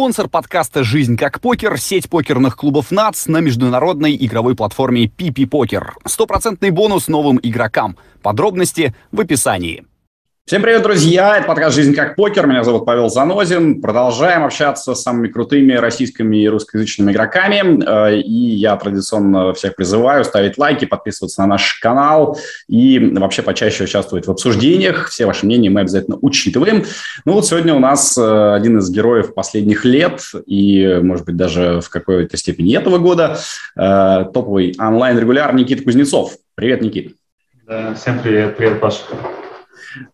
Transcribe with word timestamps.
Спонсор 0.00 0.30
подкаста 0.30 0.82
«Жизнь 0.82 1.18
как 1.18 1.42
покер»— 1.42 1.78
сеть 1.78 2.08
покерных 2.08 2.56
клубов 2.56 2.90
НАЦ 2.90 3.26
на 3.26 3.40
международной 3.40 4.16
игровой 4.16 4.56
платформе 4.56 5.04
PP 5.04 5.46
Покер. 5.46 5.94
Стопроцентный 6.06 6.70
бонус 6.70 7.06
новым 7.06 7.38
игрокам. 7.42 7.98
Подробности 8.22 8.94
в 9.12 9.20
описании. 9.20 9.84
Всем 10.50 10.62
привет, 10.62 10.82
друзья! 10.82 11.36
Это 11.36 11.46
подкаст 11.46 11.76
«Жизнь 11.76 11.94
как 11.94 12.16
покер». 12.16 12.44
Меня 12.48 12.64
зовут 12.64 12.84
Павел 12.84 13.08
Занозин. 13.08 13.80
Продолжаем 13.80 14.42
общаться 14.42 14.96
с 14.96 15.02
самыми 15.02 15.28
крутыми 15.28 15.74
российскими 15.74 16.38
и 16.38 16.48
русскоязычными 16.48 17.12
игроками. 17.12 17.84
Э, 17.86 18.18
и 18.18 18.56
я 18.56 18.74
традиционно 18.74 19.54
всех 19.54 19.76
призываю 19.76 20.24
ставить 20.24 20.58
лайки, 20.58 20.86
подписываться 20.86 21.42
на 21.42 21.46
наш 21.46 21.74
канал 21.74 22.36
и 22.66 22.98
вообще 22.98 23.42
почаще 23.42 23.84
участвовать 23.84 24.26
в 24.26 24.30
обсуждениях. 24.32 25.10
Все 25.10 25.24
ваши 25.24 25.46
мнения 25.46 25.70
мы 25.70 25.82
обязательно 25.82 26.18
учитываем. 26.20 26.84
Ну 27.24 27.34
вот 27.34 27.46
сегодня 27.46 27.72
у 27.72 27.78
нас 27.78 28.18
э, 28.18 28.52
один 28.52 28.78
из 28.78 28.90
героев 28.90 29.34
последних 29.34 29.84
лет 29.84 30.20
и, 30.46 30.98
может 31.00 31.26
быть, 31.26 31.36
даже 31.36 31.80
в 31.80 31.88
какой-то 31.90 32.36
степени 32.36 32.76
этого 32.76 32.98
года 32.98 33.38
э, 33.76 34.24
топовый 34.34 34.74
онлайн-регуляр 34.80 35.54
Никита 35.54 35.84
Кузнецов. 35.84 36.32
Привет, 36.56 36.82
Никит. 36.82 37.14
Да, 37.68 37.94
всем 37.94 38.18
привет. 38.18 38.56
Привет, 38.56 38.80
Паша. 38.80 39.04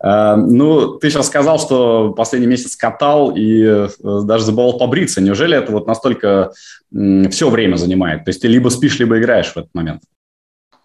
Э, 0.02 0.36
ну, 0.36 0.98
ты 0.98 1.10
сейчас 1.10 1.26
сказал, 1.26 1.58
что 1.58 2.12
последний 2.12 2.46
месяц 2.46 2.76
катал 2.76 3.32
и 3.34 3.62
э, 3.62 3.88
даже 4.02 4.44
забывал 4.44 4.78
побриться. 4.78 5.20
Неужели 5.20 5.56
это 5.56 5.72
вот 5.72 5.86
настолько 5.86 6.52
все 6.90 7.50
время 7.50 7.76
занимает? 7.76 8.24
То 8.24 8.30
есть 8.30 8.42
ты 8.42 8.48
либо 8.48 8.68
спишь, 8.68 8.98
либо 8.98 9.18
играешь 9.18 9.52
в 9.52 9.56
этот 9.56 9.74
момент? 9.74 10.02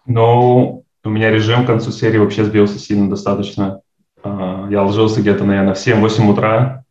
Ну, 0.06 0.84
у 1.04 1.08
меня 1.08 1.30
режим 1.30 1.64
к 1.64 1.68
концу 1.68 1.92
серии 1.92 2.18
вообще 2.18 2.44
сбился 2.44 2.78
сильно 2.78 3.08
достаточно. 3.08 3.80
Э, 4.22 4.66
я 4.70 4.82
ложился 4.82 5.20
где-то, 5.20 5.44
наверное, 5.44 5.74
в 5.74 5.86
7-8 5.86 6.30
утра, 6.30 6.84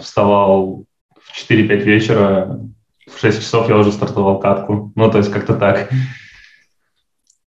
вставал 0.00 0.86
в 1.20 1.50
4-5 1.50 1.76
вечера, 1.82 2.58
в 3.06 3.20
6 3.20 3.40
часов 3.40 3.68
я 3.68 3.76
уже 3.76 3.92
стартовал 3.92 4.38
катку. 4.38 4.92
Ну, 4.94 5.10
то 5.10 5.18
есть 5.18 5.30
как-то 5.30 5.54
так. 5.54 5.90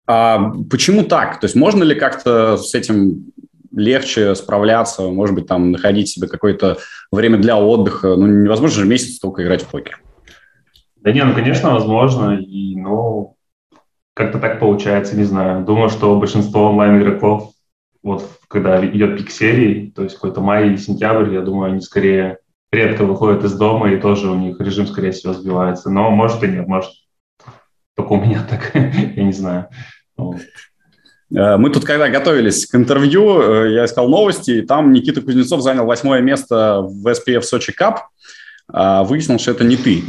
А 0.07 0.53
почему 0.71 1.05
так? 1.05 1.41
То 1.41 1.47
есть 1.47 1.57
можно 1.57 1.83
ли 1.83 1.95
как-то 1.95 2.59
с 2.59 2.75
этим 2.75 3.33
легче 3.77 4.35
справляться, 4.35 5.03
может 5.03 5.35
быть, 5.35 5.47
там 5.47 5.73
находить 5.73 6.09
себе 6.09 6.29
какое-то 6.29 6.79
время 7.11 7.39
для 7.39 7.57
отдыха. 7.57 8.17
Ну, 8.17 8.27
невозможно 8.27 8.83
же 8.83 8.87
месяц 8.87 9.19
только 9.19 9.43
играть 9.43 9.63
в 9.63 9.69
покер. 9.69 10.01
Да 10.97 11.13
не, 11.13 11.23
ну, 11.25 11.35
конечно, 11.35 11.73
возможно. 11.73 12.39
И, 12.39 12.77
ну, 12.77 13.37
как-то 14.15 14.39
так 14.39 14.61
получается, 14.61 15.17
не 15.17 15.25
знаю. 15.25 15.65
Думаю, 15.65 15.91
что 15.91 16.19
большинство 16.19 16.71
онлайн-игроков, 16.71 17.53
вот 18.03 18.29
когда 18.49 18.85
идет 18.85 19.19
пик 19.19 19.31
серии, 19.31 19.91
то 19.95 20.03
есть 20.03 20.15
какой-то 20.15 20.41
май 20.41 20.67
или 20.67 20.77
сентябрь, 20.77 21.33
я 21.35 21.41
думаю, 21.41 21.73
они 21.73 21.81
скорее 21.81 22.39
редко 22.73 23.05
выходят 23.05 23.45
из 23.45 23.55
дома, 23.55 23.91
и 23.91 24.01
тоже 24.01 24.31
у 24.31 24.35
них 24.35 24.61
режим, 24.61 24.87
скорее 24.87 25.13
всего, 25.13 25.33
сбивается. 25.33 25.91
Но 25.91 26.11
может 26.11 26.43
и 26.43 26.49
нет, 26.49 26.67
может 26.67 26.91
только 27.97 28.13
у 28.13 28.21
меня 28.21 28.45
так, 28.49 28.71
я 28.75 29.25
не 29.25 29.33
знаю. 29.33 29.69
Э, 31.33 31.57
мы 31.57 31.71
тут, 31.71 31.85
когда 31.85 32.09
готовились 32.09 32.67
к 32.67 32.75
интервью, 32.75 33.41
э, 33.41 33.73
я 33.75 33.85
искал 33.85 34.09
новости, 34.09 34.51
и 34.51 34.63
там 34.63 34.93
Никита 34.93 35.21
Кузнецов 35.21 35.63
занял 35.63 35.87
восьмое 35.87 36.21
место 36.21 36.81
в 36.83 37.07
SPF 37.07 37.43
Сочи 37.43 37.73
Кап. 37.73 38.09
Выяснил, 38.67 39.39
что 39.39 39.51
это 39.51 39.63
не 39.63 39.77
ты, 39.77 40.05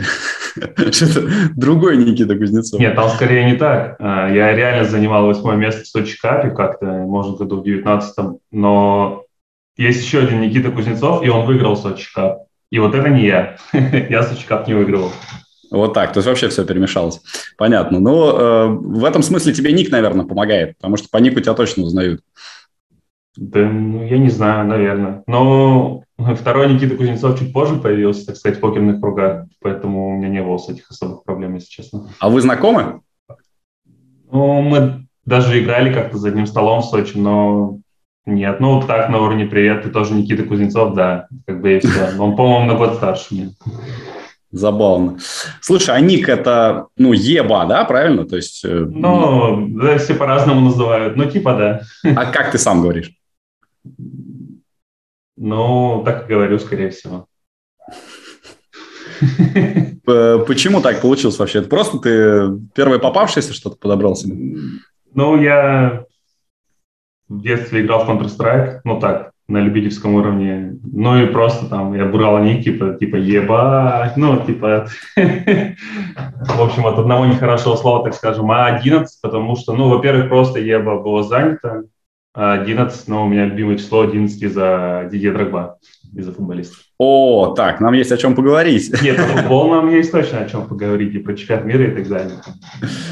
что 0.55 1.05
это 1.05 1.21
другой 1.57 1.97
Никита 1.97 2.37
Кузнецов. 2.37 2.79
Нет, 2.79 2.95
там 2.95 3.09
скорее 3.09 3.43
не 3.51 3.57
так. 3.57 3.97
А, 3.99 4.29
я 4.29 4.55
реально 4.55 4.85
занимал 4.85 5.25
восьмое 5.25 5.57
место 5.57 5.83
в 5.83 5.87
Сочи 5.87 6.17
Капе 6.17 6.51
как-то, 6.51 6.85
может, 6.85 7.37
году 7.37 7.57
в 7.57 7.65
девятнадцатом, 7.65 8.39
но 8.53 9.25
есть 9.77 10.01
еще 10.05 10.19
один 10.19 10.39
Никита 10.39 10.71
Кузнецов, 10.71 11.23
и 11.23 11.29
он 11.29 11.45
выиграл 11.45 11.75
Сочи 11.75 12.11
Кап. 12.13 12.43
И 12.71 12.79
вот 12.79 12.95
это 12.95 13.09
не 13.09 13.25
я. 13.25 13.57
я 13.73 14.23
Сочи 14.23 14.47
Кап 14.47 14.67
не 14.67 14.73
выиграл. 14.73 15.11
Вот 15.75 15.93
так, 15.93 16.13
то 16.13 16.19
есть 16.19 16.27
вообще 16.27 16.47
все 16.47 16.63
перемешалось. 16.63 17.21
Понятно. 17.57 17.99
Ну, 17.99 18.29
э, 18.29 18.67
в 18.67 19.03
этом 19.03 19.21
смысле 19.21 19.53
тебе 19.53 19.73
ник, 19.73 19.91
наверное, 19.91 20.25
помогает, 20.25 20.77
потому 20.77 20.95
что 20.95 21.09
по 21.09 21.17
нику 21.17 21.41
тебя 21.41 21.53
точно 21.53 21.83
узнают. 21.83 22.21
Да, 23.35 23.59
ну, 23.59 24.05
я 24.05 24.17
не 24.17 24.29
знаю, 24.29 24.65
наверное. 24.65 25.23
Но 25.27 26.03
второй 26.17 26.73
Никита 26.73 26.95
Кузнецов 26.95 27.37
чуть 27.37 27.51
позже 27.51 27.75
появился, 27.75 28.25
так 28.25 28.37
сказать, 28.37 28.57
в 28.57 28.61
покерных 28.61 29.01
кругах, 29.01 29.47
поэтому 29.61 30.07
у 30.07 30.17
меня 30.17 30.29
не 30.29 30.41
было 30.41 30.57
с 30.57 30.69
этих 30.69 30.89
особых 30.89 31.23
проблем, 31.23 31.55
если 31.55 31.67
честно. 31.67 32.07
А 32.19 32.29
вы 32.29 32.39
знакомы? 32.39 33.01
Ну, 34.31 34.61
мы 34.61 35.05
даже 35.25 35.61
играли 35.61 35.93
как-то 35.93 36.17
за 36.17 36.29
одним 36.29 36.45
столом 36.45 36.81
в 36.81 36.85
Сочи, 36.85 37.17
но 37.17 37.79
нет. 38.25 38.61
Ну, 38.61 38.75
вот 38.75 38.87
так 38.87 39.09
на 39.09 39.19
уровне 39.19 39.45
«Привет, 39.45 39.83
ты 39.83 39.89
тоже 39.89 40.13
Никита 40.13 40.43
Кузнецов», 40.43 40.95
да, 40.95 41.27
как 41.45 41.61
бы 41.61 41.75
и 41.75 41.79
все. 41.79 42.17
Он, 42.17 42.37
по-моему, 42.37 42.65
на 42.71 42.75
год 42.75 42.95
старше 42.95 43.35
меня. 43.35 43.49
Забавно. 44.55 45.17
Слушай, 45.59 45.97
а 45.97 45.99
ник 45.99 46.29
это, 46.29 46.87
ну, 46.95 47.11
еба, 47.11 47.65
да, 47.65 47.83
правильно? 47.83 48.25
То 48.25 48.37
есть... 48.37 48.63
Э, 48.63 48.85
ну, 48.89 49.67
да, 49.67 49.97
все 49.97 50.15
по-разному 50.15 50.61
называют, 50.61 51.17
ну, 51.17 51.29
типа, 51.29 51.53
да. 51.53 51.81
А 52.15 52.31
как 52.31 52.51
ты 52.51 52.57
сам 52.57 52.81
говоришь? 52.81 53.11
Ну, 55.35 56.03
так 56.05 56.23
и 56.23 56.33
говорю, 56.33 56.57
скорее 56.59 56.91
всего. 56.91 57.27
Почему 60.05 60.79
так 60.81 61.01
получилось 61.01 61.37
вообще? 61.37 61.59
Это 61.59 61.67
просто 61.67 61.97
ты 61.97 62.57
первый 62.73 62.99
попавшийся 62.99 63.51
что-то 63.51 63.75
подобрал 63.75 64.15
себе? 64.15 64.57
Ну, 65.13 65.41
я 65.41 66.05
в 67.27 67.41
детстве 67.41 67.81
играл 67.81 68.05
в 68.05 68.09
Counter-Strike, 68.09 68.79
ну 68.85 69.01
так, 69.01 69.31
на 69.47 69.59
любительском 69.59 70.15
уровне. 70.15 70.79
Ну 70.83 71.21
и 71.21 71.27
просто 71.27 71.67
там 71.67 71.93
я 71.93 72.05
брал 72.05 72.39
ник, 72.39 72.63
типа, 72.63 72.93
типа 72.93 73.17
ебать, 73.17 74.17
ну, 74.17 74.43
типа, 74.43 74.87
в 75.15 76.61
общем, 76.61 76.85
от 76.87 76.97
одного 76.97 77.25
нехорошего 77.25 77.75
слова, 77.75 78.03
так 78.03 78.15
скажем, 78.15 78.49
а 78.51 78.65
11, 78.67 79.21
потому 79.21 79.55
что, 79.55 79.73
ну, 79.73 79.89
во-первых, 79.89 80.29
просто 80.29 80.59
еба 80.59 80.99
было 80.99 81.23
занято, 81.23 81.83
а 82.33 82.53
11, 82.53 83.07
ну, 83.07 83.23
у 83.23 83.27
меня 83.27 83.45
любимое 83.45 83.77
число 83.77 84.01
11 84.01 84.41
из-за 84.41 85.07
Дидье 85.11 85.31
Драгба, 85.31 85.77
из-за 86.13 86.33
футболиста. 86.33 86.77
О, 86.97 87.53
так, 87.57 87.81
нам 87.81 87.93
есть 87.93 88.11
о 88.13 88.17
чем 88.17 88.35
поговорить. 88.35 88.89
Нет, 89.01 89.17
про 89.17 89.25
футбол 89.25 89.69
нам 89.69 89.93
есть 89.93 90.11
точно 90.11 90.39
о 90.39 90.49
чем 90.49 90.65
поговорить, 90.65 91.13
и 91.13 91.19
про 91.19 91.33
чемпионат 91.33 91.65
мира 91.65 91.91
и 91.91 91.95
так 91.95 92.07
далее. 92.07 92.35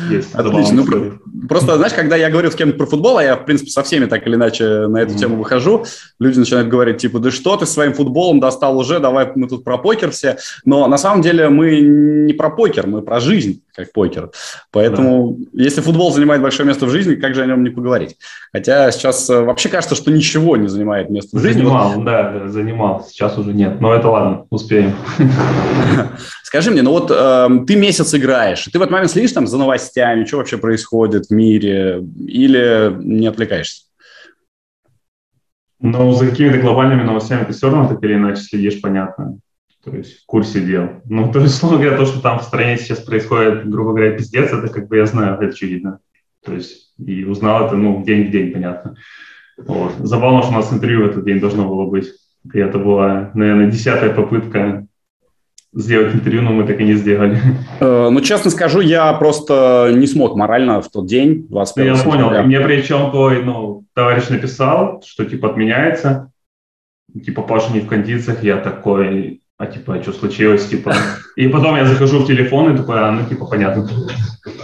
Есть 0.09 0.33
Отлично. 0.33 0.75
Ну, 0.75 0.85
про, 0.85 1.47
просто, 1.49 1.75
знаешь, 1.75 1.93
когда 1.93 2.15
я 2.15 2.29
говорю 2.29 2.49
с 2.49 2.55
кем-то 2.55 2.77
про 2.77 2.85
футбол, 2.85 3.17
а 3.17 3.23
я, 3.23 3.35
в 3.35 3.43
принципе, 3.43 3.71
со 3.71 3.83
всеми 3.83 4.05
так 4.05 4.25
или 4.25 4.35
иначе 4.35 4.87
на 4.87 5.01
эту 5.01 5.13
mm-hmm. 5.13 5.17
тему 5.17 5.35
выхожу, 5.35 5.85
люди 6.17 6.39
начинают 6.39 6.69
говорить, 6.69 6.97
типа, 6.97 7.19
да 7.19 7.29
что 7.29 7.57
ты 7.57 7.65
своим 7.65 7.93
футболом 7.93 8.39
достал 8.39 8.77
уже, 8.77 8.99
давай 8.99 9.29
мы 9.35 9.49
тут 9.49 9.65
про 9.65 9.77
покер 9.77 10.11
все. 10.11 10.37
Но 10.63 10.87
на 10.87 10.97
самом 10.97 11.21
деле 11.21 11.49
мы 11.49 11.81
не 11.81 12.31
про 12.31 12.49
покер, 12.49 12.87
мы 12.87 13.01
про 13.01 13.19
жизнь, 13.19 13.63
как 13.75 13.91
покер. 13.91 14.31
Поэтому, 14.71 15.35
да. 15.37 15.63
если 15.63 15.81
футбол 15.81 16.13
занимает 16.13 16.41
большое 16.41 16.65
место 16.65 16.85
в 16.85 16.89
жизни, 16.89 17.15
как 17.15 17.35
же 17.35 17.41
о 17.41 17.45
нем 17.45 17.63
не 17.65 17.69
поговорить? 17.69 18.15
Хотя 18.53 18.89
сейчас 18.91 19.29
э, 19.29 19.41
вообще 19.41 19.67
кажется, 19.67 19.95
что 19.95 20.11
ничего 20.11 20.55
не 20.55 20.67
занимает 20.67 21.09
место 21.09 21.35
в 21.37 21.41
жизни. 21.41 21.61
Занимал, 21.61 22.01
да, 22.01 22.31
да, 22.31 22.47
занимал. 22.47 23.05
Сейчас 23.09 23.37
уже 23.37 23.51
нет. 23.51 23.72
Но 23.79 23.93
это 23.93 24.09
ладно, 24.09 24.45
успеем. 24.49 24.93
Скажи 26.43 26.71
мне, 26.71 26.81
ну 26.81 26.91
вот 26.91 27.11
э, 27.11 27.49
ты 27.65 27.75
месяц 27.75 28.13
играешь, 28.13 28.63
ты 28.65 28.77
в 28.77 28.81
этот 28.81 28.91
момент 28.91 29.11
следишь 29.11 29.31
там 29.31 29.47
за 29.47 29.57
новостями, 29.57 30.25
что 30.25 30.37
вообще 30.37 30.57
происходит 30.57 31.27
в 31.27 31.31
мире, 31.31 32.03
или 32.19 32.95
не 32.99 33.27
отвлекаешься? 33.27 33.85
Ну, 35.79 36.11
за 36.13 36.29
какими-то 36.29 36.59
глобальными 36.59 37.03
новостями 37.03 37.43
ты 37.43 37.53
все 37.53 37.69
равно 37.69 37.89
так 37.89 38.03
или 38.03 38.13
иначе 38.13 38.41
следишь, 38.41 38.79
понятно. 38.81 39.39
То 39.83 39.91
есть 39.95 40.21
в 40.21 40.25
курсе 40.25 40.61
дел. 40.61 41.01
Ну, 41.05 41.29
то 41.33 41.39
есть, 41.39 41.55
условно 41.55 41.79
говоря, 41.79 41.97
то, 41.97 42.05
что 42.05 42.21
там 42.21 42.39
в 42.39 42.43
стране 42.43 42.77
сейчас 42.77 42.99
происходит, 42.99 43.69
грубо 43.69 43.91
говоря, 43.91 44.17
пиздец, 44.17 44.51
это 44.53 44.69
как 44.69 44.87
бы 44.87 44.97
я 44.97 45.05
знаю, 45.05 45.35
это 45.35 45.47
очевидно. 45.47 45.99
То 46.45 46.53
есть 46.53 46.93
и 46.97 47.23
узнал 47.25 47.65
это, 47.65 47.75
ну, 47.75 48.03
день 48.03 48.27
в 48.27 48.31
день, 48.31 48.51
понятно. 48.51 48.95
Вот. 49.57 49.93
Забавно, 49.99 50.41
что 50.41 50.51
у 50.51 50.55
нас 50.55 50.71
интервью 50.71 51.05
в 51.05 51.09
этот 51.09 51.25
день 51.25 51.39
должно 51.39 51.67
было 51.67 51.85
быть. 51.85 52.13
И 52.51 52.59
это 52.59 52.77
была, 52.77 53.31
наверное, 53.33 53.71
десятая 53.71 54.09
попытка 54.09 54.85
сделать 55.73 56.13
интервью, 56.13 56.41
но 56.41 56.51
мы 56.51 56.65
так 56.65 56.79
и 56.79 56.83
не 56.83 56.93
сделали. 56.93 57.39
Э, 57.79 58.09
ну, 58.09 58.21
честно 58.21 58.51
скажу, 58.51 58.79
я 58.79 59.11
просто 59.13 59.91
не 59.95 60.07
смог 60.07 60.35
морально 60.35 60.81
в 60.81 60.89
тот 60.89 61.07
день, 61.07 61.47
21 61.49 61.95
Я 61.95 62.03
понял. 62.03 62.17
Сентября. 62.25 62.43
Мне 62.43 62.59
причем 62.59 63.11
твой 63.11 63.43
ну, 63.43 63.85
товарищ 63.93 64.29
написал, 64.29 65.01
что 65.05 65.25
типа 65.25 65.49
отменяется, 65.49 66.31
типа 67.25 67.41
Паша 67.41 67.73
не 67.73 67.79
в 67.79 67.87
кондициях, 67.87 68.43
я 68.43 68.57
такой, 68.57 69.41
а 69.57 69.65
типа, 69.65 69.95
а 69.95 70.01
что 70.01 70.13
случилось, 70.13 70.67
типа. 70.67 70.93
И 71.35 71.47
потом 71.47 71.75
я 71.75 71.85
захожу 71.85 72.19
в 72.19 72.27
телефон 72.27 72.73
и 72.73 72.77
такой, 72.77 72.99
а, 72.99 73.11
ну 73.11 73.27
типа, 73.27 73.45
понятно. 73.45 73.87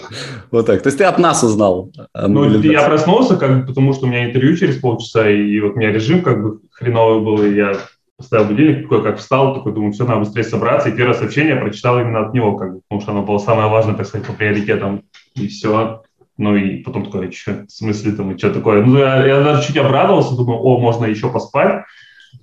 Вот 0.51 0.65
так. 0.65 0.81
То 0.81 0.87
есть 0.87 0.97
ты 0.97 1.03
от 1.03 1.19
нас 1.19 1.43
узнал? 1.43 1.91
Ну, 2.13 2.59
я 2.61 2.83
проснулся, 2.83 3.37
как, 3.37 3.67
потому 3.67 3.93
что 3.93 4.05
у 4.05 4.09
меня 4.09 4.25
интервью 4.25 4.55
через 4.55 4.77
полчаса, 4.77 5.29
и 5.29 5.59
вот 5.59 5.73
у 5.73 5.79
меня 5.79 5.91
режим 5.91 6.21
как 6.21 6.41
бы 6.41 6.59
хреновый 6.71 7.23
был, 7.23 7.43
и 7.43 7.55
я 7.55 7.73
поставил 8.17 8.45
будильник, 8.45 8.83
такой 8.83 9.01
как 9.01 9.17
встал, 9.17 9.55
такой 9.55 9.73
думаю, 9.73 9.93
все, 9.93 10.05
надо 10.05 10.19
быстрее 10.19 10.43
собраться, 10.43 10.89
и 10.89 10.95
первое 10.95 11.15
сообщение 11.15 11.55
я 11.55 11.61
прочитал 11.61 11.99
именно 11.99 12.25
от 12.25 12.33
него, 12.33 12.57
как 12.57 12.73
бы, 12.73 12.81
потому 12.81 13.01
что 13.01 13.11
оно 13.11 13.23
было 13.23 13.37
самое 13.37 13.69
важное, 13.69 13.95
так 13.95 14.07
сказать, 14.07 14.27
по 14.27 14.33
приоритетам, 14.33 15.03
и 15.35 15.47
все. 15.47 16.03
Ну 16.37 16.55
и 16.55 16.77
потом 16.83 17.05
такое, 17.05 17.29
что, 17.31 17.65
в 17.65 17.71
смысле 17.71 18.13
там, 18.13 18.31
и 18.31 18.37
что 18.37 18.53
такое? 18.53 18.83
Ну, 18.83 18.97
я, 18.97 19.25
я 19.25 19.41
даже 19.41 19.67
чуть 19.67 19.77
обрадовался, 19.77 20.35
думаю, 20.35 20.59
о, 20.59 20.79
можно 20.79 21.05
еще 21.05 21.29
поспать, 21.29 21.83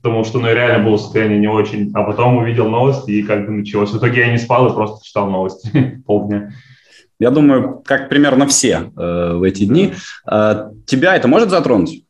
потому 0.02 0.24
что, 0.24 0.38
ну, 0.38 0.52
реально 0.52 0.84
было 0.84 0.96
состояние 0.98 1.38
не 1.38 1.48
очень. 1.48 1.90
А 1.94 2.02
потом 2.02 2.36
увидел 2.36 2.68
новости, 2.68 3.10
и 3.10 3.22
как 3.22 3.46
бы 3.46 3.52
началось. 3.52 3.92
В 3.92 3.98
итоге 3.98 4.20
я 4.20 4.30
не 4.32 4.38
спал 4.38 4.68
и 4.68 4.74
просто 4.74 5.04
читал 5.04 5.30
новости 5.30 6.02
полдня. 6.06 6.52
Я 7.18 7.30
думаю, 7.30 7.82
как 7.84 8.08
примерно 8.08 8.46
все 8.46 8.92
э, 8.96 9.32
в 9.34 9.42
эти 9.42 9.64
дни. 9.64 9.94
Э, 10.30 10.70
тебя 10.86 11.16
это 11.16 11.28
может 11.28 11.50
затронуть? 11.50 12.04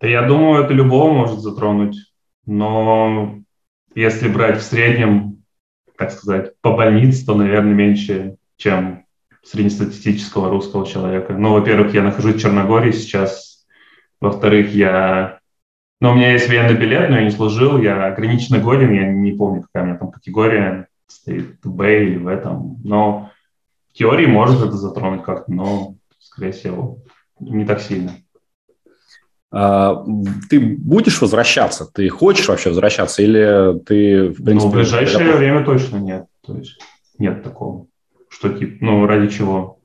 Да 0.00 0.08
я 0.08 0.22
думаю, 0.22 0.64
это 0.64 0.72
любого 0.72 1.12
может 1.12 1.40
затронуть. 1.40 1.96
Но 2.44 3.40
если 3.94 4.28
брать 4.28 4.60
в 4.60 4.62
среднем, 4.62 5.42
так 5.98 6.12
сказать, 6.12 6.52
по 6.60 6.72
больнице, 6.72 7.26
то, 7.26 7.34
наверное, 7.34 7.74
меньше, 7.74 8.36
чем 8.56 9.04
среднестатистического 9.42 10.50
русского 10.50 10.86
человека. 10.86 11.32
Ну, 11.32 11.52
во-первых, 11.52 11.94
я 11.94 12.02
нахожусь 12.02 12.34
в 12.36 12.40
Черногории 12.40 12.92
сейчас. 12.92 13.66
Во-вторых, 14.20 14.74
я... 14.74 15.40
Ну, 16.00 16.10
у 16.10 16.14
меня 16.14 16.32
есть 16.32 16.48
военный 16.48 16.74
билет, 16.74 17.10
но 17.10 17.16
я 17.16 17.24
не 17.24 17.30
служил. 17.30 17.78
Я 17.78 18.06
ограниченно 18.06 18.58
годен. 18.58 18.92
Я 18.92 19.10
не 19.10 19.32
помню, 19.32 19.62
какая 19.62 19.84
у 19.84 19.86
меня 19.86 19.98
там 19.98 20.10
категория 20.10 20.88
стоит, 21.06 21.58
Б 21.64 22.04
или 22.04 22.18
В 22.18 22.36
там. 22.36 22.76
Но 22.84 23.30
теории 23.96 24.26
может 24.26 24.60
это 24.60 24.72
затронуть 24.72 25.22
как-то, 25.22 25.52
но, 25.52 25.94
скорее 26.18 26.52
всего, 26.52 26.98
не 27.40 27.64
так 27.64 27.80
сильно. 27.80 28.12
А, 29.50 30.04
ты 30.50 30.60
будешь 30.60 31.20
возвращаться? 31.20 31.86
Ты 31.92 32.08
хочешь 32.08 32.48
вообще 32.48 32.70
возвращаться? 32.70 33.22
Или 33.22 33.78
ты, 33.84 34.28
в 34.28 34.44
принципе... 34.44 34.54
Ну, 34.54 34.68
в 34.68 34.74
ближайшее 34.74 35.24
готов? 35.24 35.38
время 35.38 35.64
точно 35.64 35.96
нет. 35.96 36.26
То 36.44 36.56
есть 36.56 36.78
нет 37.18 37.42
такого. 37.42 37.86
Что 38.28 38.50
типа, 38.50 38.84
ну, 38.84 39.06
ради 39.06 39.28
чего? 39.28 39.75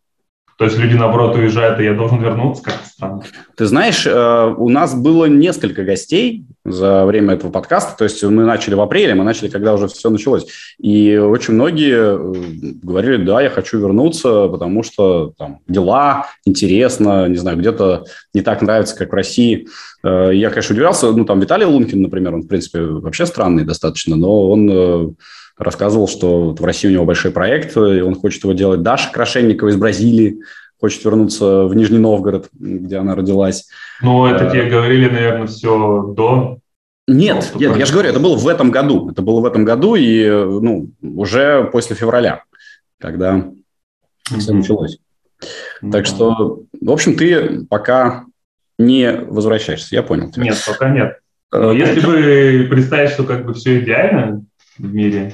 То 0.61 0.65
есть 0.65 0.77
люди, 0.77 0.93
наоборот, 0.93 1.35
уезжают, 1.35 1.79
и 1.79 1.85
я 1.85 1.95
должен 1.95 2.21
вернуться, 2.21 2.61
как-то 2.61 2.87
странно. 2.87 3.23
Ты 3.57 3.65
знаешь, 3.65 4.05
э, 4.05 4.53
у 4.55 4.69
нас 4.69 4.93
было 4.93 5.25
несколько 5.25 5.83
гостей 5.83 6.45
за 6.63 7.03
время 7.07 7.33
этого 7.33 7.49
подкаста, 7.49 7.97
то 7.97 8.03
есть 8.03 8.23
мы 8.23 8.45
начали 8.45 8.75
в 8.75 8.81
апреле, 8.81 9.15
мы 9.15 9.23
начали, 9.23 9.49
когда 9.49 9.73
уже 9.73 9.87
все 9.87 10.11
началось, 10.11 10.45
и 10.77 11.17
очень 11.17 11.55
многие 11.55 11.95
э, 11.95 12.73
говорили, 12.83 13.25
да, 13.25 13.41
я 13.41 13.49
хочу 13.49 13.79
вернуться, 13.79 14.49
потому 14.49 14.83
что 14.83 15.33
там 15.35 15.61
дела, 15.67 16.27
интересно, 16.45 17.27
не 17.27 17.37
знаю, 17.37 17.57
где-то 17.57 18.03
не 18.35 18.41
так 18.41 18.61
нравится, 18.61 18.95
как 18.95 19.09
в 19.09 19.15
России. 19.15 19.67
Э, 20.03 20.29
я, 20.31 20.51
конечно, 20.51 20.73
удивлялся, 20.73 21.11
ну, 21.11 21.25
там 21.25 21.39
Виталий 21.39 21.65
Лункин, 21.65 22.03
например, 22.03 22.35
он, 22.35 22.43
в 22.43 22.47
принципе, 22.47 22.81
вообще 22.81 23.25
странный 23.25 23.63
достаточно, 23.63 24.15
но 24.15 24.51
он 24.51 25.15
рассказывал, 25.61 26.07
что 26.07 26.53
в 26.53 26.65
России 26.65 26.87
у 26.87 26.91
него 26.91 27.05
большой 27.05 27.31
проект, 27.31 27.75
и 27.77 28.01
он 28.01 28.15
хочет 28.15 28.43
его 28.43 28.53
делать. 28.53 28.81
Даша 28.81 29.11
Крашенникова 29.11 29.69
из 29.69 29.75
Бразилии 29.75 30.39
хочет 30.79 31.03
вернуться 31.05 31.65
в 31.65 31.75
Нижний 31.75 31.99
Новгород, 31.99 32.49
где 32.53 32.97
она 32.97 33.15
родилась. 33.15 33.67
Ну, 34.01 34.25
это 34.25 34.49
тебе 34.49 34.69
говорили, 34.69 35.07
наверное, 35.07 35.47
все 35.47 36.13
до 36.15 36.57
нет, 37.07 37.51
нет, 37.55 37.77
я 37.77 37.85
же 37.85 37.93
говорю, 37.93 38.09
это 38.09 38.19
было 38.19 38.37
в 38.37 38.47
этом 38.47 38.71
году. 38.71 39.09
Это 39.09 39.21
было 39.21 39.41
в 39.41 39.45
этом 39.45 39.65
году 39.65 39.95
и 39.95 40.25
ну, 40.29 40.91
уже 41.01 41.65
после 41.65 41.95
февраля, 41.95 42.43
когда 42.99 43.35
mm-hmm. 43.35 44.37
все 44.37 44.53
началось. 44.53 44.97
Mm-hmm. 45.81 45.91
Так 45.91 46.05
что, 46.05 46.61
в 46.79 46.91
общем, 46.91 47.15
ты 47.17 47.65
пока 47.65 48.25
не 48.77 49.11
возвращаешься, 49.11 49.95
я 49.95 50.03
понял. 50.03 50.31
Тебя. 50.31 50.45
Нет, 50.45 50.63
пока 50.65 50.89
нет. 50.89 51.17
Э, 51.51 51.59
Но 51.59 51.71
если 51.73 51.99
бы 51.99 52.67
представить, 52.69 53.11
что 53.11 53.23
как 53.23 53.45
бы 53.45 53.53
все 53.53 53.79
идеально 53.79 54.45
в 54.77 54.93
мире, 54.93 55.33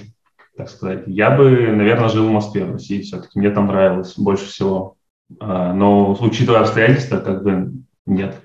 так 0.57 0.69
сказать, 0.69 1.03
я 1.05 1.29
бы, 1.29 1.67
наверное, 1.71 2.09
жил 2.09 2.27
в 2.27 2.31
Москве, 2.31 2.65
в 2.65 2.71
России 2.71 3.01
все-таки. 3.01 3.37
Мне 3.39 3.51
там 3.51 3.67
нравилось 3.67 4.17
больше 4.17 4.45
всего. 4.47 4.95
А, 5.39 5.71
но, 5.73 6.17
учитывая 6.19 6.61
обстоятельства, 6.61 7.19
как 7.19 7.43
бы 7.43 7.73
нет. 8.07 8.41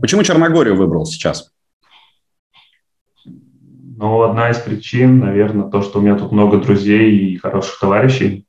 Почему 0.00 0.22
Черногорию 0.22 0.76
выбрал 0.76 1.04
сейчас? 1.04 1.52
Ну, 3.24 4.22
одна 4.22 4.50
из 4.50 4.58
причин, 4.58 5.18
наверное, 5.18 5.68
то, 5.68 5.82
что 5.82 5.98
у 5.98 6.02
меня 6.02 6.16
тут 6.16 6.32
много 6.32 6.58
друзей 6.58 7.16
и 7.16 7.36
хороших 7.36 7.78
товарищей 7.80 8.46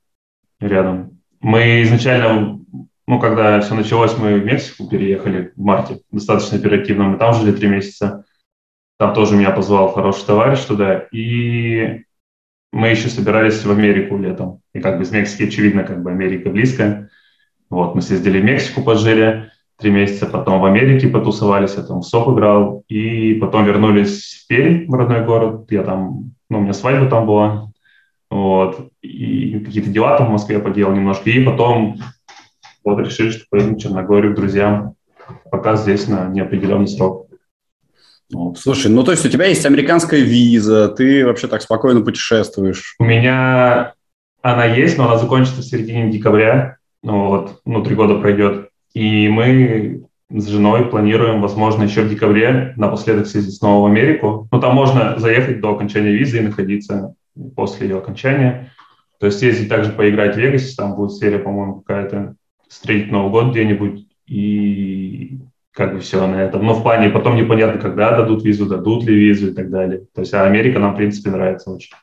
рядом. 0.59 1.19
Мы 1.41 1.81
изначально, 1.83 2.59
ну, 3.07 3.19
когда 3.19 3.59
все 3.59 3.73
началось, 3.73 4.17
мы 4.17 4.39
в 4.39 4.45
Мексику 4.45 4.87
переехали 4.87 5.51
в 5.55 5.61
марте, 5.61 6.01
достаточно 6.11 6.57
оперативно. 6.57 7.05
Мы 7.05 7.17
там 7.17 7.33
жили 7.33 7.51
три 7.51 7.67
месяца. 7.67 8.25
Там 8.97 9.13
тоже 9.13 9.35
меня 9.35 9.49
позвал 9.49 9.91
хороший 9.91 10.25
товарищ 10.25 10.59
туда. 10.59 11.07
И 11.11 12.03
мы 12.71 12.89
еще 12.89 13.09
собирались 13.09 13.63
в 13.65 13.71
Америку 13.71 14.17
летом. 14.17 14.61
И 14.73 14.79
как 14.79 14.97
бы 14.97 15.05
с 15.05 15.11
Мексики, 15.11 15.43
очевидно, 15.43 15.83
как 15.83 16.03
бы 16.03 16.11
Америка 16.11 16.49
близко. 16.49 17.09
Вот, 17.69 17.95
мы 17.95 18.01
съездили 18.01 18.39
в 18.39 18.43
Мексику, 18.43 18.81
пожили 18.81 19.51
три 19.77 19.91
месяца, 19.91 20.25
потом 20.25 20.59
в 20.59 20.65
Америке 20.65 21.07
потусовались, 21.07 21.75
я 21.75 21.83
там 21.83 22.01
в 22.01 22.03
СОП 22.03 22.33
играл, 22.33 22.83
и 22.89 23.35
потом 23.35 23.65
вернулись 23.65 24.43
в 24.43 24.47
Пермь, 24.47 24.87
в 24.87 24.93
родной 24.93 25.23
город. 25.23 25.71
Я 25.71 25.83
там, 25.83 26.33
ну, 26.49 26.59
у 26.59 26.61
меня 26.61 26.73
свадьба 26.73 27.09
там 27.09 27.25
была, 27.25 27.71
вот, 28.29 28.91
и 29.01 29.59
какие-то 29.59 29.89
дела 29.89 30.17
там 30.17 30.27
в 30.27 30.31
Москве 30.31 30.59
поделал 30.59 30.93
немножко, 30.93 31.29
и 31.29 31.43
потом 31.43 31.97
вот 32.83 32.99
решили, 32.99 33.29
что 33.29 33.45
поедем 33.49 33.75
в 33.75 33.79
Черногорию 33.79 34.33
к 34.33 34.35
друзьям, 34.35 34.95
пока 35.49 35.75
здесь 35.75 36.07
на 36.07 36.27
неопределенный 36.27 36.87
срок. 36.87 37.28
Слушай, 38.57 38.91
ну 38.91 39.03
то 39.03 39.11
есть 39.11 39.25
у 39.25 39.29
тебя 39.29 39.45
есть 39.45 39.65
американская 39.65 40.21
виза, 40.21 40.87
ты 40.89 41.25
вообще 41.25 41.47
так 41.47 41.61
спокойно 41.61 42.01
путешествуешь? 42.01 42.95
У 42.99 43.03
меня 43.03 43.93
она 44.41 44.65
есть, 44.65 44.97
но 44.97 45.05
она 45.05 45.17
закончится 45.17 45.61
в 45.61 45.65
середине 45.65 46.11
декабря, 46.11 46.77
ну 47.03 47.27
вот, 47.27 47.61
ну 47.65 47.83
три 47.83 47.95
года 47.95 48.15
пройдет. 48.15 48.69
И 48.93 49.27
мы 49.27 50.03
с 50.29 50.47
женой 50.47 50.85
планируем, 50.85 51.41
возможно, 51.41 51.83
еще 51.83 52.03
в 52.03 52.09
декабре 52.09 52.73
напоследок 52.77 53.27
съездить 53.27 53.55
снова 53.55 53.83
в 53.83 53.91
Америку. 53.91 54.47
Ну 54.51 54.59
там 54.59 54.75
можно 54.75 55.17
заехать 55.17 55.59
до 55.59 55.73
окончания 55.73 56.11
визы 56.11 56.37
и 56.37 56.41
находиться 56.41 57.15
после 57.55 57.87
ее 57.87 57.97
окончания. 57.97 58.71
То 59.19 59.25
есть 59.25 59.41
ездить 59.41 59.69
также 59.69 59.91
поиграть 59.91 60.35
в 60.35 60.39
Вегасе, 60.39 60.75
там 60.75 60.95
будет 60.95 61.13
серия, 61.13 61.39
по-моему, 61.39 61.81
какая-то, 61.81 62.35
встретить 62.67 63.11
Новый 63.11 63.31
год 63.31 63.51
где-нибудь 63.51 64.05
и 64.27 65.39
как 65.73 65.93
бы 65.93 65.99
все 65.99 66.25
на 66.27 66.43
этом. 66.43 66.65
Но 66.65 66.73
в 66.73 66.83
плане 66.83 67.09
потом 67.09 67.35
непонятно, 67.35 67.79
когда 67.79 68.15
дадут 68.15 68.43
визу, 68.43 68.65
дадут 68.65 69.03
ли 69.03 69.15
визу 69.15 69.51
и 69.51 69.53
так 69.53 69.69
далее. 69.69 70.05
То 70.13 70.21
есть 70.21 70.33
а 70.33 70.43
Америка 70.43 70.79
нам, 70.79 70.93
в 70.93 70.97
принципе, 70.97 71.29
нравится 71.29 71.71
очень. 71.71 71.93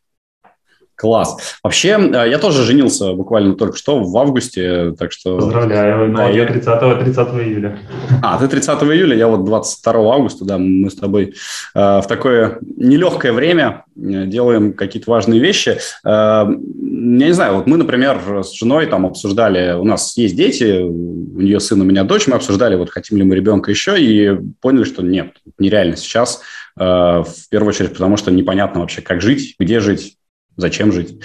Класс. 0.96 1.58
Вообще, 1.62 1.90
э, 1.90 2.30
я 2.30 2.38
тоже 2.38 2.62
женился 2.62 3.12
буквально 3.12 3.54
только 3.54 3.76
что 3.76 4.02
в 4.02 4.16
августе, 4.16 4.94
так 4.98 5.12
что... 5.12 5.36
Поздравляю. 5.36 6.10
Ну, 6.10 6.16
да, 6.16 6.28
я 6.28 6.46
30, 6.46 7.00
30 7.00 7.28
июля. 7.34 7.78
А, 8.22 8.38
ты 8.38 8.48
30 8.48 8.82
июля, 8.82 9.16
я 9.16 9.28
вот 9.28 9.44
22 9.44 10.14
августа, 10.14 10.44
да, 10.44 10.58
мы 10.58 10.90
с 10.90 10.94
тобой 10.94 11.34
э, 11.74 12.00
в 12.00 12.04
такое 12.08 12.58
нелегкое 12.76 13.32
время 13.32 13.84
э, 13.96 14.26
делаем 14.26 14.72
какие-то 14.72 15.10
важные 15.10 15.40
вещи. 15.40 15.78
Э, 16.04 16.46
я 16.46 17.26
не 17.26 17.32
знаю, 17.32 17.56
вот 17.56 17.66
мы, 17.66 17.76
например, 17.76 18.42
с 18.42 18.52
женой 18.52 18.86
там 18.86 19.04
обсуждали, 19.04 19.74
у 19.74 19.84
нас 19.84 20.16
есть 20.16 20.34
дети, 20.34 20.80
у 20.82 21.40
нее 21.40 21.60
сын, 21.60 21.80
у 21.80 21.84
меня 21.84 22.04
дочь, 22.04 22.26
мы 22.26 22.36
обсуждали, 22.36 22.76
вот 22.76 22.90
хотим 22.90 23.18
ли 23.18 23.24
мы 23.24 23.34
ребенка 23.34 23.70
еще, 23.70 24.00
и 24.00 24.38
поняли, 24.60 24.84
что 24.84 25.02
нет, 25.02 25.34
нереально 25.58 25.96
сейчас, 25.96 26.40
э, 26.78 26.82
в 26.82 27.48
первую 27.50 27.70
очередь, 27.70 27.92
потому 27.92 28.16
что 28.16 28.30
непонятно 28.30 28.80
вообще, 28.80 29.02
как 29.02 29.20
жить, 29.20 29.56
где 29.58 29.80
жить, 29.80 30.16
зачем 30.56 30.92
жить. 30.92 31.18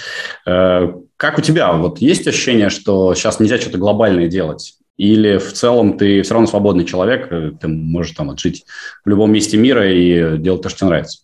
Э, 0.45 0.93
как 1.17 1.37
у 1.37 1.41
тебя? 1.41 1.73
Вот 1.73 1.99
есть 1.99 2.27
ощущение, 2.27 2.69
что 2.69 3.13
сейчас 3.13 3.39
нельзя 3.39 3.57
что-то 3.57 3.77
глобальное 3.77 4.27
делать? 4.27 4.75
Или 4.97 5.37
в 5.37 5.53
целом 5.53 5.97
ты 5.97 6.21
все 6.21 6.33
равно 6.33 6.47
свободный 6.47 6.85
человек, 6.85 7.31
э, 7.31 7.51
ты 7.59 7.67
можешь 7.67 8.15
там 8.15 8.37
жить 8.37 8.65
в 9.03 9.09
любом 9.09 9.31
месте 9.31 9.57
мира 9.57 9.91
и 9.91 10.37
делать 10.37 10.61
то, 10.61 10.69
что 10.69 10.79
тебе 10.79 10.89
нравится? 10.89 11.19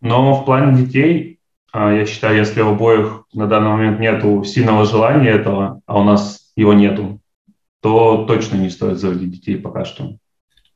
Но 0.00 0.34
в 0.34 0.44
плане 0.44 0.84
детей, 0.84 1.38
а, 1.72 1.92
я 1.92 2.06
считаю, 2.06 2.36
если 2.36 2.60
у 2.60 2.70
обоих 2.70 3.24
на 3.32 3.46
данный 3.46 3.70
момент 3.70 4.00
нет 4.00 4.46
сильного 4.46 4.84
желания 4.84 5.30
этого, 5.30 5.80
а 5.86 6.00
у 6.00 6.04
нас 6.04 6.52
его 6.56 6.72
нету, 6.72 7.20
то 7.80 8.24
точно 8.26 8.56
не 8.56 8.70
стоит 8.70 8.98
заводить 8.98 9.30
детей 9.30 9.56
пока 9.56 9.84
что, 9.84 10.16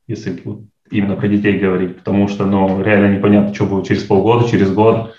если 0.07 0.42
именно 0.90 1.16
про 1.16 1.28
детей 1.28 1.59
говорить, 1.59 1.99
потому 1.99 2.28
что 2.28 2.45
ну, 2.47 2.83
реально 2.83 3.16
непонятно, 3.16 3.54
что 3.54 3.66
будет 3.66 3.87
через 3.87 4.04
полгода, 4.04 4.49
через 4.49 4.71
год, 4.71 5.14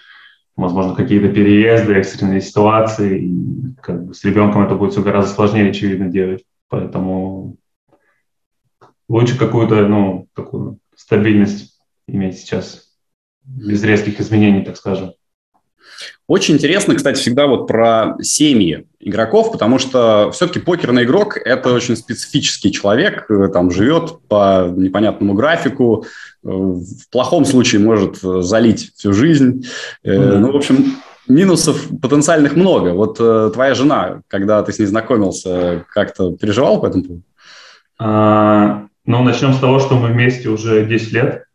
возможно, 0.55 0.95
какие-то 0.95 1.29
переезды, 1.29 1.93
экстренные 1.93 2.41
ситуации. 2.41 3.25
И 3.25 3.75
как 3.81 4.05
бы 4.05 4.13
с 4.13 4.24
ребенком 4.24 4.63
это 4.63 4.75
будет 4.75 4.91
все 4.91 5.01
гораздо 5.01 5.33
сложнее, 5.33 5.69
очевидно, 5.69 6.07
делать. 6.07 6.43
Поэтому 6.69 7.57
лучше 9.07 9.38
какую-то, 9.38 9.88
ну, 9.88 10.27
такую 10.33 10.79
стабильность 10.95 11.79
иметь 12.07 12.38
сейчас, 12.38 12.95
без 13.43 13.83
резких 13.83 14.19
изменений, 14.19 14.63
так 14.63 14.77
скажем. 14.77 15.13
Очень 16.28 16.56
интересно, 16.56 16.96
кстати, 16.96 17.20
всегда 17.20 17.48
вот 17.48 17.68
про 17.68 18.16
семьи 18.22 18.88
игроков, 19.00 19.52
потому 19.52 19.80
что 19.80 20.32
все-таки 20.32 20.60
покерный 20.60 21.04
игрок– 21.04 21.38
это 21.46 21.74
очень 21.74 21.96
специфический 21.96 22.72
человек, 22.72 23.30
э, 23.30 23.50
там 23.52 23.72
живет 23.72 24.20
по 24.28 24.72
непонятному 24.75 25.34
графику, 25.34 26.06
э, 26.06 26.48
в 26.48 27.10
плохом 27.12 27.46
случае 27.46 27.82
может 27.82 28.18
залить 28.22 28.94
всю 28.96 29.13
жизнь. 29.13 29.66
Mm-hmm. 30.06 30.38
Ну, 30.38 30.52
в 30.52 30.56
общем, 30.56 30.96
минусов 31.28 31.86
потенциальных 32.02 32.56
много. 32.56 32.90
Вот 32.90 33.18
твоя 33.54 33.74
жена, 33.74 34.22
когда 34.28 34.63
ты 34.63 34.72
с 34.72 34.80
ней 34.80 34.86
знакомился, 34.86 35.86
как-то 35.90 36.36
переживал 36.36 36.80
по 36.82 36.88
этому 36.88 37.04
поводу? 37.04 37.24
А, 38.00 38.88
ну, 39.06 39.24
начнем 39.24 39.54
с 39.54 39.60
того, 39.60 39.80
что 39.80 39.96
мы 39.96 40.10
вместе 40.10 40.50
уже 40.50 40.86
10 40.86 41.12
лет. 41.12 41.46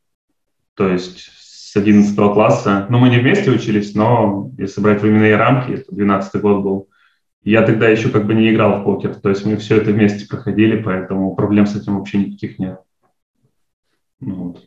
То 0.75 0.89
есть 0.89 1.31
11 1.79 2.15
класса, 2.15 2.87
ну, 2.89 2.99
мы 2.99 3.09
не 3.09 3.19
вместе 3.19 3.51
учились, 3.51 3.95
но 3.95 4.51
если 4.59 4.81
брать 4.81 5.03
временные 5.03 5.37
рамки, 5.37 5.73
это 5.73 5.95
12 5.95 6.41
год 6.41 6.63
был, 6.63 6.89
я 7.43 7.63
тогда 7.63 7.89
еще 7.89 8.11
как 8.11 8.27
бы 8.27 8.35
не 8.35 8.51
играл 8.51 8.81
в 8.81 8.85
покер, 8.85 9.15
то 9.15 9.29
есть 9.29 9.47
мы 9.47 9.57
все 9.57 9.77
это 9.77 9.91
вместе 9.91 10.29
проходили, 10.29 10.83
поэтому 10.83 11.35
проблем 11.35 11.67
с 11.67 11.77
этим 11.77 11.99
вообще 11.99 12.19
никаких 12.19 12.59
нет. 12.59 12.81
Ну, 14.21 14.35
вот. 14.35 14.65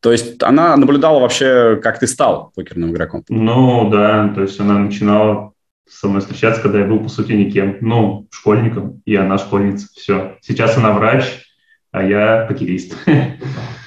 То 0.00 0.12
есть 0.12 0.42
она 0.42 0.76
наблюдала 0.76 1.20
вообще, 1.20 1.78
как 1.82 1.98
ты 1.98 2.06
стал 2.06 2.52
покерным 2.54 2.90
игроком? 2.90 3.22
Ну, 3.28 3.88
да, 3.90 4.28
то 4.34 4.42
есть 4.42 4.58
она 4.58 4.78
начинала 4.78 5.52
со 5.86 6.08
мной 6.08 6.20
встречаться, 6.20 6.62
когда 6.62 6.78
я 6.78 6.86
был, 6.86 7.00
по 7.00 7.08
сути, 7.08 7.32
никем. 7.32 7.76
Ну, 7.80 8.26
школьником, 8.30 9.02
и 9.04 9.14
она 9.14 9.38
школьница. 9.38 9.88
Все. 9.94 10.36
Сейчас 10.40 10.76
она 10.78 10.92
врач, 10.92 11.44
а 11.90 12.02
я 12.02 12.46
покерист. 12.48 12.96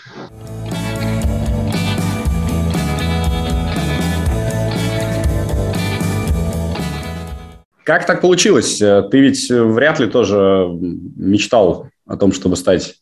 Как 7.84 8.06
так 8.06 8.22
получилось? 8.22 8.78
Ты 8.78 9.20
ведь 9.20 9.50
вряд 9.50 10.00
ли 10.00 10.08
тоже 10.08 10.70
мечтал 11.16 11.88
о 12.08 12.18
том, 12.18 12.32
чтобы 12.32 12.56
стать 12.56 12.96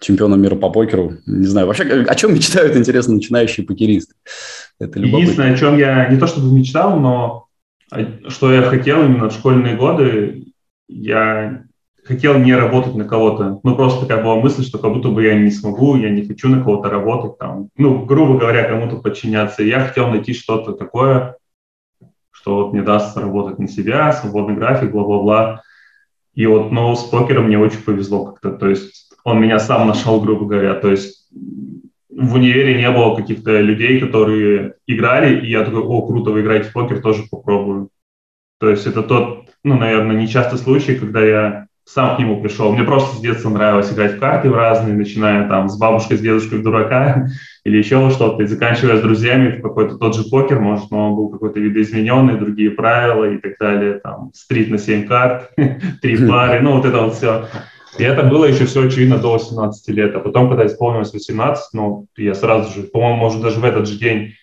чемпионом 0.00 0.40
мира 0.40 0.56
по 0.56 0.70
покеру. 0.70 1.14
Не 1.26 1.46
знаю, 1.46 1.66
вообще, 1.66 1.84
о 1.84 2.14
чем 2.14 2.34
мечтают, 2.34 2.76
интересно, 2.76 3.14
начинающие 3.14 3.66
покеристы? 3.66 4.14
Это 4.78 4.98
Единственное, 4.98 5.52
о 5.52 5.56
чем 5.56 5.78
я 5.78 6.08
не 6.08 6.18
то 6.18 6.26
чтобы 6.26 6.52
мечтал, 6.52 6.98
но 6.98 7.46
что 8.28 8.52
я 8.52 8.62
хотел 8.62 9.04
именно 9.04 9.28
в 9.28 9.32
школьные 9.32 9.76
годы, 9.76 10.46
я 10.88 11.64
хотел 12.04 12.38
не 12.38 12.54
работать 12.54 12.94
на 12.94 13.04
кого-то. 13.04 13.60
Ну, 13.62 13.76
просто 13.76 14.06
такая 14.06 14.24
была 14.24 14.36
мысль, 14.36 14.64
что 14.64 14.78
как 14.78 14.92
будто 14.92 15.10
бы 15.10 15.22
я 15.22 15.38
не 15.38 15.50
смогу, 15.50 15.96
я 15.96 16.08
не 16.10 16.24
хочу 16.24 16.48
на 16.48 16.62
кого-то 16.62 16.88
работать, 16.88 17.38
там, 17.38 17.68
ну, 17.76 18.04
грубо 18.04 18.38
говоря, 18.38 18.64
кому-то 18.64 18.96
подчиняться. 18.96 19.62
Я 19.62 19.80
хотел 19.84 20.08
найти 20.08 20.32
что-то 20.32 20.72
такое, 20.72 21.36
что 22.40 22.56
вот 22.56 22.72
мне 22.72 22.82
даст 22.82 23.16
работать 23.16 23.58
на 23.58 23.68
себя, 23.68 24.12
свободный 24.12 24.54
график, 24.54 24.92
бла-бла-бла. 24.92 25.62
И 26.34 26.46
вот, 26.46 26.70
но 26.70 26.94
с 26.94 27.04
покером 27.04 27.46
мне 27.46 27.58
очень 27.58 27.82
повезло 27.82 28.24
как-то. 28.24 28.52
То 28.52 28.68
есть 28.68 29.12
он 29.24 29.40
меня 29.40 29.58
сам 29.58 29.86
нашел, 29.86 30.20
грубо 30.20 30.46
говоря. 30.46 30.74
То 30.74 30.90
есть 30.90 31.28
в 32.08 32.34
универе 32.34 32.78
не 32.78 32.90
было 32.90 33.14
каких-то 33.14 33.60
людей, 33.60 34.00
которые 34.00 34.74
играли, 34.86 35.40
и 35.40 35.50
я 35.50 35.64
такой, 35.64 35.82
о, 35.82 36.06
круто, 36.06 36.30
вы 36.30 36.40
играете 36.40 36.70
в 36.70 36.72
покер, 36.72 37.02
тоже 37.02 37.24
попробую. 37.30 37.90
То 38.58 38.70
есть 38.70 38.86
это 38.86 39.02
тот, 39.02 39.50
ну, 39.62 39.76
наверное, 39.76 40.16
нечастый 40.16 40.58
случай, 40.58 40.94
когда 40.94 41.22
я 41.22 41.66
сам 41.92 42.14
к 42.14 42.18
нему 42.20 42.40
пришел. 42.40 42.72
Мне 42.72 42.84
просто 42.84 43.16
с 43.16 43.20
детства 43.20 43.50
нравилось 43.50 43.92
играть 43.92 44.14
в 44.14 44.20
карты 44.20 44.48
в 44.48 44.54
разные, 44.54 44.94
начиная 44.94 45.48
там 45.48 45.68
с 45.68 45.76
бабушкой, 45.76 46.18
с 46.18 46.20
дедушкой 46.20 46.58
в 46.58 46.62
дурака 46.62 47.26
или 47.64 47.78
еще 47.78 48.10
что-то, 48.10 48.42
и 48.42 48.46
заканчивая 48.46 48.98
с 48.98 49.02
друзьями 49.02 49.58
в 49.58 49.62
какой-то 49.62 49.98
тот 49.98 50.14
же 50.14 50.22
покер, 50.30 50.60
может, 50.60 50.90
но 50.92 51.08
он 51.08 51.16
был 51.16 51.30
какой-то 51.30 51.58
видоизмененный, 51.58 52.38
другие 52.38 52.70
правила 52.70 53.24
и 53.24 53.38
так 53.38 53.54
далее, 53.58 53.94
там, 53.94 54.30
стрит 54.34 54.70
на 54.70 54.78
7 54.78 55.08
карт, 55.08 55.50
три 56.00 56.28
пары, 56.28 56.60
ну, 56.60 56.76
вот 56.76 56.84
это 56.84 56.98
вот 56.98 57.14
все. 57.14 57.46
И 57.98 58.04
это 58.04 58.22
было 58.22 58.44
еще 58.44 58.66
все 58.66 58.86
очевидно 58.86 59.18
до 59.18 59.32
18 59.32 59.88
лет. 59.88 60.14
А 60.14 60.20
потом, 60.20 60.48
когда 60.48 60.64
исполнилось 60.64 61.12
18, 61.12 61.70
ну, 61.72 62.06
я 62.16 62.34
сразу 62.34 62.72
же, 62.72 62.86
по-моему, 62.86 63.16
может, 63.16 63.42
даже 63.42 63.58
в 63.58 63.64
этот 63.64 63.88
же 63.88 63.98
день 63.98 64.34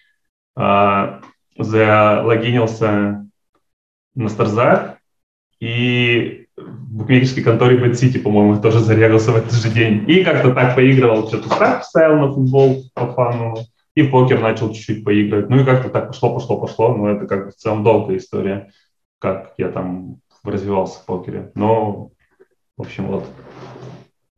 э, 0.60 1.20
залогинился 1.58 3.26
на 4.16 4.30
Старзак, 4.30 4.98
и 5.62 6.47
в 6.58 6.98
букмекерской 6.98 7.44
конторе 7.44 7.78
Bad 7.78 7.94
City, 7.94 8.20
по-моему, 8.20 8.60
тоже 8.62 8.80
зарегался 8.80 9.32
в 9.32 9.38
этот 9.38 9.54
же 9.54 9.70
день. 9.70 10.04
И 10.08 10.24
как-то 10.24 10.54
так 10.54 10.76
поигрывал, 10.76 11.28
что-то 11.28 11.50
ставь 11.50 11.84
ставил 11.84 12.18
на 12.20 12.34
футбол 12.34 12.84
по 12.94 13.14
фану, 13.14 13.58
и 13.96 14.02
в 14.02 14.12
покер 14.12 14.42
начал 14.42 14.74
чуть-чуть 14.74 15.04
поигрывать. 15.04 15.50
Ну 15.50 15.62
и 15.62 15.66
как-то 15.66 15.90
так 15.90 16.08
пошло, 16.08 16.34
пошло, 16.34 16.60
пошло. 16.60 16.96
Но 16.96 17.10
это 17.10 17.28
как 17.28 17.46
бы 17.46 17.52
в 17.52 17.56
целом 17.56 17.84
долгая 17.84 18.18
история, 18.18 18.72
как 19.20 19.54
я 19.58 19.70
там 19.70 20.18
развивался 20.44 21.00
в 21.00 21.06
покере. 21.06 21.52
Но 21.56 22.10
в 22.78 22.82
общем, 22.82 23.08
вот. 23.08 23.26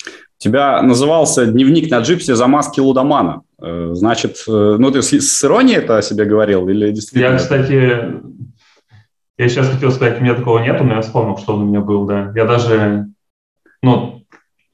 У 0.05 0.41
тебя 0.41 0.81
назывался 0.81 1.45
дневник 1.45 1.91
на 1.91 1.99
джипсе 1.99 2.35
за 2.35 2.47
маски 2.47 2.79
лудомана. 2.79 3.41
Э, 3.61 3.89
значит, 3.91 4.37
э, 4.47 4.77
ну 4.79 4.91
ты 4.91 5.01
с, 5.01 5.09
с 5.09 5.43
иронией 5.43 5.79
это 5.79 5.97
о 5.97 6.01
себе 6.01 6.23
говорил 6.23 6.69
или 6.69 6.91
действительно? 6.91 7.33
Я, 7.33 7.37
кстати, 7.37 8.13
я 9.39 9.47
сейчас 9.47 9.69
хотел 9.69 9.89
сказать, 9.91 10.19
у 10.19 10.21
меня 10.21 10.35
такого 10.35 10.59
нету, 10.59 10.83
но 10.83 10.95
я 10.95 11.01
вспомнил, 11.01 11.37
что 11.37 11.53
он 11.53 11.61
у 11.61 11.65
меня 11.65 11.79
был, 11.79 12.05
да. 12.05 12.33
Я 12.35 12.43
даже, 12.43 13.07
ну, 13.81 14.25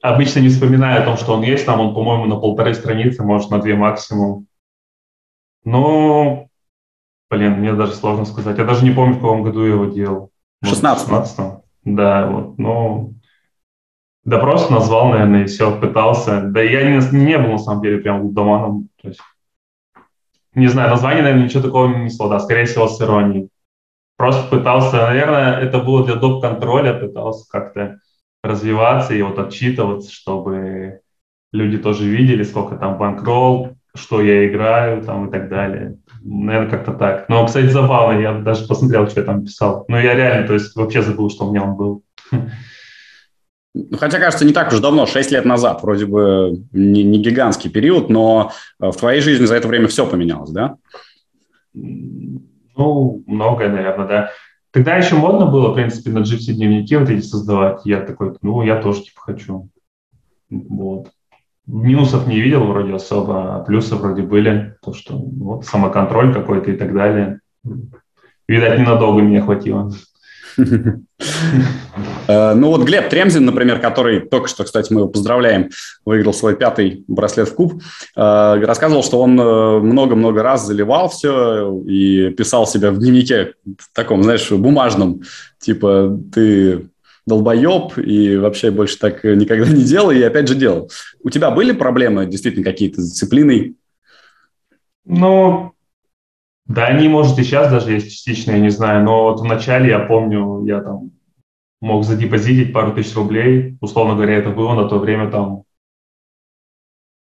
обычно 0.02 0.40
не 0.40 0.48
вспоминаю 0.48 1.00
о 1.00 1.04
том, 1.04 1.16
что 1.16 1.34
он 1.34 1.42
есть, 1.42 1.64
там 1.64 1.80
он, 1.80 1.94
по-моему, 1.94 2.26
на 2.26 2.34
полторы 2.34 2.74
страницы, 2.74 3.22
может, 3.22 3.48
на 3.52 3.60
две 3.60 3.76
максимум. 3.76 4.48
Но, 5.64 6.48
блин, 7.30 7.60
мне 7.60 7.74
даже 7.74 7.94
сложно 7.94 8.24
сказать. 8.24 8.58
Я 8.58 8.64
даже 8.64 8.84
не 8.84 8.90
помню, 8.90 9.14
в 9.14 9.20
каком 9.20 9.44
году 9.44 9.64
я 9.64 9.74
его 9.74 9.84
делал. 9.84 10.30
В 10.60 10.66
16 10.66 11.08
Да, 11.84 12.26
вот, 12.26 12.58
ну, 12.58 13.14
да 14.24 14.40
просто 14.40 14.72
назвал, 14.72 15.10
наверное, 15.10 15.44
и 15.44 15.46
все, 15.46 15.78
пытался. 15.78 16.40
Да 16.40 16.60
я 16.60 16.90
не, 16.90 17.16
не 17.16 17.38
был, 17.38 17.52
на 17.52 17.58
самом 17.58 17.82
деле, 17.82 17.98
прям 17.98 18.22
лудоманом. 18.22 18.88
То 19.00 19.08
есть, 19.08 19.20
не 20.56 20.66
знаю, 20.66 20.90
название, 20.90 21.22
наверное, 21.22 21.44
ничего 21.44 21.62
такого 21.62 21.86
не 21.86 22.06
несло, 22.06 22.28
да, 22.28 22.40
скорее 22.40 22.64
всего, 22.64 22.88
с 22.88 23.00
иронией. 23.00 23.48
Просто 24.16 24.48
пытался, 24.48 24.96
наверное, 24.96 25.60
это 25.60 25.78
было 25.80 26.04
для 26.04 26.14
доп-контроля, 26.14 26.94
пытался 26.94 27.46
как-то 27.50 28.00
развиваться 28.42 29.14
и 29.14 29.22
вот 29.22 29.38
отчитываться, 29.38 30.10
чтобы 30.10 31.00
люди 31.52 31.78
тоже 31.78 32.08
видели, 32.08 32.42
сколько 32.42 32.76
там 32.76 32.96
банкролл, 32.96 33.76
что 33.94 34.22
я 34.22 34.46
играю 34.46 35.02
там 35.02 35.28
и 35.28 35.30
так 35.30 35.48
далее. 35.48 35.98
Наверное, 36.22 36.70
как-то 36.70 36.92
так. 36.92 37.28
Но, 37.28 37.46
кстати, 37.46 37.66
забавно, 37.66 38.18
я 38.18 38.32
даже 38.32 38.66
посмотрел, 38.66 39.08
что 39.08 39.20
я 39.20 39.26
там 39.26 39.44
писал. 39.44 39.84
Но 39.88 39.98
я 39.98 40.14
реально, 40.14 40.46
то 40.46 40.54
есть, 40.54 40.74
вообще 40.76 41.02
забыл, 41.02 41.30
что 41.30 41.46
у 41.46 41.50
меня 41.50 41.62
он 41.64 41.76
был. 41.76 42.02
Ну, 43.78 43.98
хотя, 43.98 44.18
кажется, 44.18 44.46
не 44.46 44.54
так 44.54 44.72
уж 44.72 44.80
давно, 44.80 45.04
6 45.04 45.30
лет 45.32 45.44
назад, 45.44 45.82
вроде 45.82 46.06
бы 46.06 46.62
не, 46.72 47.04
не 47.04 47.18
гигантский 47.18 47.68
период, 47.68 48.08
но 48.08 48.52
э, 48.80 48.90
в 48.90 48.96
твоей 48.96 49.20
жизни 49.20 49.44
за 49.44 49.54
это 49.54 49.68
время 49.68 49.86
все 49.86 50.06
поменялось, 50.06 50.50
да? 50.50 50.76
Ну, 52.76 53.22
многое, 53.26 53.70
наверное, 53.70 54.06
да. 54.06 54.30
Тогда 54.70 54.96
еще 54.96 55.14
модно 55.14 55.46
было, 55.46 55.70
в 55.70 55.74
принципе, 55.74 56.10
на 56.10 56.18
Gypsy 56.18 56.52
дневники 56.52 56.96
вот 56.96 57.08
эти 57.08 57.24
создавать. 57.24 57.86
Я 57.86 58.00
такой, 58.00 58.36
ну, 58.42 58.62
я 58.62 58.80
тоже 58.80 59.04
типа 59.04 59.20
хочу. 59.22 59.70
Вот. 60.50 61.10
Минусов 61.66 62.26
не 62.26 62.40
видел 62.40 62.64
вроде 62.64 62.94
особо, 62.94 63.56
а 63.56 63.60
плюсы 63.60 63.96
вроде 63.96 64.22
были. 64.22 64.76
То, 64.82 64.92
что 64.92 65.16
вот 65.16 65.64
самоконтроль 65.64 66.32
какой-то 66.32 66.70
и 66.70 66.76
так 66.76 66.92
далее. 66.92 67.40
Видать, 68.46 68.78
ненадолго 68.78 69.22
меня 69.22 69.42
хватило. 69.42 69.90
Э, 72.28 72.54
ну 72.54 72.68
вот 72.68 72.82
Глеб 72.82 73.08
Тремзин, 73.08 73.44
например, 73.44 73.80
который 73.80 74.20
только 74.20 74.48
что, 74.48 74.64
кстати, 74.64 74.92
мы 74.92 75.02
его 75.02 75.08
поздравляем, 75.08 75.70
выиграл 76.04 76.34
свой 76.34 76.56
пятый 76.56 77.04
браслет 77.08 77.48
в 77.48 77.54
куб, 77.54 77.74
э, 77.74 78.64
рассказывал, 78.64 79.02
что 79.02 79.20
он 79.20 79.38
э, 79.40 79.78
много-много 79.78 80.42
раз 80.42 80.66
заливал 80.66 81.08
все 81.08 81.80
и 81.86 82.30
писал 82.30 82.66
себя 82.66 82.90
в 82.90 82.98
дневнике 82.98 83.54
таком, 83.94 84.22
знаешь, 84.22 84.50
бумажном, 84.50 85.22
типа 85.58 86.18
ты 86.34 86.88
долбоеб 87.26 87.98
и 87.98 88.36
вообще 88.36 88.70
больше 88.70 88.98
так 88.98 89.24
никогда 89.24 89.66
не 89.68 89.84
делал, 89.84 90.10
и 90.10 90.22
опять 90.22 90.48
же 90.48 90.54
делал. 90.54 90.90
У 91.22 91.30
тебя 91.30 91.50
были 91.50 91.72
проблемы 91.72 92.26
действительно 92.26 92.64
какие-то 92.64 93.00
с 93.00 93.10
дисциплиной? 93.10 93.76
Ну, 95.04 95.72
да, 96.68 96.86
они, 96.86 97.08
может, 97.08 97.38
и 97.38 97.44
сейчас 97.44 97.70
даже 97.70 97.92
есть 97.92 98.10
частично, 98.10 98.52
я 98.52 98.58
не 98.58 98.70
знаю, 98.70 99.04
но 99.04 99.24
вот 99.24 99.40
в 99.40 99.44
начале, 99.44 99.90
я 99.90 100.00
помню, 100.00 100.64
я 100.64 100.80
там 100.80 101.12
мог 101.80 102.04
задепозитить 102.04 102.72
пару 102.72 102.92
тысяч 102.92 103.14
рублей, 103.14 103.76
условно 103.80 104.14
говоря, 104.14 104.34
это 104.34 104.50
было 104.50 104.74
на 104.74 104.88
то 104.88 104.98
время 104.98 105.30
там, 105.30 105.62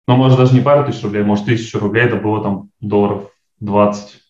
ну, 0.07 0.15
может, 0.15 0.37
даже 0.37 0.55
не 0.55 0.61
пару 0.61 0.85
тысяч 0.85 1.03
рублей, 1.03 1.23
может, 1.23 1.45
тысячу 1.45 1.79
рублей, 1.79 2.05
это 2.05 2.15
было 2.15 2.41
там 2.41 2.69
долларов 2.79 3.29
20. 3.59 4.21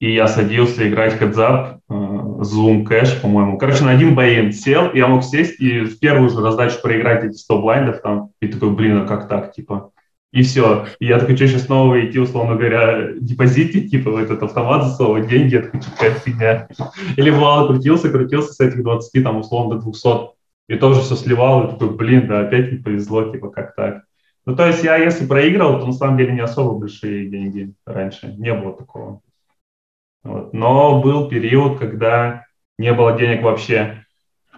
И 0.00 0.12
я 0.12 0.28
садился 0.28 0.88
играть 0.88 1.14
хедзап, 1.14 1.80
э, 1.88 1.92
Zoom 1.92 2.84
Cash, 2.84 3.20
по-моему. 3.20 3.58
Короче, 3.58 3.84
на 3.84 3.92
один 3.92 4.14
бейн 4.14 4.52
сел, 4.52 4.92
я 4.94 5.08
мог 5.08 5.24
сесть 5.24 5.60
и 5.60 5.80
в 5.80 5.98
первую 5.98 6.30
же 6.30 6.40
раздачу 6.40 6.80
проиграть 6.80 7.24
эти 7.24 7.34
100 7.34 7.62
блайндов 7.62 8.00
там. 8.00 8.30
И 8.40 8.48
такой, 8.48 8.70
блин, 8.70 8.98
а 8.98 9.06
как 9.06 9.28
так, 9.28 9.52
типа? 9.52 9.90
И 10.32 10.42
все. 10.42 10.86
И 11.00 11.06
я 11.06 11.18
такой, 11.18 11.36
что 11.36 11.48
сейчас 11.48 11.64
снова 11.64 12.04
идти, 12.04 12.18
условно 12.18 12.56
говоря, 12.56 13.12
депозитить, 13.18 13.90
типа 13.90 14.10
в 14.10 14.16
этот 14.16 14.42
автомат 14.42 14.84
засовывать 14.84 15.28
деньги, 15.28 15.56
это 15.56 15.70
какая-то 15.70 16.20
фигня. 16.20 16.68
Или 17.16 17.30
бывало, 17.30 17.68
крутился, 17.68 18.10
крутился 18.10 18.52
с 18.52 18.60
этих 18.60 18.82
20, 18.82 19.22
там, 19.22 19.38
условно, 19.38 19.76
до 19.76 19.82
200, 19.82 20.08
и 20.68 20.76
тоже 20.76 21.00
все 21.00 21.16
сливал, 21.16 21.66
и 21.66 21.70
такой, 21.70 21.90
блин, 21.90 22.28
да, 22.28 22.40
опять 22.40 22.72
не 22.72 22.78
повезло, 22.78 23.30
типа, 23.30 23.48
как 23.50 23.74
так. 23.74 24.04
Ну, 24.44 24.56
то 24.56 24.66
есть 24.66 24.82
я, 24.82 24.96
если 24.96 25.26
проиграл, 25.26 25.80
то 25.80 25.86
на 25.86 25.92
самом 25.92 26.16
деле 26.16 26.32
не 26.32 26.40
особо 26.40 26.78
большие 26.78 27.28
деньги 27.28 27.74
раньше, 27.84 28.34
не 28.38 28.52
было 28.54 28.76
такого. 28.76 29.20
Вот. 30.22 30.52
Но 30.52 31.00
был 31.02 31.28
период, 31.28 31.78
когда 31.78 32.46
не 32.78 32.92
было 32.92 33.16
денег 33.16 33.42
вообще, 33.42 34.04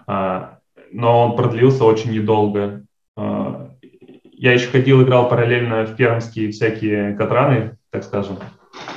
а, 0.07 0.59
но 0.91 1.27
он 1.27 1.35
продлился 1.35 1.83
очень 1.85 2.11
недолго. 2.11 2.85
Я 4.41 4.53
еще 4.53 4.69
ходил, 4.69 5.03
играл 5.03 5.29
параллельно 5.29 5.85
в 5.85 5.95
пермские 5.95 6.49
всякие 6.49 7.13
катраны, 7.13 7.77
так 7.91 8.03
скажем, 8.03 8.39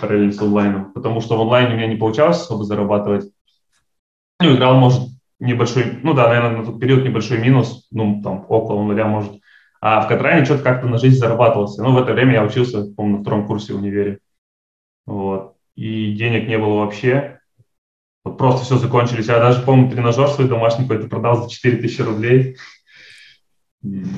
параллельно 0.00 0.32
с 0.32 0.40
онлайном, 0.40 0.90
потому 0.94 1.20
что 1.20 1.36
в 1.36 1.42
онлайне 1.42 1.74
у 1.74 1.76
меня 1.76 1.86
не 1.86 1.96
получалось 1.96 2.40
особо 2.40 2.64
зарабатывать. 2.64 3.30
Ну, 4.40 4.54
играл, 4.54 4.76
может, 4.76 5.02
небольшой, 5.40 5.98
ну 6.02 6.14
да, 6.14 6.28
наверное, 6.28 6.56
на 6.56 6.64
тот 6.64 6.80
период 6.80 7.04
небольшой 7.04 7.36
минус, 7.42 7.86
ну, 7.90 8.22
там, 8.22 8.46
около 8.48 8.82
нуля, 8.84 9.06
может. 9.06 9.32
А 9.82 10.00
в 10.00 10.08
Катране 10.08 10.46
что-то 10.46 10.62
как-то 10.62 10.86
на 10.86 10.96
жизнь 10.96 11.18
зарабатывался. 11.18 11.82
Ну, 11.82 11.92
в 11.92 11.98
это 11.98 12.14
время 12.14 12.32
я 12.32 12.44
учился, 12.44 12.86
помню, 12.96 13.18
на 13.18 13.22
втором 13.22 13.46
курсе 13.46 13.74
в 13.74 13.76
универе. 13.76 14.20
Вот. 15.04 15.56
И 15.74 16.14
денег 16.14 16.48
не 16.48 16.56
было 16.56 16.78
вообще. 16.78 17.40
Вот 18.24 18.38
просто 18.38 18.64
все 18.64 18.78
закончились. 18.78 19.26
Я 19.26 19.40
даже, 19.40 19.60
помню, 19.60 19.90
тренажер 19.90 20.28
свой 20.28 20.48
домашний 20.48 20.88
какой-то 20.88 21.08
продал 21.08 21.42
за 21.42 21.50
4000 21.50 22.00
рублей. 22.00 22.56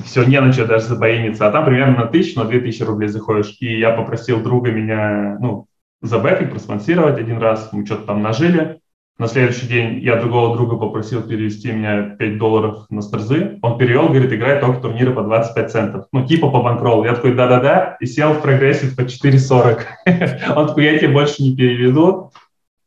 Все, 0.05 0.23
не 0.23 0.39
на 0.39 0.53
что 0.53 0.65
даже 0.65 0.85
забоиниться. 0.85 1.47
А 1.47 1.51
там 1.51 1.65
примерно 1.65 1.97
на 1.97 2.05
тысячу, 2.05 2.39
на 2.39 2.45
2000 2.45 2.83
рублей 2.83 3.09
заходишь. 3.09 3.57
И 3.59 3.79
я 3.79 3.91
попросил 3.91 4.41
друга 4.41 4.71
меня, 4.71 5.37
ну, 5.39 5.67
забэкать, 6.01 6.51
проспонсировать 6.51 7.19
один 7.19 7.37
раз. 7.37 7.69
Мы 7.73 7.85
что-то 7.85 8.03
там 8.03 8.21
нажили. 8.21 8.79
На 9.17 9.27
следующий 9.27 9.67
день 9.67 9.99
я 9.99 10.17
другого 10.17 10.55
друга 10.55 10.77
попросил 10.77 11.23
перевести 11.23 11.71
меня 11.71 12.15
5 12.17 12.37
долларов 12.37 12.85
на 12.89 13.01
старзы. 13.01 13.57
Он 13.63 13.77
перевел, 13.77 14.09
говорит, 14.09 14.31
играй 14.31 14.61
только 14.61 14.79
турниры 14.79 15.11
по 15.11 15.23
25 15.23 15.71
центов. 15.71 16.05
Ну, 16.11 16.25
типа 16.25 16.51
по 16.51 16.61
банкроллу. 16.61 17.03
Я 17.03 17.15
такой, 17.15 17.33
да-да-да, 17.33 17.97
и 17.99 18.05
сел 18.05 18.33
в 18.33 18.41
прогрессив 18.41 18.95
по 18.95 19.01
4.40. 19.01 19.79
Он 20.55 20.67
такой, 20.67 20.83
я 20.85 20.99
тебе 20.99 21.09
больше 21.09 21.41
не 21.41 21.55
переведу. 21.55 22.31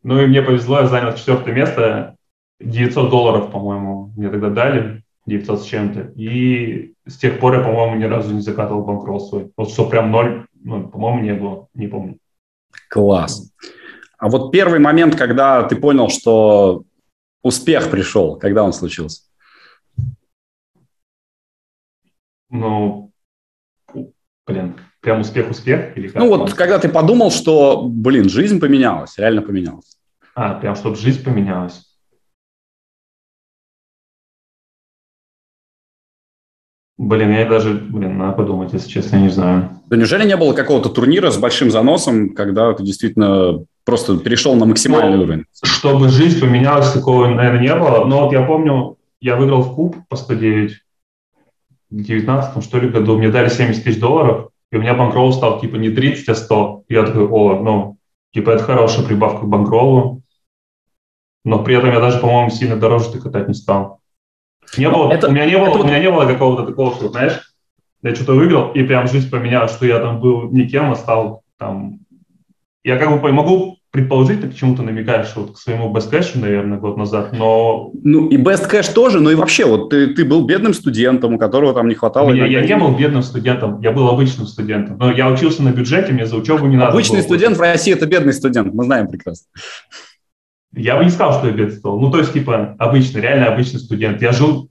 Ну 0.04 0.20
и 0.20 0.26
мне 0.26 0.40
повезло, 0.40 0.80
я 0.80 0.86
занял 0.86 1.14
четвертое 1.14 1.52
место. 1.52 2.16
900 2.60 3.10
долларов, 3.10 3.50
по-моему, 3.50 4.12
мне 4.16 4.28
тогда 4.28 4.50
дали. 4.50 5.02
900 5.30 5.62
с 5.62 5.64
чем-то. 5.64 6.12
И 6.16 6.94
с 7.06 7.16
тех 7.16 7.38
пор 7.38 7.54
я, 7.54 7.60
по-моему, 7.60 7.96
ни 7.96 8.04
разу 8.04 8.34
не 8.34 8.40
закатывал 8.40 8.84
банкролл 8.84 9.20
свой. 9.20 9.50
Вот 9.56 9.70
что 9.70 9.88
прям 9.88 10.10
ноль, 10.10 10.46
ну, 10.62 10.88
по-моему, 10.88 11.20
не 11.20 11.34
было, 11.34 11.68
не 11.74 11.86
помню. 11.86 12.18
Класс. 12.88 13.52
А 14.18 14.28
вот 14.28 14.50
первый 14.50 14.80
момент, 14.80 15.16
когда 15.16 15.62
ты 15.62 15.76
понял, 15.76 16.08
что 16.08 16.82
успех 17.42 17.90
пришел, 17.90 18.36
когда 18.36 18.64
он 18.64 18.72
случился? 18.72 19.22
Ну, 22.50 23.12
блин, 24.46 24.74
прям 25.00 25.20
успех-успех? 25.20 25.96
Или 25.96 26.08
как 26.08 26.20
ну 26.20 26.28
вот, 26.28 26.52
когда 26.54 26.78
ты 26.80 26.88
подумал, 26.88 27.30
что, 27.30 27.82
блин, 27.88 28.28
жизнь 28.28 28.58
поменялась, 28.58 29.16
реально 29.16 29.42
поменялась. 29.42 29.96
А, 30.34 30.54
прям, 30.54 30.74
чтобы 30.74 30.96
жизнь 30.96 31.22
поменялась. 31.22 31.89
Блин, 37.02 37.32
я 37.32 37.46
даже, 37.46 37.72
блин, 37.72 38.18
надо 38.18 38.32
подумать, 38.34 38.74
если 38.74 38.90
честно, 38.90 39.16
я 39.16 39.22
не 39.22 39.30
знаю. 39.30 39.70
Да 39.86 39.96
неужели 39.96 40.26
не 40.26 40.36
было 40.36 40.52
какого-то 40.52 40.90
турнира 40.90 41.30
с 41.30 41.38
большим 41.38 41.70
заносом, 41.70 42.34
когда 42.34 42.74
ты 42.74 42.82
действительно 42.82 43.64
просто 43.86 44.18
перешел 44.18 44.54
на 44.54 44.66
максимальный 44.66 45.16
ну, 45.16 45.22
уровень? 45.22 45.44
Чтобы 45.62 46.10
жизнь 46.10 46.38
поменялась, 46.38 46.92
такого, 46.92 47.26
наверное, 47.26 47.62
не 47.62 47.74
было. 47.74 48.04
Но 48.04 48.24
вот 48.24 48.34
я 48.34 48.42
помню, 48.42 48.98
я 49.18 49.36
выиграл 49.36 49.62
в 49.62 49.74
куб 49.74 49.96
по 50.10 50.16
109 50.16 50.72
в 51.88 52.02
19 52.02 52.62
что 52.62 52.78
ли 52.78 52.90
году. 52.90 53.16
Мне 53.16 53.30
дали 53.30 53.48
70 53.48 53.82
тысяч 53.82 53.98
долларов, 53.98 54.50
и 54.70 54.76
у 54.76 54.80
меня 54.82 54.92
банкролл 54.92 55.32
стал 55.32 55.58
типа 55.58 55.76
не 55.76 55.88
30, 55.88 56.28
а 56.28 56.34
100. 56.34 56.84
И 56.88 56.92
я 56.92 57.06
такой, 57.06 57.26
о, 57.26 57.62
ну, 57.62 57.96
типа 58.34 58.50
это 58.50 58.64
хорошая 58.64 59.06
прибавка 59.06 59.46
к 59.46 59.48
банкроллу. 59.48 60.20
Но 61.46 61.64
при 61.64 61.76
этом 61.76 61.92
я 61.92 62.00
даже, 62.00 62.18
по-моему, 62.18 62.50
сильно 62.50 62.76
дороже 62.76 63.12
ты 63.12 63.20
катать 63.20 63.48
не 63.48 63.54
стал. 63.54 63.99
Не 64.76 64.88
было, 64.88 65.10
это, 65.12 65.28
у, 65.28 65.32
меня 65.32 65.46
не 65.46 65.56
было, 65.56 65.68
это... 65.68 65.78
у 65.78 65.84
меня 65.84 65.98
не 65.98 66.10
было 66.10 66.26
какого-то 66.26 66.66
такого, 66.66 66.94
что, 66.94 67.08
знаешь, 67.08 67.40
я 68.02 68.14
что-то 68.14 68.34
выиграл, 68.34 68.72
и 68.72 68.82
прям 68.82 69.08
жизнь 69.08 69.30
поменялась, 69.30 69.72
что 69.72 69.86
я 69.86 69.98
там 69.98 70.20
был 70.20 70.50
никем, 70.50 70.90
а 70.90 70.96
стал 70.96 71.42
там... 71.58 71.98
Я 72.82 72.96
как 72.96 73.20
бы 73.20 73.32
могу 73.32 73.76
предположить, 73.90 74.40
ты 74.40 74.48
к 74.48 74.54
чему-то 74.54 74.82
намекаешь, 74.82 75.32
вот 75.34 75.56
к 75.56 75.58
своему 75.58 75.92
Best 75.92 76.12
Cash, 76.12 76.38
наверное, 76.38 76.78
год 76.78 76.96
назад, 76.96 77.32
но... 77.32 77.90
Ну, 78.04 78.28
и 78.28 78.36
Best 78.36 78.70
Cash 78.70 78.94
тоже, 78.94 79.20
но 79.20 79.32
и 79.32 79.34
вообще, 79.34 79.64
вот 79.64 79.90
ты, 79.90 80.14
ты 80.14 80.24
был 80.24 80.46
бедным 80.46 80.74
студентом, 80.74 81.34
у 81.34 81.38
которого 81.38 81.74
там 81.74 81.88
не 81.88 81.94
хватало... 81.94 82.32
Я, 82.32 82.46
я 82.46 82.64
не 82.64 82.76
был 82.76 82.96
бедным 82.96 83.22
студентом, 83.22 83.80
я 83.80 83.90
был 83.90 84.08
обычным 84.08 84.46
студентом, 84.46 84.96
но 84.96 85.10
я 85.10 85.28
учился 85.28 85.62
на 85.64 85.70
бюджете, 85.70 86.12
мне 86.12 86.24
за 86.24 86.36
учебу 86.36 86.66
не 86.66 86.76
надо 86.76 86.92
Обычный 86.92 87.16
было. 87.16 87.24
студент 87.24 87.56
в 87.56 87.60
России– 87.60 87.92
это 87.94 88.06
бедный 88.06 88.32
студент, 88.32 88.72
мы 88.72 88.84
знаем 88.84 89.08
прекрасно. 89.08 89.46
Я 90.72 90.96
бы 90.96 91.04
не 91.04 91.10
сказал, 91.10 91.38
что 91.38 91.48
я 91.48 91.52
бедствовал. 91.52 92.00
Ну, 92.00 92.10
то 92.10 92.18
есть, 92.18 92.32
типа, 92.32 92.76
обычный, 92.78 93.20
реально 93.20 93.52
обычный 93.52 93.80
студент. 93.80 94.22
Я 94.22 94.32
жил, 94.32 94.70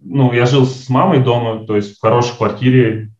ну, 0.00 0.32
я 0.32 0.46
жил 0.46 0.66
с 0.66 0.88
мамой 0.88 1.22
дома, 1.22 1.66
то 1.66 1.76
есть 1.76 1.96
в 1.96 2.00
хорошей 2.00 2.36
квартире, 2.36 3.10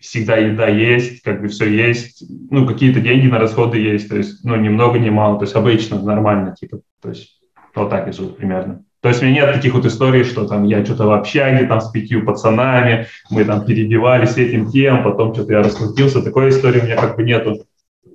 всегда 0.00 0.36
еда 0.36 0.66
есть, 0.66 1.22
как 1.22 1.40
бы 1.40 1.48
все 1.48 1.66
есть, 1.68 2.24
ну, 2.50 2.66
какие-то 2.66 3.00
деньги 3.00 3.28
на 3.28 3.38
расходы 3.38 3.78
есть, 3.78 4.08
то 4.08 4.16
есть, 4.16 4.44
ну, 4.44 4.56
ни 4.56 4.68
много, 4.68 4.98
ни 4.98 5.10
мало, 5.10 5.38
то 5.38 5.44
есть 5.44 5.54
обычно, 5.54 6.02
нормально, 6.02 6.56
типа, 6.58 6.80
то 7.00 7.10
есть 7.10 7.38
вот 7.74 7.88
так 7.88 8.06
я 8.06 8.12
жил 8.12 8.30
примерно. 8.30 8.84
То 9.00 9.08
есть 9.08 9.22
у 9.22 9.26
меня 9.26 9.46
нет 9.46 9.54
таких 9.54 9.74
вот 9.74 9.84
историй, 9.84 10.24
что 10.24 10.46
там 10.46 10.64
я 10.64 10.84
что-то 10.84 11.06
в 11.06 11.12
общаге 11.12 11.66
там 11.66 11.80
с 11.80 11.90
пятью 11.90 12.24
пацанами, 12.24 13.06
мы 13.30 13.44
там 13.44 13.64
перебивались 13.64 14.36
этим 14.36 14.70
тем, 14.70 15.02
потом 15.02 15.34
что-то 15.34 15.52
я 15.52 15.62
раскрутился, 15.62 16.22
такой 16.22 16.50
истории 16.50 16.80
у 16.80 16.84
меня 16.84 16.96
как 16.96 17.16
бы 17.16 17.22
нету 17.22 17.64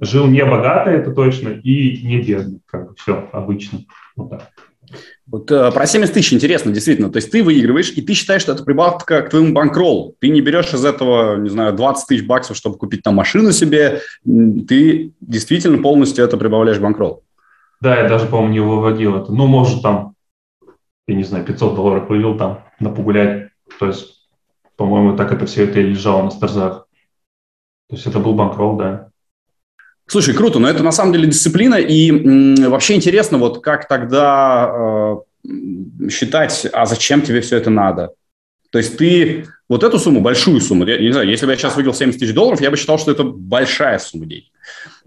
жил 0.01 0.27
не 0.27 0.43
богато, 0.45 0.91
это 0.91 1.11
точно, 1.11 1.49
и 1.49 2.05
не 2.05 2.21
бедно, 2.21 2.59
как 2.65 2.89
бы 2.89 2.95
все 2.95 3.29
обычно. 3.31 3.79
Вот 4.15 4.29
так. 4.29 4.49
Вот 5.25 5.51
э, 5.51 5.71
про 5.71 5.85
70 5.85 6.13
тысяч 6.13 6.33
интересно, 6.33 6.71
действительно. 6.71 7.09
То 7.09 7.17
есть 7.17 7.31
ты 7.31 7.43
выигрываешь, 7.43 7.91
и 7.91 8.01
ты 8.01 8.13
считаешь, 8.13 8.41
что 8.41 8.53
это 8.53 8.63
прибавка 8.63 9.21
к 9.21 9.29
твоему 9.29 9.53
банкроллу. 9.53 10.15
Ты 10.19 10.29
не 10.29 10.41
берешь 10.41 10.73
из 10.73 10.85
этого, 10.85 11.35
не 11.37 11.49
знаю, 11.49 11.73
20 11.73 12.07
тысяч 12.07 12.25
баксов, 12.25 12.55
чтобы 12.55 12.77
купить 12.77 13.03
там 13.03 13.15
машину 13.15 13.51
себе. 13.51 14.01
Ты 14.23 15.11
действительно 15.19 15.81
полностью 15.81 16.23
это 16.23 16.37
прибавляешь 16.37 16.77
в 16.77 16.81
банкролл. 16.81 17.23
Да, 17.81 18.01
я 18.01 18.07
даже, 18.07 18.25
по-моему, 18.27 18.53
не 18.53 18.59
выводил 18.59 19.17
это. 19.17 19.31
Ну, 19.31 19.47
может, 19.47 19.81
там, 19.81 20.13
я 21.07 21.15
не 21.15 21.23
знаю, 21.23 21.45
500 21.45 21.75
долларов 21.75 22.09
вывел 22.09 22.37
там 22.37 22.63
на 22.79 22.89
погулять. 22.89 23.49
То 23.79 23.87
есть, 23.87 24.29
по-моему, 24.77 25.17
так 25.17 25.31
это 25.33 25.45
все 25.45 25.65
это 25.65 25.79
и 25.79 25.83
лежало 25.83 26.23
на 26.23 26.31
старзах. 26.31 26.87
То 27.89 27.95
есть 27.95 28.07
это 28.07 28.19
был 28.19 28.33
банкролл, 28.33 28.77
да. 28.77 29.09
Слушай, 30.07 30.33
круто, 30.33 30.59
но 30.59 30.69
это 30.69 30.83
на 30.83 30.93
самом 30.93 31.13
деле 31.13 31.27
дисциплина, 31.27 31.75
и 31.75 32.09
м, 32.09 32.55
вообще 32.71 32.95
интересно, 32.95 33.37
вот 33.37 33.61
как 33.61 33.87
тогда 33.89 35.21
э, 35.45 36.09
считать, 36.09 36.65
а 36.71 36.85
зачем 36.85 37.21
тебе 37.21 37.41
все 37.41 37.57
это 37.57 37.69
надо? 37.69 38.11
То 38.71 38.77
есть 38.77 38.97
ты 38.97 39.47
вот 39.67 39.83
эту 39.83 39.99
сумму, 39.99 40.21
большую 40.21 40.61
сумму, 40.61 40.85
я 40.85 40.97
не 40.97 41.11
знаю, 41.11 41.27
если 41.27 41.45
бы 41.45 41.51
я 41.51 41.57
сейчас 41.57 41.75
выиграл 41.75 41.93
70 41.93 42.19
тысяч 42.19 42.33
долларов, 42.33 42.61
я 42.61 42.71
бы 42.71 42.77
считал, 42.77 42.97
что 42.97 43.11
это 43.11 43.23
большая 43.23 43.99
сумма 43.99 44.25
денег. 44.27 44.45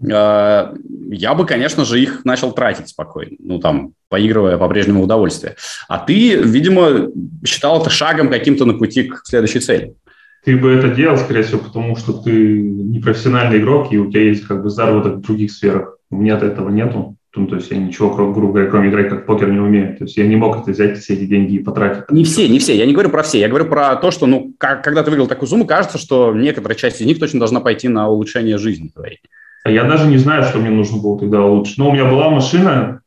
Э, 0.07 0.73
я 1.09 1.33
бы, 1.33 1.47
конечно 1.47 1.83
же, 1.83 1.99
их 1.99 2.23
начал 2.23 2.51
тратить 2.51 2.89
спокойно, 2.89 3.37
ну 3.39 3.59
там, 3.59 3.93
поигрывая 4.07 4.59
по-прежнему 4.59 5.01
удовольствие. 5.01 5.55
А 5.87 5.97
ты, 5.97 6.35
видимо, 6.35 7.09
считал 7.43 7.81
это 7.81 7.89
шагом 7.89 8.29
каким-то 8.29 8.65
на 8.65 8.73
пути 8.73 9.03
к 9.03 9.21
следующей 9.25 9.61
цели 9.61 9.95
ты 10.43 10.57
бы 10.57 10.71
это 10.71 10.89
делал, 10.89 11.17
скорее 11.17 11.43
всего, 11.43 11.59
потому 11.59 11.95
что 11.95 12.13
ты 12.13 12.61
не 12.61 12.99
профессиональный 12.99 13.59
игрок, 13.59 13.91
и 13.91 13.97
у 13.97 14.09
тебя 14.09 14.23
есть 14.23 14.45
как 14.45 14.63
бы 14.63 14.69
заработок 14.69 15.15
в 15.15 15.21
других 15.21 15.51
сферах. 15.51 15.97
У 16.09 16.17
меня 16.17 16.37
этого 16.37 16.69
нету. 16.69 17.15
Ну, 17.33 17.47
то 17.47 17.55
есть 17.55 17.71
я 17.71 17.77
ничего, 17.77 18.09
грубо 18.09 18.51
говоря, 18.51 18.69
кроме 18.69 18.89
играть 18.89 19.07
как 19.07 19.25
покер 19.25 19.49
не 19.49 19.59
умею. 19.59 19.95
То 19.97 20.03
есть 20.03 20.17
я 20.17 20.27
не 20.27 20.35
мог 20.35 20.57
это 20.57 20.71
взять, 20.71 20.97
все 20.97 21.13
эти 21.13 21.25
деньги 21.25 21.55
и 21.55 21.59
потратить. 21.59 22.11
Не 22.11 22.25
все, 22.25 22.49
не 22.49 22.59
все. 22.59 22.75
Я 22.75 22.85
не 22.85 22.91
говорю 22.91 23.09
про 23.09 23.23
все. 23.23 23.39
Я 23.39 23.47
говорю 23.47 23.65
про 23.65 23.95
то, 23.95 24.11
что, 24.11 24.27
ну, 24.27 24.53
как, 24.57 24.83
когда 24.83 25.01
ты 25.01 25.11
выиграл 25.11 25.27
такую 25.27 25.47
сумму, 25.47 25.65
кажется, 25.65 25.97
что 25.97 26.33
некоторая 26.33 26.77
часть 26.77 26.99
из 26.99 27.05
них 27.05 27.19
точно 27.19 27.39
должна 27.39 27.61
пойти 27.61 27.87
на 27.87 28.09
улучшение 28.09 28.57
жизни 28.57 28.89
твоей. 28.89 29.19
А 29.63 29.71
я 29.71 29.85
даже 29.85 30.07
не 30.07 30.17
знаю, 30.17 30.43
что 30.43 30.57
мне 30.57 30.71
нужно 30.71 31.01
было 31.01 31.17
тогда 31.17 31.41
улучшить. 31.41 31.77
Но 31.77 31.89
у 31.89 31.93
меня 31.93 32.05
была 32.05 32.29
машина, 32.29 33.01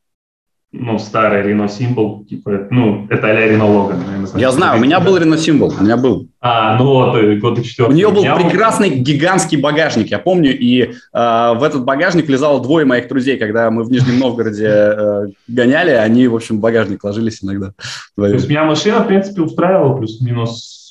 ну, 0.77 0.99
старый 0.99 1.43
Renault 1.43 1.69
Symbol, 1.69 2.25
типа, 2.25 2.67
ну, 2.69 3.07
это 3.09 3.27
а-ля 3.27 3.47
Renault 3.47 3.73
Logan. 3.73 3.97
Наверное, 4.05 4.41
я 4.41 4.51
знаю, 4.51 4.79
у 4.79 4.83
меня 4.83 4.99
был 4.99 5.17
Renault 5.17 5.37
Symbol, 5.37 5.73
у 5.79 5.83
меня 5.83 5.97
был. 5.97 6.27
А, 6.41 6.77
ну 6.77 6.85
вот, 6.85 7.15
э, 7.15 7.35
года 7.37 7.63
четвертый. 7.63 7.93
У 7.93 7.95
нее 7.95 8.09
был 8.09 8.23
прекрасный 8.23 8.89
был... 8.89 8.97
гигантский 8.97 9.59
багажник, 9.59 10.07
я 10.07 10.19
помню, 10.19 10.57
и 10.57 10.81
э, 10.81 10.89
в 11.13 11.63
этот 11.63 11.85
багажник 11.85 12.27
влезало 12.27 12.61
двое 12.61 12.85
моих 12.85 13.07
друзей, 13.07 13.37
когда 13.37 13.71
мы 13.71 13.83
в 13.83 13.91
Нижнем 13.91 14.19
Новгороде 14.19 14.67
э, 14.67 15.27
гоняли, 15.47 15.91
они, 15.91 16.27
в 16.27 16.35
общем, 16.35 16.57
в 16.57 16.59
багажник 16.59 17.03
ложились 17.03 17.43
иногда. 17.43 17.71
То 18.15 18.27
есть 18.27 18.49
меня 18.49 18.65
машина, 18.65 18.99
в 18.99 19.07
принципе, 19.07 19.41
устраивала, 19.41 19.97
плюс-минус 19.97 20.83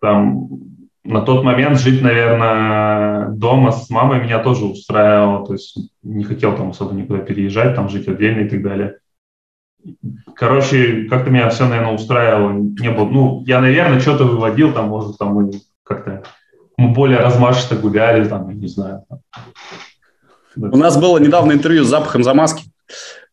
там 0.00 0.48
на 1.04 1.20
тот 1.20 1.44
момент 1.44 1.78
жить, 1.78 2.02
наверное, 2.02 3.28
дома 3.28 3.72
с 3.72 3.90
мамой 3.90 4.22
меня 4.22 4.38
тоже 4.38 4.64
устраивало, 4.64 5.46
то 5.46 5.52
есть 5.52 5.78
не 6.02 6.24
хотел 6.24 6.56
там 6.56 6.70
особо 6.70 6.94
никуда 6.94 7.20
переезжать, 7.20 7.74
там 7.74 7.88
жить 7.88 8.08
отдельно 8.08 8.40
и 8.40 8.48
так 8.48 8.62
далее. 8.62 8.98
Короче, 10.34 11.04
как-то 11.10 11.30
меня 11.30 11.50
все, 11.50 11.68
наверное, 11.68 11.92
устраивало. 11.92 12.52
Не 12.52 12.90
было, 12.90 13.04
ну, 13.04 13.44
я, 13.46 13.60
наверное, 13.60 14.00
что-то 14.00 14.24
выводил, 14.24 14.72
там, 14.72 14.88
может, 14.88 15.18
там 15.18 15.34
мы 15.34 15.50
как-то 15.82 16.22
мы 16.76 16.88
более 16.88 17.18
размашисто 17.18 17.76
гуляли, 17.76 18.26
там, 18.26 18.50
не 18.50 18.66
знаю. 18.66 19.04
У 20.56 20.76
нас 20.76 20.98
было 20.98 21.18
недавно 21.18 21.52
интервью 21.52 21.84
с 21.84 21.88
запахом 21.88 22.22
замазки. 22.22 22.64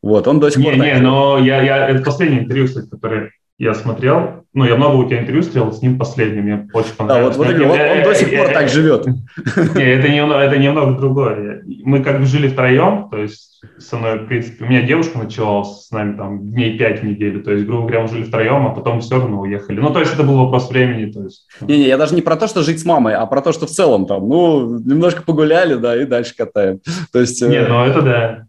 Вот, 0.01 0.27
он 0.27 0.39
до 0.39 0.49
сих 0.49 0.63
пор... 0.63 0.73
Не, 0.73 0.79
не, 0.79 0.97
но 0.97 1.37
я, 1.37 1.61
я, 1.61 1.87
это 1.87 2.03
последнее 2.03 2.43
интервью, 2.43 2.65
кстати, 2.65 2.89
которое 2.89 3.31
я 3.61 3.75
смотрел, 3.75 4.43
ну, 4.55 4.65
я 4.65 4.75
много 4.75 4.95
у 4.95 5.05
тебя 5.05 5.19
интервью 5.19 5.43
смотрел, 5.43 5.71
с 5.71 5.83
ним 5.83 5.99
последним, 5.99 6.43
мне 6.43 6.69
очень 6.73 6.95
понравилось. 6.95 7.37
Да, 7.37 7.43
вот, 7.43 7.53
вот, 7.53 7.61
он, 7.61 7.79
он 7.79 8.03
до 8.03 8.15
сих 8.15 8.35
пор 8.35 8.47
так 8.47 8.69
живет. 8.69 9.05
Не, 9.75 9.83
это, 9.83 10.09
не, 10.09 10.17
это 10.17 10.57
немного 10.57 10.99
другое. 10.99 11.61
Мы 11.83 12.03
как 12.03 12.19
бы 12.19 12.25
жили 12.25 12.47
втроем, 12.47 13.07
то 13.11 13.17
есть 13.17 13.61
со 13.77 13.97
мной, 13.97 14.17
в 14.17 14.25
принципе, 14.25 14.65
у 14.65 14.67
меня 14.67 14.81
девушка 14.81 15.19
начала 15.19 15.63
с 15.63 15.91
нами 15.91 16.17
там 16.17 16.51
дней 16.51 16.75
пять 16.75 17.01
в 17.01 17.05
неделю, 17.05 17.43
то 17.43 17.51
есть, 17.51 17.65
грубо 17.67 17.83
говоря, 17.83 18.01
мы 18.01 18.07
жили 18.07 18.23
втроем, 18.23 18.65
а 18.65 18.71
потом 18.71 18.99
все 18.99 19.19
равно 19.19 19.39
уехали. 19.41 19.79
Ну, 19.79 19.93
то 19.93 19.99
есть 19.99 20.11
это 20.11 20.23
был 20.23 20.37
вопрос 20.37 20.71
времени, 20.71 21.11
то 21.11 21.23
есть. 21.23 21.47
Не-не, 21.61 21.87
я 21.87 21.97
даже 21.97 22.15
не 22.15 22.23
про 22.23 22.37
то, 22.37 22.47
что 22.47 22.63
жить 22.63 22.79
с 22.79 22.85
мамой, 22.85 23.13
а 23.13 23.25
про 23.27 23.41
то, 23.41 23.51
что 23.51 23.67
в 23.67 23.69
целом 23.69 24.07
там, 24.07 24.27
ну, 24.27 24.79
немножко 24.79 25.21
погуляли, 25.21 25.75
да, 25.75 26.01
и 26.01 26.05
дальше 26.05 26.35
катаем. 26.35 26.79
То 27.13 27.19
есть... 27.19 27.39
Нет, 27.43 27.69
ну 27.69 27.85
это 27.85 28.01
да. 28.01 28.47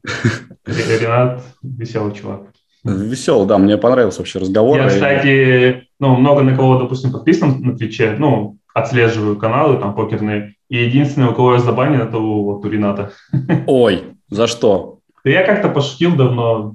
Ренат 0.67 1.43
веселый 1.63 2.15
чувак. 2.15 2.52
Веселый, 2.85 3.47
да, 3.47 3.59
мне 3.59 3.79
понравился 3.79 4.21
вообще 4.21 4.41
разговор. 4.41 4.79
Я, 4.79 4.89
кстати, 4.89 5.89
ну, 6.01 6.17
много 6.17 6.43
на 6.43 6.57
кого, 6.57 6.79
допустим, 6.79 7.13
подписан 7.13 7.61
на 7.61 7.77
Твиче, 7.77 8.17
ну, 8.19 8.59
отслеживаю 8.75 9.37
каналы 9.37 9.79
там 9.79 9.95
покерные, 9.95 10.57
и 10.69 10.79
единственное, 10.85 11.29
у 11.29 11.35
кого 11.35 11.55
я 11.55 11.61
забанен, 11.61 12.01
это 12.01 12.19
у, 12.19 12.45
вот, 12.45 12.65
у 12.65 12.69
Рената. 12.69 13.13
Ой, 13.67 14.03
за 14.29 14.47
что? 14.47 14.99
Да 15.25 15.31
я 15.31 15.45
как-то 15.45 15.69
пошутил 15.69 16.17
давно, 16.17 16.75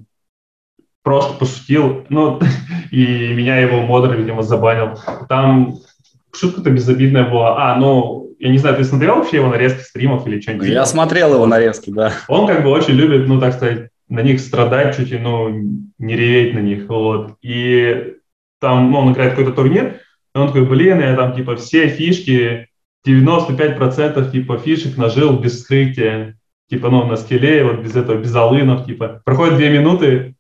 просто 1.04 1.34
пошутил, 1.34 2.06
ну, 2.10 2.40
и 2.92 3.34
меня 3.34 3.58
его 3.58 3.82
модер, 3.82 4.16
видимо, 4.16 4.44
забанил. 4.44 4.98
Там 5.28 5.76
шутка-то 6.34 6.70
безобидная 6.70 7.30
была. 7.30 7.74
А, 7.74 7.76
ну, 7.76 8.30
я 8.40 8.50
не 8.50 8.58
знаю, 8.58 8.78
ты 8.78 8.84
смотрел 8.84 9.16
вообще 9.16 9.38
его 9.38 9.50
нарезки 9.50 9.82
стримов 9.82 10.28
или 10.28 10.40
что-нибудь? 10.40 10.68
Я 10.68 10.86
смотрел 10.86 11.34
его 11.34 11.46
нарезки, 11.46 11.90
да. 11.90 12.14
Он 12.28 12.48
как 12.48 12.64
бы 12.64 12.70
очень 12.70 12.94
любит, 12.94 13.28
ну, 13.28 13.40
так 13.40 13.54
сказать, 13.54 13.90
на 14.10 14.22
них 14.22 14.40
страдать 14.40 14.96
чуть 14.96 15.12
ли, 15.12 15.20
ну, 15.20 15.50
не 15.98 16.16
реветь 16.16 16.54
на 16.54 16.60
них, 16.60 16.88
вот. 16.88 17.36
И 17.42 18.16
там, 18.60 18.92
ну, 18.92 19.00
он 19.00 19.14
играет 19.14 19.32
какой-то 19.32 19.54
турнир, 19.54 20.02
и 20.34 20.38
он 20.38 20.48
такой, 20.48 20.66
блин, 20.66 21.00
я 21.00 21.16
там, 21.16 21.36
типа, 21.36 21.56
все 21.56 21.90
фишки, 21.90 22.68
95% 23.06 24.32
типа 24.32 24.58
фишек 24.58 24.98
нажил 24.98 25.40
без 25.40 25.62
скрытия, 25.62 26.38
типа, 26.70 26.90
ну, 26.90 27.06
на 27.06 27.16
скеле, 27.16 27.64
вот 27.64 27.80
без 27.80 27.96
этого, 27.96 28.18
без 28.18 28.34
алынов, 28.36 28.86
типа. 28.86 29.22
Проходит 29.26 29.58
две 29.58 29.70
минуты, 29.70 30.36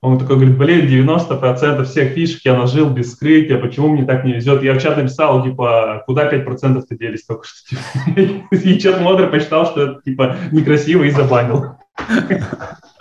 он 0.00 0.18
такой 0.18 0.36
говорит, 0.36 0.56
блин, 0.56 0.86
90% 0.86 1.84
всех 1.84 2.12
фишек 2.12 2.42
я 2.44 2.56
нажил 2.56 2.88
без 2.88 3.12
скрытия, 3.12 3.58
почему 3.58 3.88
мне 3.88 4.04
так 4.04 4.24
не 4.24 4.34
везет? 4.34 4.62
Я 4.62 4.74
в 4.74 4.82
чат 4.82 4.96
написал, 4.96 5.42
типа, 5.42 6.04
куда 6.06 6.32
5%-то 6.32 6.96
делись 6.96 7.24
только 7.24 7.44
что? 7.46 7.76
И 8.56 8.78
чат 8.78 9.00
модер 9.00 9.28
посчитал, 9.30 9.66
что 9.66 9.82
это, 9.82 10.00
типа, 10.02 10.36
некрасиво 10.52 11.02
и 11.02 11.10
забанил. 11.10 11.78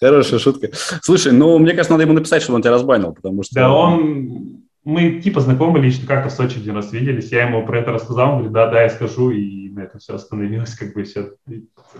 Хорошая 0.00 0.38
шутка. 0.38 0.68
Слушай, 1.02 1.32
ну, 1.32 1.58
мне 1.58 1.72
кажется, 1.72 1.92
надо 1.92 2.04
ему 2.04 2.14
написать, 2.14 2.42
чтобы 2.42 2.56
он 2.56 2.62
тебя 2.62 2.72
разбанил, 2.72 3.12
потому 3.12 3.42
что... 3.42 3.54
Да, 3.54 3.72
он... 3.72 4.64
Мы 4.84 5.20
типа 5.20 5.40
знакомы 5.40 5.80
лично, 5.80 6.06
как-то 6.06 6.30
в 6.30 6.32
Сочи 6.32 6.56
один 6.56 6.76
раз 6.76 6.92
виделись, 6.92 7.30
я 7.30 7.46
ему 7.46 7.66
про 7.66 7.80
это 7.80 7.92
рассказал, 7.92 8.28
он 8.28 8.34
говорит, 8.36 8.52
да, 8.52 8.70
да, 8.70 8.82
я 8.84 8.88
скажу, 8.88 9.30
и 9.30 9.68
на 9.68 9.80
этом 9.80 10.00
все 10.00 10.14
остановилось, 10.14 10.74
как 10.74 10.94
бы 10.94 11.02
все. 11.02 11.32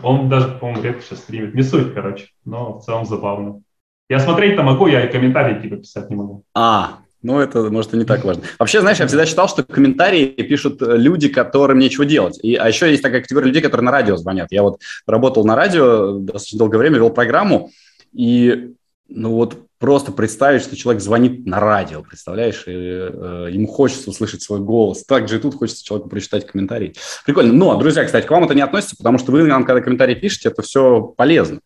Он 0.02 0.30
даже, 0.30 0.48
по-моему, 0.48 0.82
редко 0.82 1.02
сейчас 1.02 1.18
стримит. 1.18 1.54
Не 1.54 1.62
суть, 1.62 1.92
короче, 1.92 2.28
но 2.46 2.78
в 2.78 2.84
целом 2.84 3.04
забавно. 3.04 3.60
Я 4.08 4.20
смотреть-то 4.20 4.62
могу, 4.62 4.86
я 4.86 5.04
и 5.04 5.12
комментарии 5.12 5.60
типа 5.60 5.76
писать 5.76 6.08
не 6.08 6.16
могу. 6.16 6.44
А, 6.54 7.00
ну, 7.22 7.40
это, 7.40 7.62
может, 7.70 7.94
и 7.94 7.96
не 7.96 8.04
так 8.04 8.24
важно. 8.24 8.44
Вообще, 8.58 8.80
знаешь, 8.80 8.98
я 8.98 9.06
всегда 9.06 9.26
считал, 9.26 9.48
что 9.48 9.64
комментарии 9.64 10.26
пишут 10.26 10.80
э, 10.82 10.96
люди, 10.96 11.28
которым 11.28 11.78
нечего 11.78 12.04
делать. 12.04 12.38
И, 12.42 12.54
а 12.54 12.68
еще 12.68 12.90
есть 12.90 13.02
такая 13.02 13.22
категория 13.22 13.48
людей, 13.48 13.62
которые 13.62 13.86
на 13.86 13.90
радио 13.90 14.16
звонят. 14.16 14.52
Я 14.52 14.62
вот 14.62 14.80
работал 15.06 15.44
на 15.44 15.56
радио 15.56 16.18
достаточно 16.18 16.58
долгое 16.58 16.78
время, 16.78 16.98
вел 16.98 17.10
программу, 17.10 17.70
и 18.12 18.72
ну 19.08 19.32
вот 19.32 19.58
просто 19.78 20.12
представить, 20.12 20.62
что 20.62 20.76
человек 20.76 21.02
звонит 21.02 21.46
на 21.46 21.60
радио, 21.60 22.02
представляешь, 22.02 22.64
и, 22.66 22.72
э, 22.72 23.48
ему 23.50 23.66
хочется 23.66 24.10
услышать 24.10 24.42
свой 24.42 24.60
голос. 24.60 25.04
Также 25.04 25.36
и 25.36 25.40
тут 25.40 25.54
хочется 25.56 25.84
человеку 25.84 26.08
прочитать 26.08 26.46
комментарий. 26.46 26.94
Прикольно. 27.24 27.52
Но, 27.52 27.76
друзья, 27.76 28.04
кстати, 28.04 28.26
к 28.26 28.30
вам 28.30 28.44
это 28.44 28.54
не 28.54 28.62
относится, 28.62 28.96
потому 28.96 29.18
что 29.18 29.32
вы 29.32 29.42
нам, 29.44 29.64
когда 29.64 29.80
комментарии 29.80 30.14
пишете, 30.14 30.50
это 30.50 30.62
все 30.62 31.00
полезно. 31.00 31.56
Э, 31.56 31.60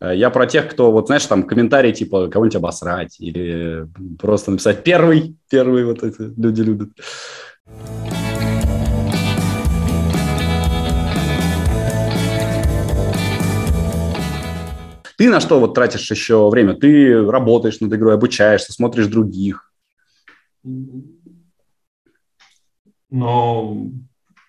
я 0.00 0.30
про 0.30 0.46
тех, 0.46 0.68
кто, 0.70 0.90
вот 0.92 1.06
знаешь, 1.06 1.26
там 1.26 1.42
комментарии 1.42 1.92
типа 1.92 2.28
кого-нибудь 2.28 2.56
обосрать 2.56 3.20
или 3.20 3.86
просто 4.18 4.50
написать 4.50 4.84
первый, 4.84 5.36
первый 5.50 5.84
вот 5.84 6.02
это 6.02 6.32
люди 6.36 6.62
любят. 6.62 6.90
Ты 15.16 15.30
на 15.30 15.40
что 15.40 15.58
вот 15.58 15.72
тратишь 15.74 16.10
еще 16.10 16.50
время? 16.50 16.74
Ты 16.74 17.24
работаешь 17.26 17.80
над 17.80 17.92
игрой, 17.94 18.14
обучаешься, 18.14 18.72
смотришь 18.72 19.06
других? 19.06 19.72
Ну, 23.08 23.92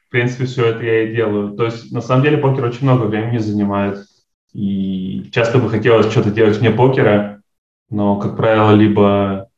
в 0.07 0.09
принципе, 0.09 0.45
все 0.45 0.65
это 0.65 0.83
я 0.83 1.03
и 1.03 1.15
делаю. 1.15 1.55
То 1.55 1.65
есть, 1.65 1.91
на 1.93 2.01
самом 2.01 2.23
деле, 2.23 2.37
покер 2.37 2.65
очень 2.65 2.83
много 2.83 3.05
времени 3.05 3.37
занимает. 3.37 4.06
И 4.57 5.29
часто 5.31 5.59
бы 5.59 5.69
хотелось 5.69 6.09
что-то 6.09 6.31
делать 6.31 6.57
вне 6.57 6.71
покера, 6.71 7.43
но, 7.91 8.19
как 8.19 8.35
правило, 8.35 8.71
либо 8.71 9.49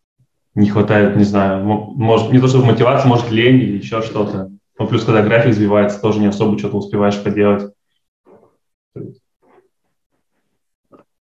не 0.55 0.69
хватает, 0.69 1.15
не 1.15 1.23
знаю, 1.23 1.63
может, 1.63 2.33
не 2.33 2.39
то 2.39 2.49
чтобы 2.49 2.65
мотивация, 2.65 3.07
может, 3.07 3.31
лень 3.31 3.61
или 3.61 3.77
еще 3.77 4.01
что-то. 4.01 4.51
Ну, 4.77 4.87
плюс, 4.87 5.05
когда 5.05 5.21
график 5.21 5.53
сбивается, 5.53 6.01
тоже 6.01 6.19
не 6.19 6.25
особо 6.27 6.59
что-то 6.59 6.75
успеваешь 6.75 7.23
поделать. 7.23 7.73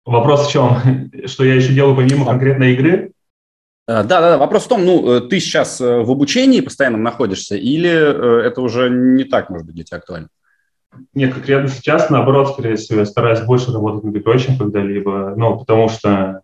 Вопрос 0.04 0.48
в 0.48 0.52
чем? 0.52 1.12
Что 1.28 1.44
я 1.44 1.54
еще 1.54 1.72
делаю 1.72 1.96
помимо 1.96 2.26
конкретной 2.26 2.74
игры? 2.74 3.12
Да, 3.88 4.02
да, 4.02 4.22
да. 4.22 4.38
Вопрос 4.40 4.66
в 4.66 4.68
том, 4.68 4.84
ну, 4.84 5.12
э, 5.12 5.22
ты 5.22 5.40
сейчас 5.40 5.80
э, 5.80 6.02
в 6.02 6.10
обучении 6.10 6.62
постоянно 6.62 6.98
находишься, 6.98 7.56
или 7.56 7.88
э, 7.88 8.48
это 8.48 8.62
уже 8.62 8.90
не 8.90 9.26
так, 9.26 9.52
может 9.52 9.68
быть, 9.68 9.76
для 9.76 9.84
тебя 9.84 9.98
актуально? 10.00 10.30
Нет, 11.13 11.34
конкретно 11.34 11.69
сейчас, 11.69 12.10
наоборот, 12.10 12.49
скорее 12.49 12.75
всего, 12.75 12.99
я 12.99 13.06
стараюсь 13.06 13.41
больше 13.41 13.71
работать 13.71 14.04
над 14.04 14.15
игрой, 14.17 14.39
когда-либо. 14.58 15.34
Ну, 15.36 15.58
потому 15.60 15.89
что 15.89 16.41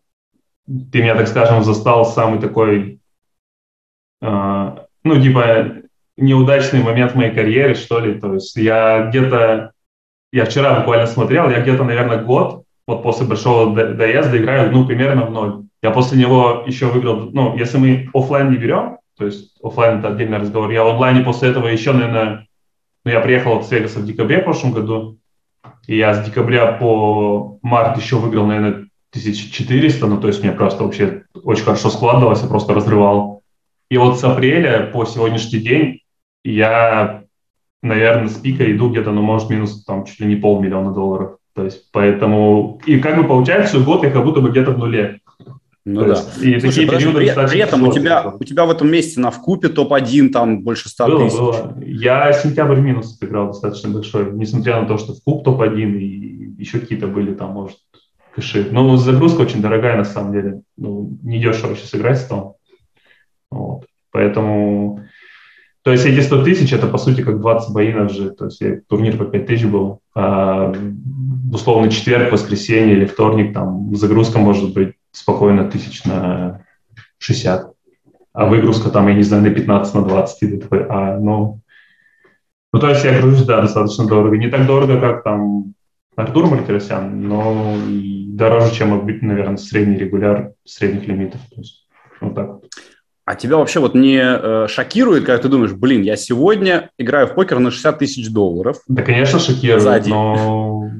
ты 0.66 1.02
меня, 1.02 1.16
так 1.16 1.28
скажем, 1.28 1.64
застал 1.64 2.06
самый 2.06 2.40
такой, 2.40 3.00
э, 4.22 4.76
ну, 5.04 5.22
типа, 5.22 5.84
неудачный 6.18 6.82
момент 6.82 7.12
в 7.12 7.16
моей 7.16 7.34
карьере, 7.34 7.76
что 7.76 8.00
ли. 8.00 8.20
То 8.20 8.34
есть 8.34 8.56
я 8.56 9.08
где-то, 9.10 9.72
я 10.32 10.46
вчера 10.46 10.80
буквально 10.80 11.08
смотрел, 11.08 11.50
я 11.50 11.62
где-то, 11.62 11.84
наверное, 11.84 12.24
год, 12.24 12.64
вот 12.88 13.04
после 13.04 13.26
большого 13.26 13.76
доезда 13.76 14.38
играю, 14.38 14.72
ну, 14.72 14.86
примерно 14.86 15.26
в 15.26 15.32
ноль. 15.32 15.66
Я 15.82 15.92
после 15.92 16.20
него 16.20 16.64
еще 16.66 16.88
выиграл, 16.88 17.30
ну, 17.32 17.56
если 17.58 17.78
мы 17.78 18.10
офлайн 18.14 18.52
не 18.52 18.58
берем, 18.58 18.98
то 19.18 19.26
есть 19.26 19.56
офлайн 19.64 20.00
это 20.00 20.10
отдельный 20.10 20.40
разговор, 20.40 20.72
я 20.72 20.84
в 20.84 20.88
онлайне 20.88 21.24
после 21.24 21.50
этого 21.50 21.68
еще, 21.68 21.94
наверное, 21.94 22.48
ну, 23.06 23.12
я 23.12 23.22
приехал 23.22 23.60
от 23.60 23.72
Вегаса 23.72 24.00
в 24.00 24.06
декабре 24.06 24.42
в 24.42 24.44
прошлом 24.44 24.74
году, 24.74 25.18
и 25.88 25.96
я 25.96 26.14
с 26.14 26.26
декабря 26.26 26.72
по 26.74 27.60
март 27.62 27.98
еще 27.98 28.18
выиграл, 28.18 28.48
наверное, 28.48 28.88
1400, 29.12 30.08
ну, 30.08 30.20
то 30.20 30.28
есть 30.28 30.42
мне 30.42 30.52
просто 30.52 30.84
вообще 30.84 31.24
очень 31.44 31.64
хорошо 31.64 31.90
складывалось, 31.90 32.42
я 32.42 32.48
просто 32.48 32.74
разрывал. 32.74 33.44
И 33.90 33.98
вот 33.98 34.20
с 34.20 34.24
апреля 34.24 34.88
по 34.92 35.06
сегодняшний 35.06 35.60
день 35.60 36.00
я, 36.44 37.24
наверное, 37.84 38.28
с 38.28 38.34
пика 38.34 38.70
иду 38.72 38.90
где-то, 38.90 39.12
ну, 39.12 39.22
может, 39.22 39.50
минус 39.52 39.86
там 39.86 40.06
чуть 40.06 40.20
ли 40.20 40.26
не 40.26 40.36
полмиллиона 40.36 40.92
долларов. 40.92 41.38
То 41.54 41.64
есть 41.64 41.92
поэтому... 41.92 42.82
И 42.86 43.00
как 43.00 43.16
бы 43.18 43.24
получается, 43.24 43.80
год 43.80 44.04
я 44.04 44.10
как 44.10 44.26
будто 44.26 44.42
бы 44.42 44.50
где-то 44.50 44.72
в 44.72 44.80
нуле. 44.80 45.22
Ну 45.86 46.02
То 46.02 46.08
да. 46.08 46.14
Есть, 46.14 46.42
и 46.42 46.60
Слушай, 46.60 46.88
такие 46.88 46.98
периоды, 46.98 47.18
при, 47.20 47.28
кстати, 47.28 47.52
при 47.52 47.60
этом 47.60 47.84
у 47.84 47.94
тебя, 47.94 48.34
у 48.40 48.44
тебя 48.44 48.66
в 48.66 48.72
этом 48.72 48.90
месяце 48.90 49.20
на 49.20 49.30
вкупе 49.30 49.70
топ-1 49.70 50.30
там 50.30 50.64
больше 50.64 50.90
100 50.90 51.06
было, 51.06 51.24
тысяч. 51.26 51.38
Было. 51.38 51.78
Я 51.86 52.34
сентябрь 52.34 52.80
минус 52.80 53.20
сыграл 53.20 53.48
достаточно 53.48 53.90
большой, 53.90 54.32
несмотря 54.32 54.82
на 54.82 54.88
то, 54.88 54.98
что 54.98 55.14
вкуп 55.14 55.44
топ-1 55.46 56.00
и 56.00 56.56
еще 56.58 56.80
какие-то 56.80 57.06
были 57.06 57.36
там, 57.36 57.52
может, 57.52 57.78
кэши. 58.34 58.68
Но 58.72 58.98
загрузка 58.98 59.42
очень 59.42 59.62
дорогая 59.62 59.96
на 59.96 60.06
самом 60.06 60.34
деле. 60.34 60.62
Ну, 60.76 61.20
не 61.22 61.40
дешево 61.40 61.76
сейчас 61.76 61.94
играть 61.94 62.18
стал. 62.18 62.58
Вот. 63.52 63.86
Поэтому... 64.12 65.02
То 65.84 65.92
есть 65.92 66.04
эти 66.04 66.20
100 66.20 66.44
тысяч, 66.46 66.74
это 66.74 66.88
по 66.88 66.98
сути 66.98 67.22
как 67.22 67.40
20 67.40 67.72
боинов 67.72 68.12
же. 68.12 68.32
То 68.32 68.46
есть 68.46 68.88
турнир 68.88 69.18
по 69.18 69.26
5 69.26 69.46
тысяч 69.46 69.66
был. 69.66 70.00
А, 70.16 70.74
условно 71.54 71.92
четверг, 71.92 72.32
воскресенье 72.32 72.96
или 72.96 73.06
вторник, 73.06 73.54
там 73.54 73.96
загрузка 73.96 74.40
может 74.40 74.74
быть 74.74 74.96
спокойно 75.16 75.70
тысяч 75.70 76.04
на 76.04 76.66
60. 77.20 77.72
А 78.34 78.46
выгрузка 78.46 78.90
там, 78.90 79.08
я 79.08 79.14
не 79.14 79.24
знаю, 79.24 79.44
на 79.44 79.50
15, 79.50 79.96
на 79.96 80.02
20, 80.04 80.44
и 80.44 80.48
ты 80.48 80.58
такой, 80.60 80.86
а, 80.88 81.18
ну... 81.18 81.62
Ну, 82.74 82.80
то 82.82 82.90
есть 82.90 83.06
я 83.06 83.18
гружусь, 83.22 83.46
да, 83.46 83.62
достаточно 83.62 84.06
дорого. 84.06 84.36
Не 84.38 84.50
так 84.50 84.68
дорого, 84.68 85.00
как 85.00 85.24
там 85.24 85.74
Артур 86.18 86.48
Мартиросян, 86.48 87.22
но 87.26 87.78
и 87.88 88.26
дороже, 88.28 88.76
чем, 88.76 88.90
наверное, 89.22 89.56
средний 89.56 89.96
регуляр 89.96 90.52
средних 90.66 91.08
лимитов. 91.08 91.40
То 91.50 91.62
есть 91.62 91.88
вот 92.20 92.36
так 92.36 92.48
вот. 92.48 92.66
А 93.24 93.36
тебя 93.36 93.58
вообще 93.58 93.80
вот 93.80 93.96
не 93.96 94.20
э, 94.22 94.68
шокирует, 94.68 95.26
когда 95.26 95.42
ты 95.42 95.48
думаешь, 95.48 95.72
блин, 95.72 96.02
я 96.02 96.18
сегодня 96.18 96.92
играю 96.98 97.28
в 97.28 97.34
покер 97.34 97.60
на 97.60 97.72
60 97.72 97.98
тысяч 97.98 98.30
долларов? 98.30 98.78
Да, 98.90 99.02
конечно, 99.02 99.40
шокирует, 99.40 99.82
за 99.82 99.94
один. 99.94 100.12
но 100.12 100.92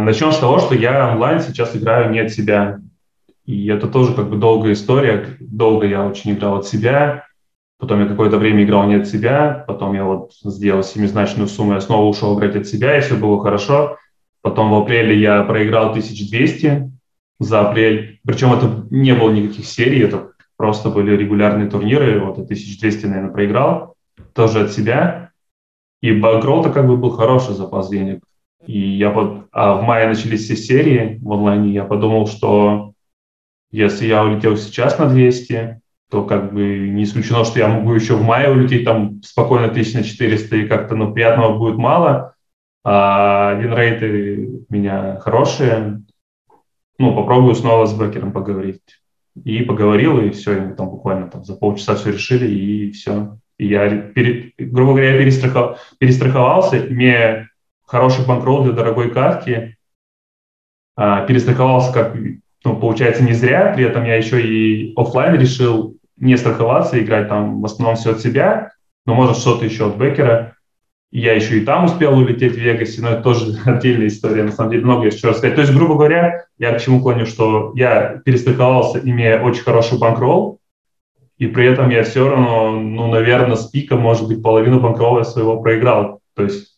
начнем 0.00 0.32
с 0.32 0.38
того, 0.38 0.58
что 0.58 0.74
я 0.74 1.12
онлайн 1.12 1.40
сейчас 1.40 1.76
играю 1.76 2.10
не 2.10 2.20
от 2.20 2.30
себя. 2.30 2.80
И 3.44 3.66
это 3.68 3.88
тоже 3.88 4.14
как 4.14 4.30
бы 4.30 4.36
долгая 4.36 4.72
история. 4.72 5.36
Долго 5.40 5.86
я 5.86 6.06
очень 6.06 6.32
играл 6.32 6.58
от 6.58 6.66
себя, 6.66 7.24
потом 7.78 8.00
я 8.00 8.06
какое-то 8.06 8.38
время 8.38 8.64
играл 8.64 8.86
не 8.86 8.94
от 8.94 9.06
себя, 9.06 9.64
потом 9.66 9.94
я 9.94 10.04
вот 10.04 10.32
сделал 10.42 10.82
семизначную 10.82 11.48
сумму, 11.48 11.74
я 11.74 11.80
снова 11.80 12.06
ушел 12.06 12.38
играть 12.38 12.56
от 12.56 12.66
себя, 12.66 12.96
и 12.96 13.00
все 13.00 13.16
было 13.16 13.42
хорошо. 13.42 13.98
Потом 14.40 14.70
в 14.70 14.74
апреле 14.74 15.18
я 15.18 15.42
проиграл 15.42 15.90
1200 15.90 16.90
за 17.38 17.60
апрель. 17.60 18.20
Причем 18.26 18.52
это 18.52 18.86
не 18.90 19.14
было 19.14 19.30
никаких 19.30 19.66
серий, 19.66 20.02
это 20.02 20.32
просто 20.56 20.90
были 20.90 21.16
регулярные 21.16 21.68
турниры. 21.68 22.20
Вот 22.20 22.38
я 22.38 22.44
1200, 22.44 23.06
наверное, 23.06 23.32
проиграл, 23.32 23.94
тоже 24.34 24.64
от 24.64 24.72
себя. 24.72 25.30
И 26.00 26.12
Багрол-то 26.12 26.70
как 26.70 26.86
бы 26.86 26.96
был 26.96 27.10
хороший 27.10 27.54
запас 27.54 27.88
денег. 27.88 28.22
И 28.66 28.96
я 28.96 29.10
под... 29.10 29.46
А 29.52 29.74
в 29.74 29.82
мае 29.82 30.08
начались 30.08 30.44
все 30.44 30.56
серии 30.56 31.18
в 31.22 31.32
онлайне. 31.32 31.72
Я 31.72 31.84
подумал, 31.84 32.26
что 32.26 32.92
если 33.70 34.06
я 34.06 34.24
улетел 34.24 34.56
сейчас 34.56 34.98
на 34.98 35.08
200, 35.08 35.80
то 36.10 36.24
как 36.24 36.52
бы 36.52 36.88
не 36.88 37.04
исключено, 37.04 37.44
что 37.44 37.58
я 37.58 37.68
могу 37.68 37.92
еще 37.92 38.14
в 38.14 38.22
мае 38.22 38.50
улететь 38.50 38.84
там 38.84 39.22
спокойно 39.22 39.66
1400 39.66 40.56
и 40.56 40.66
как-то, 40.66 40.94
ну, 40.94 41.12
приятного 41.12 41.58
будет 41.58 41.76
мало. 41.76 42.34
А 42.84 43.54
винрейты 43.54 44.64
у 44.68 44.72
меня 44.72 45.18
хорошие. 45.20 46.02
Ну, 46.98 47.14
попробую 47.14 47.54
снова 47.54 47.86
с 47.86 47.98
Бекером 47.98 48.32
поговорить. 48.32 48.82
И 49.42 49.62
поговорил, 49.62 50.20
и 50.20 50.30
все, 50.30 50.70
и 50.70 50.74
там 50.74 50.90
буквально 50.90 51.28
там 51.28 51.44
за 51.44 51.56
полчаса 51.56 51.96
все 51.96 52.12
решили, 52.12 52.46
и 52.46 52.92
все. 52.92 53.38
И 53.58 53.66
я, 53.66 53.88
пере, 53.88 54.52
грубо 54.58 54.92
говоря, 54.92 55.18
перестрахов, 55.18 55.80
перестраховался, 55.98 56.86
имея 56.86 57.48
хороший 57.86 58.26
банкролл 58.26 58.64
для 58.64 58.72
дорогой 58.72 59.10
картки, 59.10 59.76
а, 60.96 61.26
перестраховался 61.26 61.92
как, 61.92 62.16
ну, 62.64 62.76
получается, 62.76 63.22
не 63.24 63.32
зря, 63.32 63.72
при 63.74 63.84
этом 63.84 64.04
я 64.04 64.16
еще 64.16 64.40
и 64.40 64.92
офлайн 64.96 65.38
решил 65.38 65.96
не 66.16 66.36
страховаться, 66.36 67.00
играть 67.02 67.28
там 67.28 67.60
в 67.60 67.64
основном 67.64 67.96
все 67.96 68.12
от 68.12 68.20
себя, 68.20 68.72
но 69.06 69.14
может 69.14 69.36
что-то 69.36 69.64
еще 69.64 69.88
от 69.88 69.96
Бекера. 69.96 70.56
Я 71.10 71.34
еще 71.34 71.58
и 71.58 71.64
там 71.64 71.84
успел 71.84 72.18
улететь 72.18 72.54
в 72.54 72.58
Вегасе, 72.58 73.00
но 73.00 73.10
это 73.10 73.22
тоже 73.22 73.56
отдельная 73.64 74.08
история. 74.08 74.42
На 74.44 74.52
самом 74.52 74.70
деле 74.70 74.84
много 74.84 75.06
еще 75.06 75.28
рассказать. 75.28 75.54
То 75.54 75.60
есть, 75.60 75.72
грубо 75.72 75.94
говоря, 75.94 76.46
я 76.58 76.72
к 76.72 76.80
чему 76.80 77.00
клоню, 77.00 77.26
что 77.26 77.72
я 77.76 78.20
перестраховался, 78.24 78.98
имея 78.98 79.40
очень 79.40 79.62
хороший 79.62 79.98
банкролл, 79.98 80.60
и 81.38 81.46
при 81.46 81.66
этом 81.66 81.90
я 81.90 82.04
все 82.04 82.28
равно, 82.28 82.80
ну, 82.80 83.08
наверное, 83.08 83.56
с 83.56 83.66
пика, 83.66 83.96
может 83.96 84.28
быть, 84.28 84.42
половину 84.42 84.80
банкролла 84.80 85.24
своего 85.24 85.60
проиграл. 85.60 86.20
То 86.34 86.44
есть 86.44 86.73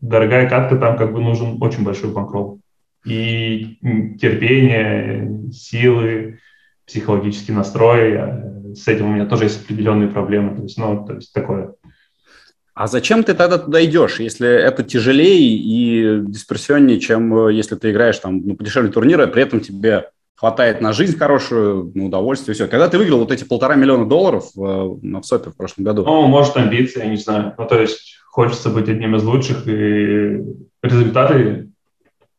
дорогая 0.00 0.48
катка, 0.48 0.76
там 0.76 0.96
как 0.96 1.12
бы 1.12 1.20
нужен 1.20 1.56
очень 1.60 1.84
большой 1.84 2.10
банкролл. 2.10 2.60
И 3.04 3.78
терпение, 4.20 5.50
силы, 5.52 6.38
психологический 6.86 7.52
настрой. 7.52 8.12
Э, 8.12 8.74
с 8.74 8.88
этим 8.88 9.10
у 9.10 9.12
меня 9.12 9.26
тоже 9.26 9.44
есть 9.44 9.64
определенные 9.64 10.08
проблемы. 10.08 10.56
То 10.56 10.62
есть, 10.62 10.78
ну, 10.78 11.04
то 11.06 11.14
есть 11.14 11.32
такое. 11.32 11.74
А 12.74 12.86
зачем 12.86 13.24
ты 13.24 13.34
тогда 13.34 13.58
туда 13.58 13.84
идешь, 13.84 14.20
если 14.20 14.48
это 14.48 14.82
тяжелее 14.82 15.40
и 15.40 16.20
дисперсионнее, 16.26 16.98
чем 16.98 17.48
э, 17.48 17.54
если 17.54 17.76
ты 17.76 17.90
играешь 17.90 18.18
там 18.18 18.40
ну, 18.44 18.56
подешевле 18.56 18.90
турнира, 18.90 19.26
при 19.26 19.42
этом 19.42 19.60
тебе 19.60 20.10
хватает 20.34 20.80
на 20.80 20.92
жизнь 20.92 21.18
хорошую, 21.18 21.90
на 21.94 22.06
удовольствие, 22.06 22.54
все. 22.54 22.68
Когда 22.68 22.88
ты 22.88 22.96
выиграл 22.96 23.18
вот 23.18 23.32
эти 23.32 23.42
полтора 23.42 23.74
миллиона 23.74 24.06
долларов 24.06 24.50
в, 24.54 24.98
на 25.02 25.22
СОПе 25.22 25.50
в 25.50 25.56
прошлом 25.56 25.84
году? 25.84 26.04
Ну, 26.04 26.26
может, 26.28 26.56
амбиции, 26.56 27.00
я 27.00 27.06
не 27.06 27.16
знаю. 27.16 27.54
Ну, 27.58 27.66
то 27.66 27.80
есть 27.80 28.17
хочется 28.30 28.70
быть 28.70 28.88
одним 28.88 29.16
из 29.16 29.24
лучших, 29.24 29.66
и 29.66 30.44
результаты, 30.82 31.70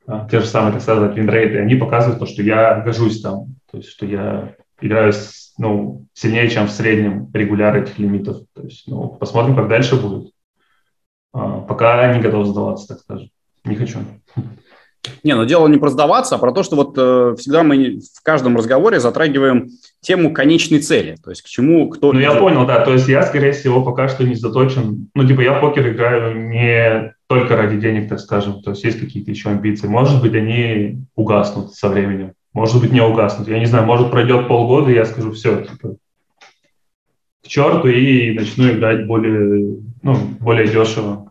а, 0.08 0.28
те 0.30 0.40
же 0.40 0.46
самые, 0.46 0.74
так 0.74 0.82
сказать, 0.82 1.16
винрейты, 1.16 1.60
они 1.60 1.76
показывают 1.76 2.20
то, 2.20 2.26
что 2.26 2.42
я 2.42 2.82
гожусь 2.82 3.22
там, 3.22 3.56
то 3.72 3.78
есть 3.78 3.90
что 3.90 4.06
я 4.06 4.56
играю 4.82 5.14
ну, 5.58 6.06
сильнее, 6.14 6.50
чем 6.50 6.68
в 6.68 6.72
среднем 6.72 7.30
регуляр 7.34 7.76
этих 7.76 8.00
лимитов. 8.00 8.38
То 8.54 8.64
есть, 8.64 8.88
ну, 8.88 9.10
посмотрим, 9.10 9.56
как 9.56 9.68
дальше 9.68 10.02
будет. 10.02 10.32
А, 11.34 11.62
пока 11.62 12.14
не 12.14 12.22
готов 12.22 12.48
сдаваться, 12.48 12.88
так 12.88 13.00
скажем. 13.00 13.30
Не 13.66 13.76
хочу. 13.76 14.00
Не, 15.24 15.36
но 15.36 15.46
дело 15.46 15.68
не 15.68 15.78
про 15.78 15.90
сдаваться, 15.90 16.36
а 16.36 16.40
про 16.40 16.52
то, 16.52 16.64
что 16.64 16.76
вот 16.76 16.94
э, 16.98 17.36
всегда 17.38 17.64
мы 17.64 18.00
в 18.00 18.24
каждом 18.24 18.58
разговоре 18.58 19.00
затрагиваем 19.00 19.70
тему 20.02 20.34
конечной 20.34 20.80
цели, 20.80 21.16
то 21.24 21.30
есть 21.30 21.42
к 21.42 21.48
чему 21.48 21.90
кто... 21.90 22.12
Ну, 22.12 22.20
я 22.20 22.36
понял, 22.36 22.66
да, 22.66 22.84
то 22.84 22.94
есть 22.94 23.08
я, 23.08 23.24
скорее 23.24 23.54
всего, 23.54 23.82
пока 23.82 24.10
что 24.10 24.26
не 24.26 24.36
заточен, 24.36 25.10
ну, 25.16 25.28
типа 25.28 25.42
я 25.42 25.54
в 25.54 25.62
покер 25.62 25.90
играю 25.90 26.50
не 26.50 27.14
только 27.28 27.56
ради 27.56 27.80
денег, 27.80 28.10
так 28.10 28.20
скажем, 28.20 28.62
то 28.62 28.72
есть 28.72 28.84
есть 28.84 29.00
какие-то 29.00 29.32
еще 29.32 29.50
амбиции, 29.50 29.88
может 29.88 30.22
быть, 30.22 30.36
они 30.36 31.04
угаснут 31.16 31.74
со 31.74 31.88
временем, 31.88 32.34
может 32.54 32.82
быть, 32.82 32.92
не 32.92 33.02
угаснут, 33.02 33.48
я 33.48 33.60
не 33.60 33.66
знаю, 33.66 33.86
может, 33.86 34.12
пройдет 34.12 34.48
полгода, 34.48 34.92
и 34.92 34.96
я 34.96 35.06
скажу, 35.06 35.32
все, 35.32 35.62
типа, 35.62 35.96
к 37.44 37.48
черту, 37.48 37.88
и 37.88 38.34
начну 38.34 38.70
играть 38.70 39.08
более, 39.08 39.78
ну, 40.02 40.16
более 40.40 40.68
дешево 40.68 41.29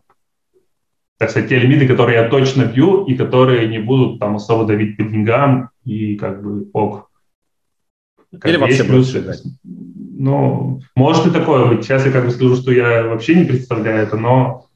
так 1.18 1.31
сказать, 1.31 1.48
те 1.48 1.59
лимиты, 1.59 1.88
которые 1.88 2.20
я 2.20 2.28
точно 2.28 2.64
бью 2.64 3.04
и 3.04 3.16
которые 3.16 3.68
не 3.68 3.78
будут 3.78 4.20
там 4.20 4.37
особо 4.37 4.64
давить 4.64 4.96
по 4.96 5.02
деньгам 5.02 5.70
и 5.85 6.16
как 6.16 6.42
бы 6.42 6.68
ок. 6.72 7.11
Как 8.33 8.50
Или 8.50 8.57
вообще 8.57 8.85
плюс, 8.85 9.14
играть. 9.16 9.42
Ну, 9.64 10.81
может 10.94 11.26
и 11.26 11.31
такое 11.31 11.66
быть. 11.66 11.85
Сейчас 11.85 12.07
я 12.07 12.12
как 12.12 12.24
бы 12.24 12.31
скажу, 12.31 12.57
что 12.57 12.70
я 12.70 13.04
вообще 13.04 13.35
не 13.35 13.44
представляю 13.44 14.02
это, 14.02 14.16
но 14.16 14.66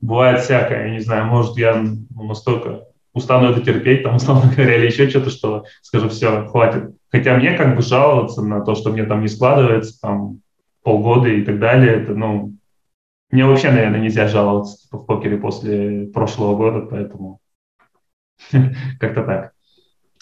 бывает 0.00 0.40
всякое. 0.40 0.88
Я 0.88 0.92
не 0.92 1.00
знаю, 1.00 1.26
может 1.26 1.56
я 1.56 1.74
ну, 1.74 2.22
настолько 2.26 2.84
устану 3.14 3.50
это 3.50 3.62
терпеть, 3.62 4.02
там, 4.02 4.16
условно 4.16 4.52
говоря, 4.54 4.76
или 4.76 4.86
еще 4.86 5.08
что-то, 5.08 5.30
что 5.30 5.64
скажу, 5.80 6.08
все, 6.10 6.46
хватит. 6.48 6.94
Хотя 7.10 7.36
мне 7.36 7.52
как 7.52 7.76
бы 7.76 7.82
жаловаться 7.82 8.42
на 8.42 8.60
то, 8.60 8.74
что 8.74 8.90
мне 8.90 9.04
там 9.04 9.22
не 9.22 9.28
складывается, 9.28 9.98
там, 10.00 10.40
полгода 10.82 11.28
и 11.28 11.42
так 11.42 11.58
далее, 11.58 12.02
это, 12.02 12.14
ну, 12.14 12.54
мне 13.30 13.46
вообще, 13.46 13.70
наверное, 13.70 14.00
нельзя 14.00 14.26
жаловаться 14.28 14.82
типа, 14.82 14.98
в 14.98 15.06
покере 15.06 15.36
после 15.36 16.06
прошлого 16.06 16.56
года, 16.56 16.86
поэтому 16.90 17.40
как-то 19.00 19.22
так. 19.24 19.52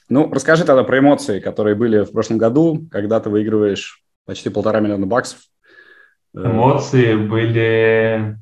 Ну, 0.09 0.31
расскажи 0.33 0.65
тогда 0.65 0.85
про 0.85 0.99
эмоции, 0.99 1.41
которые 1.41 1.75
были 1.75 2.05
в 2.05 2.13
прошлом 2.13 2.39
году, 2.39 2.87
когда 2.91 3.21
ты 3.21 3.29
выигрываешь 3.31 4.03
почти 4.27 4.51
полтора 4.51 4.81
миллиона 4.81 5.07
баксов. 5.07 5.41
Э, 6.35 6.45
эмоции 6.45 7.15
были... 7.15 8.37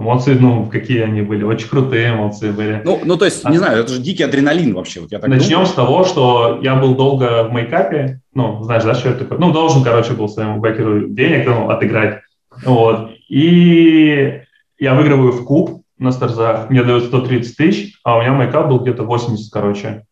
Эмоции, 0.00 0.34
ну, 0.34 0.66
какие 0.66 1.00
они 1.00 1.22
были? 1.22 1.42
Очень 1.42 1.68
крутые 1.68 2.10
эмоции 2.10 2.52
были. 2.52 2.82
Ну, 2.84 3.00
ну 3.04 3.16
то 3.16 3.24
есть, 3.24 3.44
а... 3.44 3.50
не 3.50 3.58
знаю, 3.58 3.80
это 3.80 3.92
же 3.92 4.00
дикий 4.00 4.22
адреналин 4.22 4.74
вообще. 4.74 5.00
Вот 5.00 5.10
я 5.10 5.18
так 5.18 5.28
Начнем 5.28 5.50
думаю. 5.50 5.66
с 5.66 5.72
того, 5.72 6.04
что 6.04 6.60
я 6.62 6.76
был 6.76 6.94
долго 6.94 7.44
в 7.44 7.52
мейкапе. 7.52 8.20
Ну, 8.32 8.62
знаешь, 8.62 8.84
да, 8.84 8.94
что 8.94 9.08
это 9.08 9.24
такое? 9.24 9.38
Ну, 9.38 9.52
должен, 9.52 9.82
короче, 9.82 10.12
был 10.12 10.28
своему 10.28 10.60
бэкеру 10.60 11.08
денег 11.08 11.46
ну, 11.46 11.68
отыграть. 11.68 12.20
Вот. 12.64 13.17
И 13.28 14.42
я 14.78 14.94
выигрываю 14.94 15.32
в 15.32 15.44
куб 15.44 15.82
на 15.98 16.12
старзах, 16.12 16.70
мне 16.70 16.82
дают 16.82 17.04
130 17.04 17.56
тысяч, 17.56 17.98
а 18.04 18.16
у 18.16 18.20
меня 18.20 18.32
майкап 18.32 18.68
был 18.68 18.80
где-то 18.80 19.04
80, 19.04 19.52
короче. 19.52 20.04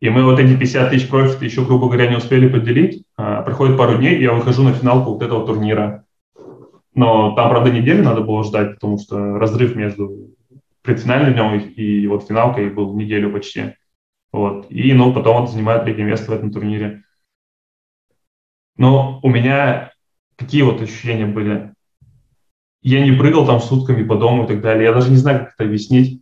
И 0.00 0.10
мы 0.10 0.24
вот 0.24 0.38
эти 0.38 0.56
50 0.56 0.90
тысяч 0.90 1.08
профита 1.08 1.44
еще, 1.44 1.64
грубо 1.64 1.86
говоря, 1.86 2.08
не 2.08 2.16
успели 2.16 2.48
поделить. 2.48 3.04
А, 3.16 3.42
проходит 3.42 3.78
пару 3.78 3.96
дней, 3.98 4.16
и 4.16 4.22
я 4.22 4.32
выхожу 4.32 4.62
на 4.62 4.72
финалку 4.72 5.12
вот 5.12 5.22
этого 5.22 5.46
турнира. 5.46 6.04
Но 6.94 7.34
там, 7.34 7.50
правда, 7.50 7.70
неделю 7.70 8.02
надо 8.02 8.20
было 8.20 8.44
ждать, 8.44 8.74
потому 8.74 8.98
что 8.98 9.38
разрыв 9.38 9.74
между 9.76 10.30
предфинальным 10.82 11.32
днем 11.32 11.58
и, 11.58 11.82
и 11.82 12.06
вот 12.06 12.26
финалкой 12.26 12.70
был 12.70 12.94
неделю 12.94 13.32
почти. 13.32 13.76
Вот. 14.32 14.66
И, 14.70 14.92
ну, 14.92 15.12
потом 15.12 15.42
он 15.42 15.48
занимает 15.48 15.84
третье 15.84 16.04
место 16.04 16.30
в 16.30 16.34
этом 16.34 16.50
турнире. 16.50 17.04
Но 18.76 19.20
у 19.22 19.28
меня 19.28 19.92
какие 20.36 20.62
вот 20.62 20.82
ощущения 20.82 21.26
были? 21.26 21.73
Я 22.84 23.02
не 23.02 23.12
прыгал 23.12 23.46
там 23.46 23.60
сутками 23.60 24.04
по 24.04 24.14
дому 24.14 24.44
и 24.44 24.46
так 24.46 24.60
далее. 24.60 24.84
Я 24.84 24.92
даже 24.92 25.10
не 25.10 25.16
знаю, 25.16 25.40
как 25.40 25.54
это 25.54 25.64
объяснить. 25.64 26.20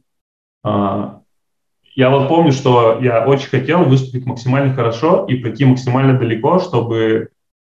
А, 0.62 1.20
я 1.94 2.09
вот 2.09 2.29
помню, 2.29 2.53
что 2.53 3.01
я 3.03 3.27
очень 3.27 3.48
хотел 3.48 3.85
выступить 3.85 4.25
максимально 4.25 4.72
хорошо 4.72 5.27
и 5.27 5.35
пройти 5.35 5.64
максимально 5.64 6.18
далеко, 6.18 6.61
чтобы 6.61 7.31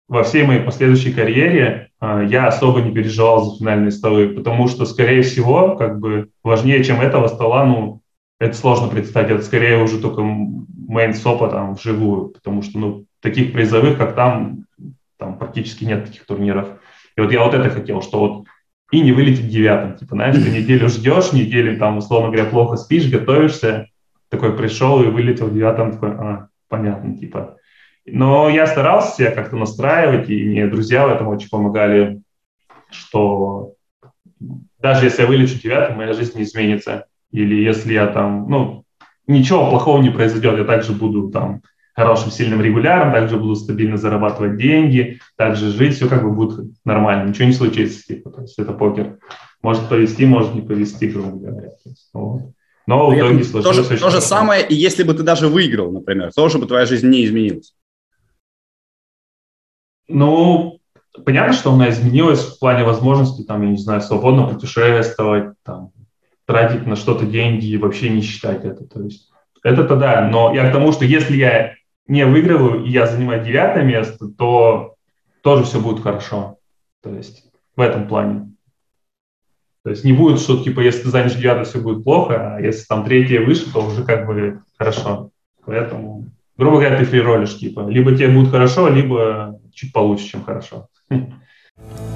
во 0.08 0.24
всей 0.24 0.44
моей 0.44 0.60
последующей 0.60 1.12
карьере 1.12 1.90
а, 2.00 2.20
я 2.22 2.48
особо 2.48 2.80
не 2.80 2.92
переживал 2.92 3.44
за 3.44 3.58
финальные 3.58 3.92
столы, 3.92 4.28
потому 4.30 4.66
что, 4.66 4.84
скорее 4.84 5.22
всего, 5.22 5.76
как 5.76 6.00
бы 6.00 6.30
важнее, 6.42 6.82
чем 6.82 7.00
этого 7.00 7.28
стола, 7.28 7.64
ну, 7.64 8.00
это 8.40 8.56
сложно 8.56 8.88
представить, 8.88 9.30
это 9.30 9.42
скорее 9.42 9.80
уже 9.80 10.00
только 10.00 10.22
мейн 10.22 11.14
сопа 11.14 11.48
там 11.48 11.74
вживую, 11.74 12.30
потому 12.30 12.62
что, 12.62 12.76
ну, 12.76 13.04
таких 13.20 13.52
призовых, 13.52 13.98
как 13.98 14.16
там, 14.16 14.64
там 15.16 15.38
практически 15.38 15.84
нет 15.84 16.06
таких 16.06 16.26
турниров. 16.26 16.68
И 17.16 17.20
вот 17.20 17.30
я 17.30 17.44
вот 17.44 17.54
это 17.54 17.70
хотел, 17.70 18.02
что 18.02 18.18
вот 18.18 18.46
и 18.90 19.00
не 19.00 19.12
вылететь 19.12 19.48
девятым. 19.48 19.96
Типа, 19.96 20.16
знаешь, 20.16 20.36
ты 20.36 20.50
неделю 20.50 20.88
ждешь, 20.88 21.32
неделю 21.32 21.78
там, 21.78 21.98
условно 21.98 22.28
говоря, 22.28 22.48
плохо 22.48 22.76
спишь, 22.76 23.10
готовишься, 23.10 23.86
такой 24.28 24.56
пришел 24.56 25.02
и 25.02 25.06
вылетел 25.06 25.50
девятым, 25.50 25.92
такой, 25.92 26.10
а, 26.10 26.48
понятно, 26.68 27.16
типа. 27.16 27.56
Но 28.06 28.48
я 28.48 28.66
старался 28.66 29.16
себя 29.16 29.30
как-то 29.30 29.56
настраивать, 29.56 30.28
и 30.28 30.44
мне 30.44 30.66
друзья 30.66 31.06
в 31.06 31.10
этом 31.10 31.28
очень 31.28 31.48
помогали, 31.48 32.20
что 32.90 33.74
даже 34.78 35.04
если 35.04 35.22
я 35.22 35.28
вылечу 35.28 35.60
девятым, 35.60 35.98
моя 35.98 36.12
жизнь 36.12 36.36
не 36.36 36.44
изменится. 36.44 37.06
Или 37.30 37.62
если 37.62 37.92
я 37.92 38.06
там, 38.08 38.48
ну, 38.48 38.84
ничего 39.26 39.68
плохого 39.70 40.02
не 40.02 40.10
произойдет. 40.10 40.58
Я 40.58 40.64
также 40.64 40.92
буду 40.92 41.30
там 41.30 41.62
хорошим, 41.94 42.30
сильным 42.30 42.62
регуляром, 42.62 43.12
также 43.12 43.36
буду 43.36 43.54
стабильно 43.56 43.96
зарабатывать 43.96 44.56
деньги, 44.56 45.20
также 45.36 45.70
жить, 45.70 45.96
все 45.96 46.08
как 46.08 46.22
бы 46.22 46.32
будет 46.32 46.66
нормально, 46.84 47.28
ничего 47.28 47.46
не 47.46 47.52
случится, 47.52 48.02
типа, 48.02 48.30
то 48.30 48.42
есть 48.42 48.58
это 48.58 48.72
покер. 48.72 49.18
Может 49.62 49.88
повести, 49.88 50.24
может 50.24 50.54
не 50.54 50.62
повести, 50.62 51.08
грубо 51.08 51.36
говоря. 51.36 51.68
Вот. 52.14 52.52
Но 52.86 53.10
в 53.10 53.14
итоге 53.14 53.44
сложилось 53.44 53.76
то, 53.76 53.94
же, 53.94 54.00
то 54.00 54.10
же 54.10 54.20
самое, 54.20 54.66
и 54.66 54.74
если 54.74 55.02
бы 55.02 55.14
ты 55.14 55.22
даже 55.22 55.48
выиграл, 55.48 55.92
например, 55.92 56.32
тоже 56.32 56.58
бы 56.58 56.66
твоя 56.66 56.86
жизнь 56.86 57.08
не 57.08 57.24
изменилась. 57.24 57.74
Ну, 60.08 60.80
понятно, 61.24 61.52
что 61.52 61.72
она 61.72 61.90
изменилась 61.90 62.40
в 62.40 62.58
плане 62.58 62.84
возможности, 62.84 63.42
там, 63.42 63.62
я 63.62 63.70
не 63.70 63.76
знаю, 63.76 64.00
свободно 64.00 64.48
путешествовать, 64.48 65.54
там, 65.62 65.92
тратить 66.46 66.86
на 66.86 66.96
что-то 66.96 67.26
деньги 67.26 67.66
и 67.66 67.76
вообще 67.76 68.10
не 68.10 68.22
считать 68.22 68.64
это. 68.64 68.84
То 68.84 69.02
есть 69.02 69.30
это-то 69.62 69.96
да, 69.96 70.28
но 70.28 70.54
я 70.54 70.68
к 70.68 70.72
тому, 70.72 70.92
что 70.92 71.04
если 71.04 71.36
я 71.36 71.74
не 72.10 72.26
выигрываю 72.26 72.84
и 72.84 72.90
я 72.90 73.06
занимаю 73.06 73.44
девятое 73.44 73.84
место, 73.84 74.26
то 74.26 74.94
тоже 75.42 75.62
все 75.62 75.80
будет 75.80 76.02
хорошо. 76.02 76.58
То 77.02 77.14
есть 77.14 77.44
в 77.76 77.80
этом 77.80 78.08
плане. 78.08 78.52
То 79.84 79.90
есть 79.90 80.04
не 80.04 80.12
будет, 80.12 80.40
что 80.40 80.62
типа 80.62 80.80
если 80.80 81.04
ты 81.04 81.10
занят 81.10 81.36
девятое, 81.36 81.64
все 81.64 81.78
будет 81.78 82.02
плохо, 82.02 82.56
а 82.56 82.60
если 82.60 82.84
там 82.84 83.04
третье 83.04 83.40
выше, 83.40 83.72
то 83.72 83.86
уже 83.86 84.04
как 84.04 84.26
бы 84.26 84.60
хорошо. 84.76 85.30
Поэтому, 85.64 86.26
грубо 86.58 86.78
говоря, 86.78 86.98
ты 86.98 87.04
фриролишь, 87.04 87.56
типа, 87.56 87.88
либо 87.88 88.14
тебе 88.14 88.28
будет 88.28 88.50
хорошо, 88.50 88.88
либо 88.88 89.60
чуть 89.72 89.92
получше, 89.92 90.26
чем 90.26 90.42
хорошо. 90.42 90.88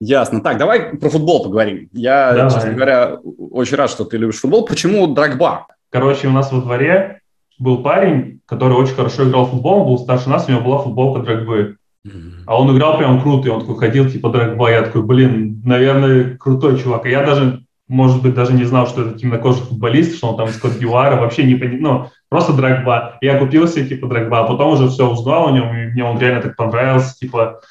Ясно. 0.00 0.40
Так, 0.40 0.58
давай 0.58 0.96
про 0.96 1.08
футбол 1.08 1.44
поговорим. 1.44 1.88
Я, 1.92 2.32
давай. 2.32 2.52
честно 2.52 2.72
говоря, 2.72 3.18
очень 3.50 3.76
рад, 3.76 3.90
что 3.90 4.04
ты 4.04 4.16
любишь 4.16 4.40
футбол. 4.40 4.64
Почему 4.64 5.06
Драгба? 5.06 5.66
Короче, 5.90 6.28
у 6.28 6.32
нас 6.32 6.50
во 6.52 6.60
дворе 6.60 7.20
был 7.58 7.82
парень, 7.82 8.40
который 8.46 8.76
очень 8.76 8.94
хорошо 8.94 9.28
играл 9.28 9.46
в 9.46 9.50
футбол, 9.50 9.80
он 9.80 9.86
был 9.86 9.98
старше 9.98 10.28
нас, 10.28 10.48
у 10.48 10.52
него 10.52 10.62
была 10.62 10.78
футболка 10.78 11.20
Драгбы. 11.20 11.76
А 12.46 12.60
он 12.60 12.76
играл 12.76 12.98
прям 12.98 13.22
круто, 13.22 13.48
и 13.48 13.50
он 13.50 13.60
такой 13.60 13.78
ходил, 13.78 14.10
типа, 14.10 14.28
Драгба. 14.28 14.70
Я 14.70 14.82
такой, 14.82 15.02
блин, 15.02 15.62
наверное, 15.64 16.36
крутой 16.36 16.78
чувак. 16.78 17.06
И 17.06 17.10
я 17.10 17.24
даже, 17.24 17.62
может 17.88 18.20
быть, 18.22 18.34
даже 18.34 18.52
не 18.52 18.64
знал, 18.64 18.86
что 18.86 19.02
это 19.02 19.18
темнокожий 19.18 19.62
футболист, 19.62 20.16
что 20.16 20.28
он 20.28 20.36
там 20.36 20.48
из 20.48 20.58
Кот-Дивуара, 20.58 21.18
вообще 21.18 21.44
не 21.44 21.54
понимал. 21.54 21.98
Ну, 21.98 22.10
просто 22.28 22.52
Драгба. 22.52 23.16
Я 23.22 23.38
купил 23.38 23.66
себе, 23.66 23.86
типа, 23.86 24.08
Драгба, 24.08 24.40
а 24.40 24.46
потом 24.46 24.72
уже 24.72 24.88
все 24.88 25.08
узнал 25.08 25.48
о 25.48 25.52
нем, 25.52 25.74
и 25.74 25.86
мне 25.86 26.04
он 26.04 26.18
реально 26.18 26.42
так 26.42 26.56
понравился, 26.56 27.16
типа, 27.16 27.62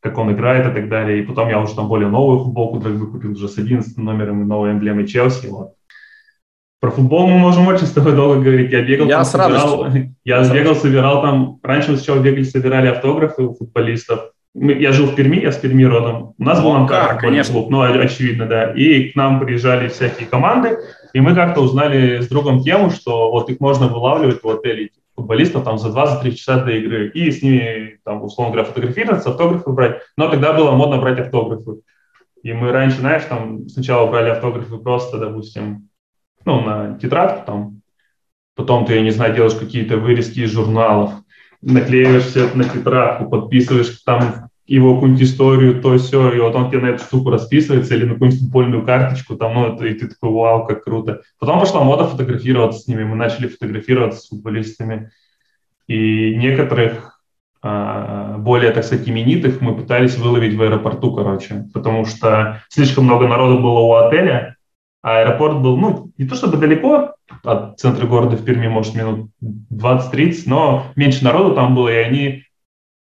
как 0.00 0.18
он 0.18 0.32
играет 0.32 0.66
и 0.66 0.74
так 0.74 0.88
далее. 0.88 1.20
И 1.20 1.26
потом 1.26 1.48
я 1.48 1.60
уже 1.60 1.74
там 1.74 1.88
более 1.88 2.08
новую 2.08 2.40
футболку 2.40 2.78
Драгбы 2.78 3.10
купил 3.10 3.32
уже 3.32 3.48
с 3.48 3.58
11 3.58 3.96
номером 3.98 4.42
и 4.42 4.44
новой 4.44 4.72
эмблемой 4.72 5.06
Челси. 5.06 5.48
Вот. 5.48 5.74
Про 6.80 6.92
футбол 6.92 7.26
мы 7.26 7.38
можем 7.38 7.66
очень 7.66 7.86
с 7.86 7.92
тобой 7.92 8.14
долго 8.14 8.40
говорить. 8.40 8.70
Я 8.70 8.82
бегал, 8.82 9.08
я 9.08 9.16
там, 9.16 9.24
собирал, 9.24 9.86
я 10.24 10.44
с 10.44 10.50
бегал, 10.52 10.76
собирал 10.76 11.22
там. 11.22 11.58
Раньше 11.62 11.90
мы 11.90 11.96
сначала 11.96 12.20
бегали, 12.20 12.44
собирали 12.44 12.86
автографы 12.88 13.42
у 13.42 13.54
футболистов. 13.54 14.30
Я 14.54 14.92
жил 14.92 15.06
в 15.06 15.14
Перми, 15.14 15.40
я 15.40 15.52
с 15.52 15.56
Перми 15.56 15.84
родом. 15.84 16.34
У 16.38 16.42
нас 16.42 16.62
был 16.62 16.74
Амкар, 16.74 17.18
конечно. 17.18 17.52
Клуб, 17.52 17.70
ну, 17.70 17.82
очевидно, 17.82 18.46
да. 18.46 18.72
И 18.72 19.10
к 19.10 19.16
нам 19.16 19.40
приезжали 19.40 19.88
всякие 19.88 20.28
команды, 20.28 20.78
и 21.12 21.20
мы 21.20 21.34
как-то 21.34 21.60
узнали 21.60 22.20
с 22.20 22.28
другом 22.28 22.62
тему, 22.62 22.90
что 22.90 23.30
вот 23.30 23.50
их 23.50 23.60
можно 23.60 23.88
вылавливать 23.88 24.42
в 24.42 24.48
отеле 24.48 24.90
футболистов 25.18 25.64
там 25.64 25.78
за 25.78 25.88
2-3 25.88 26.30
часа 26.32 26.64
до 26.64 26.70
игры 26.70 27.10
и 27.10 27.30
с 27.30 27.42
ними, 27.42 27.98
там, 28.04 28.22
условно 28.22 28.52
говоря, 28.52 28.68
фотографироваться, 28.68 29.30
автографы 29.30 29.70
брать. 29.70 30.00
Но 30.16 30.28
тогда 30.28 30.52
было 30.52 30.70
модно 30.72 30.98
брать 30.98 31.18
автографы. 31.18 31.80
И 32.42 32.52
мы 32.52 32.70
раньше, 32.70 32.98
знаешь, 32.98 33.24
там 33.24 33.68
сначала 33.68 34.08
брали 34.08 34.30
автографы 34.30 34.78
просто, 34.78 35.18
допустим, 35.18 35.88
ну, 36.44 36.60
на 36.60 36.98
тетрадку 36.98 37.44
там, 37.44 37.80
потом 38.54 38.86
ты, 38.86 38.94
я 38.94 39.02
не 39.02 39.10
знаю, 39.10 39.34
делаешь 39.34 39.58
какие-то 39.58 39.96
вырезки 39.96 40.40
из 40.40 40.52
журналов, 40.52 41.12
наклеиваешь 41.60 42.26
все 42.26 42.46
это 42.46 42.56
на 42.56 42.64
тетрадку, 42.64 43.28
подписываешь 43.28 43.90
там 44.04 44.47
его 44.74 44.94
какую-нибудь 44.94 45.22
историю, 45.22 45.80
то 45.80 45.96
все, 45.96 46.30
и 46.30 46.40
вот 46.40 46.54
он 46.54 46.70
тебе 46.70 46.80
на 46.80 46.86
эту 46.88 47.02
штуку 47.02 47.30
расписывается 47.30 47.94
или 47.94 48.04
на 48.04 48.12
какую-нибудь 48.12 48.40
футбольную 48.40 48.84
карточку, 48.84 49.34
там, 49.36 49.54
ну, 49.54 49.84
и 49.84 49.94
ты 49.94 50.08
такой, 50.08 50.30
вау, 50.30 50.66
как 50.66 50.84
круто. 50.84 51.22
Потом 51.38 51.58
пошла 51.58 51.82
мода 51.82 52.06
фотографироваться 52.06 52.80
с 52.80 52.86
ними, 52.86 53.02
мы 53.02 53.16
начали 53.16 53.48
фотографироваться 53.48 54.20
с 54.20 54.28
футболистами, 54.28 55.10
и 55.86 56.36
некоторых 56.36 57.18
а, 57.62 58.36
более, 58.36 58.70
так 58.70 58.84
сказать, 58.84 59.08
именитых 59.08 59.62
мы 59.62 59.74
пытались 59.74 60.18
выловить 60.18 60.54
в 60.54 60.62
аэропорту, 60.62 61.14
короче, 61.14 61.64
потому 61.72 62.04
что 62.04 62.62
слишком 62.68 63.04
много 63.04 63.26
народу 63.26 63.60
было 63.60 63.80
у 63.80 63.94
отеля, 63.94 64.56
а 65.02 65.20
аэропорт 65.20 65.62
был, 65.62 65.78
ну, 65.78 66.10
не 66.18 66.28
то 66.28 66.34
чтобы 66.34 66.58
далеко 66.58 67.14
от 67.42 67.80
центра 67.80 68.06
города 68.06 68.36
в 68.36 68.44
Перми, 68.44 68.68
может, 68.68 68.94
минут 68.94 69.30
20-30, 69.72 70.42
но 70.44 70.84
меньше 70.94 71.24
народу 71.24 71.54
там 71.54 71.74
было, 71.74 71.88
и 71.88 71.96
они 71.96 72.42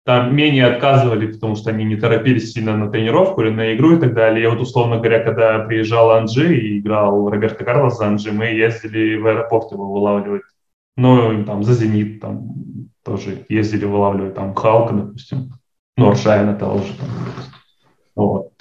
там 0.07 0.37
менее 0.37 0.66
отказывали, 0.66 1.33
потому 1.33 1.57
что 1.57 1.71
они 1.71 1.85
не 1.85 1.97
торопились 1.97 2.53
сильно 2.53 2.77
на 2.77 2.88
тренировку 2.88 3.42
или 3.42 3.51
на 3.51 3.75
игру 3.75 3.97
и 3.97 3.99
так 3.99 4.14
далее. 4.14 4.45
И 4.45 4.47
вот, 4.47 4.61
условно 4.61 4.99
говоря, 4.99 5.19
когда 5.19 5.59
приезжал 5.59 6.12
Анджи 6.12 6.57
и 6.57 6.79
играл 6.79 7.29
Роберто 7.29 7.64
Карлос 7.64 7.99
за 7.99 8.07
Анджи, 8.07 8.31
мы 8.31 8.47
ездили 8.47 9.16
в 9.16 9.27
аэропорт 9.27 9.73
его 9.73 9.92
вылавливать. 9.92 10.42
Ну, 10.97 11.45
там, 11.45 11.64
за 11.64 11.75
«Зенит» 11.75 12.21
там 12.21 12.55
тоже 13.05 13.45
ездили 13.49 13.85
вылавливать, 13.85 14.35
там, 14.35 14.55
Халка, 14.55 14.95
допустим, 14.95 15.51
ну, 15.97 16.11
Аршайна 16.11 16.55
того 16.55 16.79
же. 16.79 16.92
Там, 16.99 17.09
вот. 18.14 18.53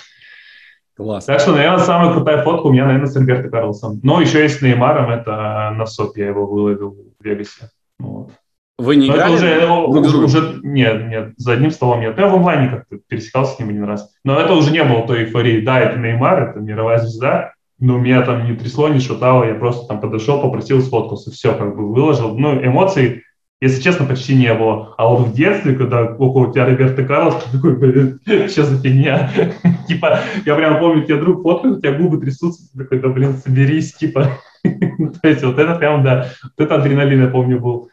Класс. 0.97 1.25
Так 1.25 1.41
что, 1.41 1.51
наверное, 1.51 1.77
самая 1.77 2.11
крутая 2.11 2.41
фотка 2.41 2.65
у 2.65 2.71
меня, 2.71 2.85
наверное, 2.85 3.07
с 3.07 3.15
Роберто 3.15 3.49
Карлосом. 3.49 3.99
Но 4.01 4.19
еще 4.19 4.41
есть 4.41 4.59
с 4.59 4.61
Неймаром, 4.63 5.11
это 5.11 5.75
на 5.77 5.85
СОП 5.85 6.17
я 6.17 6.29
его 6.29 6.47
выловил 6.47 6.97
в 7.19 7.23
Вегасе. 7.23 7.69
Вот. 7.99 8.31
Вы 8.77 8.97
не 8.97 9.07
играли? 9.07 9.35
Это 9.35 9.71
уже, 9.71 10.09
друг 10.09 10.23
уже, 10.25 10.59
нет, 10.63 11.07
нет, 11.07 11.33
за 11.37 11.53
одним 11.53 11.71
столом 11.71 12.01
нет. 12.01 12.17
Я 12.17 12.27
в 12.27 12.35
онлайне 12.35 12.69
как-то 12.69 12.97
пересекался 13.07 13.55
с 13.55 13.59
ним 13.59 13.69
один 13.69 13.85
раз. 13.85 14.13
Но 14.23 14.37
это 14.39 14.53
уже 14.53 14.71
не 14.71 14.83
было 14.83 15.07
той 15.07 15.23
эйфории. 15.23 15.61
Да, 15.61 15.79
это 15.79 15.97
Неймар, 15.97 16.49
это 16.49 16.59
мировая 16.59 16.99
звезда, 16.99 17.53
но 17.79 17.97
меня 17.97 18.21
там 18.23 18.45
не 18.45 18.55
трясло, 18.55 18.89
не 18.89 18.99
шутало. 18.99 19.45
Я 19.45 19.55
просто 19.55 19.87
там 19.87 20.01
подошел, 20.01 20.41
попросил, 20.41 20.81
сфоткался, 20.81 21.31
все, 21.31 21.53
как 21.53 21.75
бы 21.75 21.93
выложил. 21.93 22.37
Ну, 22.37 22.61
эмоций, 22.61 23.23
если 23.61 23.81
честно, 23.81 24.05
почти 24.05 24.35
не 24.35 24.53
было. 24.53 24.93
А 24.97 25.07
вот 25.07 25.27
в 25.27 25.33
детстве, 25.33 25.73
когда 25.73 26.03
около 26.03 26.51
тебя 26.51 26.65
Роберто 26.65 27.05
Карлос, 27.05 27.43
ты 27.45 27.57
такой, 27.57 27.77
блин, 27.77 28.19
что 28.49 28.63
за 28.63 28.81
фигня? 28.81 29.31
типа, 29.87 30.19
я 30.45 30.53
прям 30.55 30.79
помню, 30.79 31.05
тебе 31.05 31.15
друг 31.15 31.43
фоткает, 31.43 31.77
у 31.77 31.79
тебя 31.79 31.93
губы 31.93 32.17
трясутся, 32.19 32.69
ты 32.73 32.83
такой, 32.83 32.99
да, 32.99 33.07
блин, 33.07 33.35
соберись, 33.35 33.93
типа. 33.93 34.31
То 34.63 35.29
есть 35.29 35.43
вот 35.45 35.59
это 35.59 35.75
прям, 35.75 36.03
да, 36.03 36.27
вот 36.43 36.65
это 36.65 36.75
адреналин, 36.75 37.21
я 37.21 37.27
помню, 37.29 37.61
был 37.61 37.89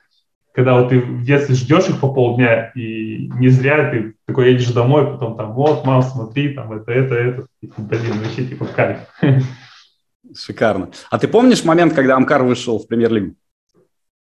когда 0.53 0.79
вот 0.79 0.91
ты 0.91 1.01
в 1.01 1.25
детстве 1.25 1.55
ждешь 1.55 1.89
их 1.89 2.01
по 2.01 2.13
полдня, 2.13 2.73
и 2.75 3.31
не 3.39 3.49
зря 3.49 3.91
ты 3.91 4.15
такой 4.27 4.53
едешь 4.53 4.71
домой, 4.73 5.07
потом 5.07 5.37
там, 5.37 5.55
вот, 5.55 5.85
мам, 5.85 6.03
смотри, 6.03 6.51
там, 6.55 6.73
это, 6.73 6.93
это, 6.93 7.15
это, 7.15 7.47
и, 7.63 7.71
блин, 7.79 8.19
вообще, 8.23 8.45
типа, 8.45 8.67
кайф. 8.67 8.99
Шикарно. 10.35 10.91
А 11.11 11.19
ты 11.19 11.29
помнишь 11.29 11.65
момент, 11.65 11.95
когда 11.95 12.17
Амкар 12.17 12.43
вышел 12.43 12.79
в 12.79 12.87
премьер-лигу? 12.87 13.35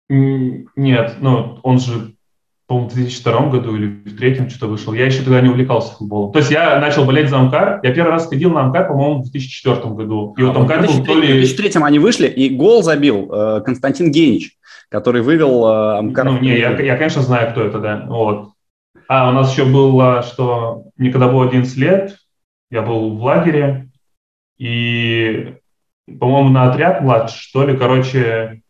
Нет, 0.09 1.17
ну, 1.21 1.59
он 1.63 1.79
же, 1.79 2.15
по-моему, 2.67 2.89
в 2.89 2.95
2002 2.95 3.51
году 3.51 3.77
или 3.77 3.87
в 3.87 4.17
третьем 4.17 4.51
что-то 4.51 4.67
вышел. 4.67 4.93
Я 4.93 5.07
еще 5.07 5.23
тогда 5.23 5.41
не 5.41 5.49
увлекался 5.49 5.95
футболом. 5.95 6.33
То 6.33 6.41
есть 6.41 6.51
я 6.51 6.81
начал 6.81 7.05
болеть 7.05 7.29
за 7.29 7.39
Амкар. 7.39 7.79
Я 7.85 7.95
первый 7.95 8.11
раз 8.11 8.27
ходил 8.27 8.51
на 8.51 8.63
Амкар, 8.63 8.89
по-моему, 8.89 9.21
в 9.21 9.31
2004 9.31 9.95
году. 9.95 10.35
И 10.37 10.43
вот 10.43 10.57
а, 10.57 10.61
Амкар 10.61 10.85
был 10.85 11.05
то 11.05 11.15
ли... 11.15 11.29
В 11.29 11.47
2003 11.47 11.81
они 11.83 12.01
вышли, 12.01 12.27
и 12.27 12.49
гол 12.49 12.83
забил 12.83 13.31
э, 13.33 13.61
Константин 13.65 14.11
Генич 14.11 14.57
который 14.91 15.23
вывел 15.23 15.67
э, 15.67 15.99
Амкар. 15.99 16.27
Ну, 16.27 16.39
не, 16.39 16.59
я, 16.59 16.79
я, 16.79 16.97
конечно, 16.97 17.23
знаю, 17.23 17.53
кто 17.53 17.63
это, 17.63 17.79
да. 17.79 18.05
Вот. 18.07 18.51
А, 19.09 19.31
у 19.31 19.33
нас 19.33 19.53
еще 19.53 19.65
было, 19.65 20.23
что 20.23 20.85
мне 20.97 21.11
когда 21.11 21.29
было 21.29 21.47
11 21.47 21.77
лет, 21.79 22.19
я 22.71 22.83
был 22.83 23.17
в 23.17 23.23
лагере, 23.23 23.89
и, 24.59 25.55
по-моему, 26.19 26.51
на 26.51 26.71
отряд 26.71 27.01
младший, 27.01 27.39
что 27.39 27.65
ли, 27.65 27.77
короче, 27.77 28.63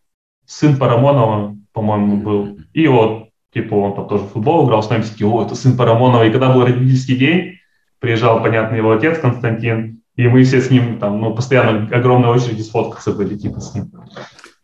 сын 0.46 0.76
Парамонова, 0.76 1.56
по-моему, 1.72 2.16
был. 2.18 2.58
И 2.74 2.86
вот, 2.86 3.28
типа, 3.52 3.74
он 3.74 3.94
там 3.94 4.08
тоже 4.08 4.24
в 4.24 4.32
футбол 4.32 4.66
играл, 4.66 4.82
с 4.82 4.90
нами 4.90 5.02
такие, 5.02 5.28
о, 5.28 5.42
это 5.44 5.54
сын 5.54 5.76
Парамонова. 5.76 6.24
И 6.24 6.30
когда 6.30 6.52
был 6.52 6.64
родительский 6.64 7.16
день, 7.16 7.58
приезжал, 7.98 8.42
понятно, 8.42 8.76
его 8.76 8.92
отец 8.92 9.18
Константин, 9.18 10.02
и 10.16 10.28
мы 10.28 10.44
все 10.44 10.60
с 10.60 10.70
ним 10.70 10.98
там, 10.98 11.20
ну, 11.20 11.34
постоянно 11.34 11.88
огромные 11.94 12.30
очереди 12.30 12.62
сфоткаться 12.62 13.12
были, 13.12 13.36
типа, 13.36 13.60
с 13.60 13.74
ним. 13.74 13.90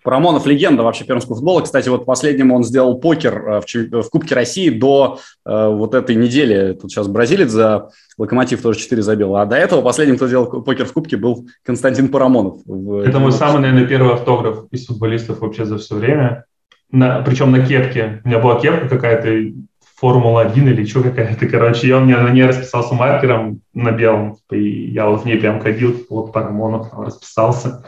Парамонов 0.06 0.46
легенда 0.46 0.84
вообще 0.84 1.04
пермского 1.04 1.34
футбола. 1.34 1.62
Кстати, 1.62 1.88
вот 1.88 2.06
последним 2.06 2.52
он 2.52 2.62
сделал 2.62 3.00
покер 3.00 3.34
э, 3.34 3.60
в, 3.60 4.02
в 4.04 4.08
Кубке 4.08 4.36
России 4.36 4.70
до 4.70 5.18
э, 5.44 5.68
вот 5.68 5.94
этой 5.94 6.14
недели. 6.14 6.74
Тут 6.74 6.92
сейчас 6.92 7.08
бразилец 7.08 7.50
за 7.50 7.90
Локомотив 8.16 8.62
тоже 8.62 8.78
4 8.78 9.02
забил. 9.02 9.34
А 9.34 9.46
до 9.46 9.56
этого 9.56 9.82
последним, 9.82 10.14
кто 10.14 10.28
делал 10.28 10.62
покер 10.62 10.86
в 10.86 10.92
Кубке, 10.92 11.16
был 11.16 11.48
Константин 11.64 12.06
Парамонов. 12.06 12.60
Это 13.04 13.18
мой 13.18 13.32
самый, 13.32 13.60
наверное, 13.60 13.88
первый 13.88 14.14
автограф 14.14 14.66
из 14.70 14.86
футболистов 14.86 15.40
вообще 15.40 15.64
за 15.64 15.78
все 15.78 15.96
время. 15.96 16.44
На, 16.92 17.20
причем 17.22 17.50
на 17.50 17.66
кепке. 17.66 18.20
У 18.24 18.28
меня 18.28 18.38
была 18.38 18.60
кепка 18.60 18.88
какая-то 18.88 19.58
Формула-1 20.00 20.70
или 20.70 20.84
что 20.84 21.02
какая-то, 21.02 21.48
короче. 21.48 21.88
Я 21.88 21.98
у 21.98 22.04
меня 22.04 22.20
на 22.20 22.30
ней 22.30 22.46
расписался 22.46 22.94
маркером 22.94 23.60
на 23.74 23.90
белом, 23.90 24.36
и 24.52 24.92
я 24.92 25.08
вот 25.08 25.22
в 25.22 25.24
ней 25.24 25.36
прям 25.36 25.60
ходил, 25.60 25.96
вот 26.08 26.32
Парамонов 26.32 26.90
там 26.90 27.00
расписался. 27.00 27.84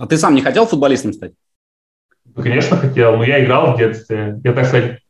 А 0.00 0.06
ты 0.06 0.16
сам 0.16 0.34
не 0.34 0.40
хотел 0.40 0.64
футболистом 0.64 1.12
стать? 1.12 1.32
Конечно, 2.34 2.78
хотел, 2.78 3.18
но 3.18 3.24
я 3.24 3.44
играл 3.44 3.74
в 3.74 3.78
детстве. 3.78 4.40
Я, 4.42 4.54
так 4.54 4.64
сказать, 4.64 5.00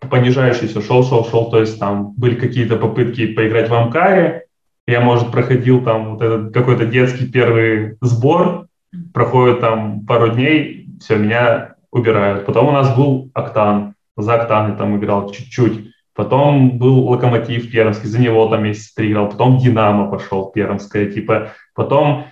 понижающийся 0.00 0.82
шел, 0.82 1.04
шел, 1.04 1.24
шел. 1.24 1.50
То 1.50 1.60
есть 1.60 1.78
там 1.78 2.14
были 2.16 2.34
какие-то 2.34 2.76
попытки 2.76 3.32
поиграть 3.32 3.68
в 3.68 3.74
Амкаре. 3.74 4.46
Я, 4.88 5.02
может, 5.02 5.30
проходил 5.30 5.84
там 5.84 6.16
вот 6.16 6.22
этот 6.22 6.52
какой-то 6.52 6.84
детский 6.84 7.30
первый 7.30 7.96
сбор. 8.00 8.66
Проходит 9.14 9.60
там 9.60 10.04
пару 10.04 10.30
дней, 10.30 10.88
все, 11.00 11.16
меня 11.16 11.76
убирают. 11.92 12.44
Потом 12.44 12.70
у 12.70 12.72
нас 12.72 12.96
был 12.96 13.30
Октан. 13.34 13.94
За 14.16 14.34
Октан 14.34 14.72
я 14.72 14.76
там 14.76 14.98
играл 14.98 15.30
чуть-чуть. 15.30 15.92
Потом 16.12 16.76
был 16.76 17.06
Локомотив 17.06 17.70
Пермский, 17.70 18.08
за 18.08 18.20
него 18.20 18.48
там 18.48 18.64
месяц 18.64 18.92
три 18.94 19.12
играл. 19.12 19.28
Потом 19.28 19.58
Динамо 19.58 20.10
пошел 20.10 20.50
Пермское. 20.50 21.08
Типа. 21.08 21.52
Потом 21.72 22.26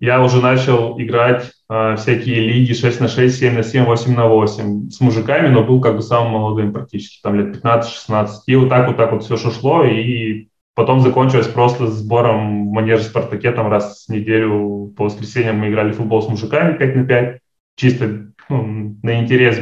я 0.00 0.22
уже 0.22 0.40
начал 0.40 0.98
играть 0.98 1.52
э, 1.68 1.96
всякие 1.96 2.40
лиги 2.40 2.72
6 2.72 3.00
на 3.00 3.08
6, 3.08 3.38
7 3.38 3.54
на 3.54 3.62
7, 3.62 3.84
8 3.84 4.14
на 4.14 4.26
8 4.26 4.90
с 4.90 5.00
мужиками, 5.00 5.48
но 5.48 5.62
был 5.62 5.80
как 5.80 5.96
бы 5.96 6.02
самым 6.02 6.32
молодым 6.32 6.72
практически, 6.72 7.20
там 7.22 7.34
лет 7.34 7.62
15-16. 7.62 8.28
И 8.46 8.56
вот 8.56 8.70
так 8.70 8.88
вот 8.88 8.96
так 8.96 9.12
вот 9.12 9.24
все 9.24 9.36
шло, 9.36 9.84
и 9.84 10.48
потом 10.74 11.00
закончилось 11.00 11.48
просто 11.48 11.86
сбором 11.88 12.70
в 12.70 12.72
манеже 12.72 13.02
Спартаке, 13.02 13.52
там 13.52 13.68
раз 13.68 14.06
в 14.08 14.12
неделю 14.12 14.92
по 14.96 15.04
воскресеньям 15.04 15.58
мы 15.58 15.68
играли 15.68 15.92
в 15.92 15.96
футбол 15.96 16.22
с 16.22 16.28
мужиками 16.28 16.78
5 16.78 16.96
на 16.96 17.04
5, 17.04 17.40
чисто 17.76 18.32
ну, 18.48 18.96
на 19.02 19.20
интерес, 19.20 19.60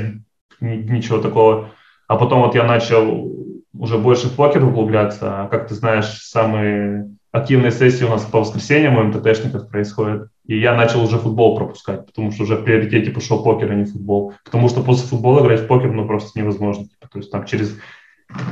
ничего 0.61 1.19
такого. 1.19 1.71
А 2.07 2.17
потом 2.17 2.43
вот 2.43 2.55
я 2.55 2.63
начал 2.63 3.29
уже 3.73 3.99
больше 3.99 4.29
в 4.29 4.37
покер 4.37 4.65
углубляться, 4.65 5.43
а 5.43 5.49
как 5.49 5.67
ты 5.67 5.75
знаешь, 5.75 6.07
самые 6.07 7.18
активные 7.39 7.71
сессии 7.71 8.05
у 8.05 8.09
нас 8.11 8.25
по 8.25 8.41
воскресеньям 8.41 8.97
у 8.97 9.03
МТТшников 9.03 9.69
происходят. 9.69 10.29
И 10.47 10.59
я 10.59 10.75
начал 10.75 11.03
уже 11.03 11.19
футбол 11.19 11.57
пропускать, 11.57 12.07
потому 12.07 12.33
что 12.33 12.45
уже 12.45 12.57
в 12.57 12.65
приоритете 12.65 13.11
пошел 13.11 13.43
покер, 13.43 13.71
а 13.71 13.75
не 13.75 13.85
футбол. 13.85 14.35
Потому 14.45 14.69
что 14.69 14.83
после 14.83 15.07
футбола 15.07 15.45
играть 15.45 15.61
в 15.61 15.67
покер 15.67 15.93
ну, 15.93 16.07
просто 16.07 16.39
невозможно. 16.39 16.85
Типа, 16.85 17.09
то 17.11 17.19
есть 17.19 17.31
там 17.31 17.45
через 17.45 17.79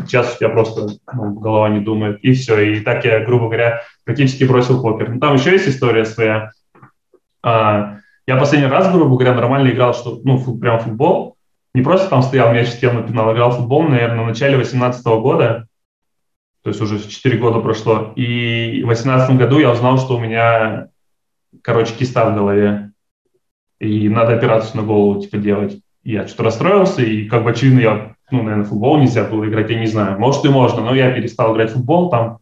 час 0.09 0.35
у 0.35 0.39
тебя 0.39 0.49
просто 0.49 0.89
ну, 1.13 1.35
голова 1.35 1.69
не 1.69 1.81
думает, 1.81 2.19
и 2.23 2.33
все. 2.33 2.59
И 2.61 2.81
так 2.81 3.05
я, 3.05 3.25
грубо 3.25 3.47
говоря, 3.47 3.83
практически 4.05 4.45
бросил 4.45 4.83
покер. 4.83 5.11
Но 5.11 5.21
там 5.21 5.35
еще 5.35 5.53
есть 5.53 5.69
история 5.69 6.05
своя. 6.05 6.51
А, 7.43 7.99
я 8.27 8.37
последний 8.37 8.69
раз, 8.69 8.93
грубо 8.93 9.17
говоря, 9.17 9.35
нормально 9.35 9.71
играл, 9.71 9.95
что, 9.95 10.21
ну, 10.25 10.39
фут, 10.39 10.61
прям 10.61 10.81
футбол. 10.81 11.37
Не 11.75 11.83
просто 11.83 12.09
там 12.09 12.23
стоял, 12.23 12.53
мяч 12.53 12.69
сидел 12.69 12.93
на 12.93 13.03
пенал, 13.03 13.33
играл 13.33 13.51
футбол, 13.51 13.83
наверное, 13.83 14.25
в 14.25 14.29
начале 14.29 14.55
2018 14.57 15.07
года 15.07 15.67
то 16.67 16.71
есть 16.71 16.81
уже 16.81 16.99
4 16.99 17.39
года 17.39 17.61
прошло. 17.61 18.13
И 18.17 18.83
в 18.83 18.87
2018 18.87 19.37
году 19.37 19.61
я 19.61 19.71
узнал, 19.71 19.99
что 19.99 20.17
у 20.17 20.19
меня, 20.19 20.89
короче, 21.63 21.95
киста 21.95 22.29
в 22.29 22.35
голове, 22.35 22.91
и 23.79 24.09
надо 24.09 24.35
операцию 24.35 24.79
на 24.79 24.83
голову, 24.83 25.21
типа, 25.21 25.37
делать. 25.37 25.81
И 26.03 26.11
я 26.11 26.27
что-то 26.27 26.43
расстроился, 26.43 27.03
и, 27.03 27.29
как 27.29 27.45
бы, 27.45 27.51
очевидно, 27.51 27.79
я, 27.79 28.17
ну, 28.33 28.43
наверное, 28.43 28.65
в 28.65 28.71
футбол 28.71 28.99
нельзя 28.99 29.23
было 29.23 29.49
играть, 29.49 29.71
я 29.71 29.79
не 29.79 29.87
знаю. 29.87 30.19
Может, 30.19 30.45
и 30.45 30.49
можно, 30.49 30.83
но 30.83 30.93
я 30.93 31.13
перестал 31.13 31.55
играть 31.55 31.71
в 31.71 31.75
футбол 31.75 32.11
там, 32.11 32.39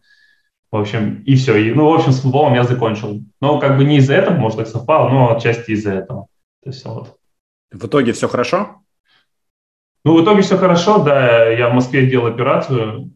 в 0.71 0.75
общем, 0.75 1.21
и 1.21 1.35
все. 1.35 1.57
И, 1.57 1.71
ну, 1.71 1.87
в 1.87 1.93
общем, 1.93 2.11
с 2.11 2.21
футболом 2.21 2.55
я 2.55 2.63
закончил. 2.63 3.21
Но 3.41 3.59
как 3.59 3.77
бы 3.77 3.83
не 3.83 3.97
из-за 3.97 4.15
этого, 4.15 4.37
может, 4.37 4.57
так 4.57 4.67
совпало, 4.67 5.07
но 5.07 5.35
отчасти 5.35 5.69
из-за 5.69 5.93
этого. 5.93 6.25
То 6.63 6.71
есть 6.71 6.83
вот. 6.83 7.15
В 7.71 7.85
итоге 7.85 8.13
все 8.13 8.27
хорошо? 8.27 8.81
Ну, 10.03 10.17
в 10.17 10.23
итоге 10.23 10.41
все 10.41 10.57
хорошо, 10.57 11.03
да. 11.03 11.47
Я 11.47 11.69
в 11.69 11.75
Москве 11.75 12.07
делал 12.07 12.25
операцию, 12.25 13.11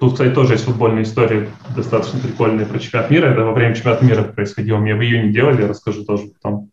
Тут, 0.00 0.14
кстати, 0.14 0.32
тоже 0.32 0.54
есть 0.54 0.64
футбольная 0.64 1.02
история, 1.02 1.50
достаточно 1.76 2.18
прикольная 2.18 2.64
про 2.64 2.78
чемпионат 2.78 3.10
мира. 3.10 3.26
Это 3.26 3.44
во 3.44 3.52
время 3.52 3.74
чемпионата 3.74 4.02
мира 4.02 4.22
происходило. 4.22 4.78
Мне 4.78 4.94
в 4.94 5.02
июне 5.02 5.30
делали, 5.30 5.62
расскажу 5.62 6.06
тоже 6.06 6.28
потом. 6.28 6.70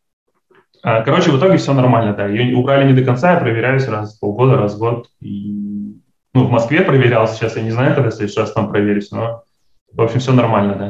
А, 0.81 1.01
короче, 1.01 1.31
в 1.31 1.37
итоге 1.37 1.57
все 1.57 1.73
нормально, 1.73 2.13
да. 2.13 2.25
Ее 2.25 2.55
убрали 2.55 2.87
не 2.87 2.97
до 2.97 3.03
конца, 3.03 3.33
я 3.33 3.39
проверяюсь 3.39 3.85
раз 3.89 4.15
в 4.15 4.21
полгода, 4.21 4.55
раз 4.55 4.75
в 4.75 4.79
год. 4.79 5.09
И, 5.19 5.99
ну, 6.33 6.45
в 6.45 6.49
Москве 6.49 6.83
проверял, 6.83 7.27
сейчас 7.27 7.57
я 7.57 7.63
не 7.63 7.71
знаю, 7.71 7.95
когда 7.95 8.11
в 8.11 8.13
следующий 8.13 8.39
раз 8.39 8.53
там 8.53 8.69
проверюсь, 8.69 9.11
но, 9.11 9.43
в 9.91 10.01
общем, 10.01 10.21
все 10.21 10.31
нормально, 10.31 10.75
да. 10.75 10.89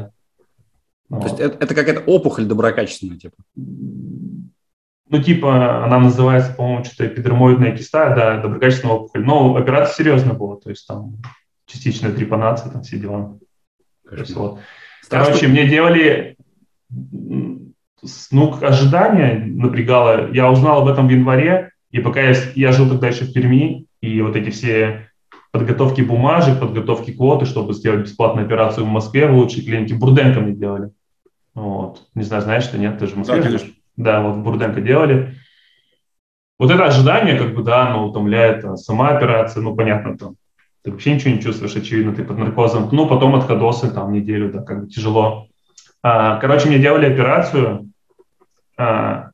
То 1.10 1.16
вот. 1.16 1.24
есть 1.24 1.40
это, 1.40 1.58
это 1.64 1.74
какая-то 1.74 2.02
опухоль 2.02 2.46
доброкачественная, 2.46 3.18
типа? 3.18 3.38
Ну, 3.56 5.24
типа, 5.24 5.86
она 5.86 5.98
называется, 5.98 6.54
по-моему, 6.54 6.84
что-то 6.84 7.08
эпидермоидная 7.08 7.76
киста, 7.76 8.14
да, 8.14 8.40
доброкачественная 8.40 8.94
опухоль. 8.94 9.26
Но 9.26 9.56
операция 9.56 9.96
серьезная 9.96 10.36
была, 10.36 10.58
то 10.58 10.70
есть 10.70 10.86
там 10.86 11.16
частичная 11.68 12.12
трепанация, 12.12 12.72
там 12.72 12.82
все 12.82 12.98
дела. 12.98 13.38
Вот. 14.36 14.60
Короче, 15.10 15.48
мне 15.48 15.68
делали, 15.68 16.38
ну, 16.90 18.58
ожидания 18.62 19.36
напрягало. 19.46 20.32
Я 20.32 20.50
узнал 20.50 20.82
об 20.82 20.88
этом 20.88 21.08
в 21.08 21.12
январе, 21.12 21.72
и 21.92 22.00
пока 22.00 22.22
я, 22.22 22.36
я 22.56 22.72
жил 22.72 22.90
тогда 22.90 23.08
еще 23.08 23.26
в 23.26 23.34
Перми, 23.34 23.86
и 24.02 24.22
вот 24.22 24.36
эти 24.36 24.50
все 24.50 25.10
подготовки 25.52 26.02
бумажек, 26.02 26.60
подготовки 26.60 27.12
квоты, 27.12 27.46
чтобы 27.46 27.74
сделать 27.74 28.02
бесплатную 28.02 28.46
операцию 28.46 28.86
в 28.86 28.90
Москве 28.90 29.28
в 29.28 29.36
лучшей 29.36 29.64
клинике, 29.64 29.96
Бурденко 29.96 30.40
мне 30.40 30.54
делали. 30.54 30.92
Вот. 31.54 32.08
Не 32.14 32.24
знаю, 32.24 32.44
знаешь 32.44 32.64
что 32.64 32.78
нет, 32.78 33.00
ты 33.00 33.08
же 33.08 33.14
в 33.14 33.18
Москве 33.18 33.42
да, 33.42 33.50
живешь? 33.50 33.74
Да, 33.96 34.22
вот 34.22 34.38
Бурденко 34.38 34.82
делали. 34.82 35.36
Вот 36.60 36.72
это 36.72 36.86
ожидание, 36.86 37.38
как 37.38 37.54
бы, 37.54 37.64
да, 37.64 37.88
оно 37.88 38.08
утомляет, 38.08 38.66
а 38.66 38.78
сама 38.78 39.10
операция, 39.10 39.62
ну, 39.62 39.76
понятно, 39.76 40.18
там, 40.18 40.36
ты 40.88 40.92
вообще 40.92 41.16
ничего 41.16 41.34
не 41.34 41.42
чувствуешь, 41.42 41.76
очевидно, 41.76 42.16
ты 42.16 42.24
под 42.24 42.38
наркозом. 42.38 42.88
Ну, 42.94 43.10
потом 43.10 43.36
отходосы, 43.36 43.92
там, 43.92 44.14
неделю, 44.14 44.54
да, 44.54 44.62
как 44.62 44.86
бы 44.86 44.90
тяжело. 44.90 45.50
А, 46.02 46.38
короче, 46.38 46.70
мне 46.70 46.80
делали 46.80 47.12
операцию, 47.12 47.92
а, 48.78 49.32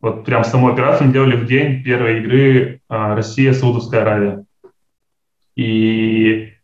вот 0.00 0.24
прям 0.24 0.42
саму 0.42 0.68
операцию 0.68 1.12
делали 1.12 1.36
в 1.36 1.46
день 1.46 1.84
первой 1.84 2.18
игры 2.18 2.80
а, 2.88 3.14
Россия-Саудовская 3.14 4.02
Аравия. 4.02 4.44
И, 5.54 6.54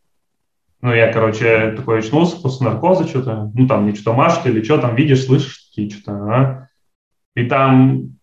ну, 0.81 0.93
я, 0.93 1.13
короче, 1.13 1.75
такой 1.77 2.01
очнулся 2.01 2.43
после 2.43 2.67
наркоза 2.67 3.07
что-то, 3.07 3.49
ну, 3.55 3.69
там 3.69 3.85
мне 3.85 3.95
что-то 3.95 4.13
машут 4.13 4.47
или 4.47 4.65
что 4.65 4.79
там, 4.79 4.97
видишь, 4.97 5.25
слышишь, 5.25 5.69
такие 5.69 5.89
что-то, 5.89 6.13
а? 6.13 6.69
И 7.37 7.45
там 7.45 8.17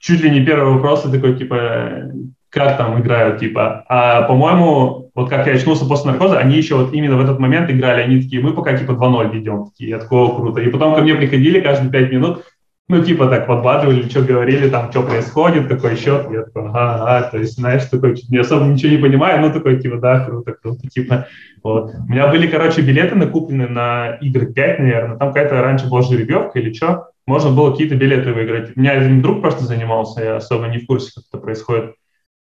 чуть 0.00 0.22
ли 0.22 0.30
не 0.30 0.44
первый 0.44 0.74
вопрос 0.74 1.02
такой, 1.02 1.38
типа, 1.38 2.10
как 2.48 2.76
там 2.78 3.00
играют, 3.00 3.38
типа. 3.38 3.84
А, 3.88 4.22
по-моему, 4.22 5.01
вот 5.14 5.28
как 5.28 5.46
я 5.46 5.54
очнулся 5.54 5.84
после 5.84 6.10
наркоза, 6.10 6.38
они 6.38 6.56
еще 6.56 6.76
вот 6.76 6.94
именно 6.94 7.16
в 7.16 7.20
этот 7.20 7.38
момент 7.38 7.70
играли, 7.70 8.02
они 8.02 8.22
такие, 8.22 8.42
мы 8.42 8.54
пока 8.54 8.76
типа 8.76 8.92
2-0 8.92 9.34
ведем, 9.34 9.66
такие, 9.66 9.90
я 9.90 9.98
такого 9.98 10.34
круто. 10.34 10.60
И 10.60 10.70
потом 10.70 10.94
ко 10.94 11.02
мне 11.02 11.14
приходили 11.14 11.60
каждые 11.60 11.90
5 11.90 12.12
минут, 12.12 12.44
ну, 12.88 13.02
типа 13.02 13.26
так 13.28 13.46
подбадривали, 13.46 14.08
что 14.08 14.22
говорили, 14.22 14.68
там, 14.68 14.90
что 14.90 15.02
происходит, 15.02 15.68
какой 15.68 15.96
счет, 15.96 16.26
я 16.30 16.42
такой, 16.42 16.68
ага, 16.68 16.94
ага, 16.94 17.28
то 17.30 17.38
есть, 17.38 17.54
знаешь, 17.54 17.84
такой, 17.84 18.16
не 18.28 18.38
особо 18.38 18.64
ничего 18.64 18.92
не 18.92 18.98
понимаю, 18.98 19.40
ну, 19.40 19.52
такой, 19.52 19.80
типа, 19.80 19.98
да, 19.98 20.20
круто, 20.20 20.54
круто, 20.60 20.88
типа, 20.88 21.26
вот. 21.62 21.94
У 21.94 22.12
меня 22.12 22.28
были, 22.28 22.48
короче, 22.48 22.82
билеты 22.82 23.14
накуплены 23.14 23.68
на 23.68 24.16
игры 24.20 24.52
5, 24.52 24.78
наверное, 24.80 25.16
там 25.16 25.28
какая-то 25.28 25.62
раньше 25.62 25.88
была 25.88 26.02
жеребьевка 26.02 26.58
или 26.58 26.72
что, 26.72 27.08
можно 27.26 27.50
было 27.50 27.70
какие-то 27.70 27.94
билеты 27.94 28.32
выиграть. 28.32 28.76
У 28.76 28.80
меня 28.80 28.92
один 28.92 29.22
друг 29.22 29.40
просто 29.40 29.64
занимался, 29.64 30.22
я 30.22 30.36
особо 30.36 30.66
не 30.66 30.78
в 30.78 30.86
курсе, 30.86 31.12
как 31.14 31.24
это 31.30 31.38
происходит. 31.38 31.94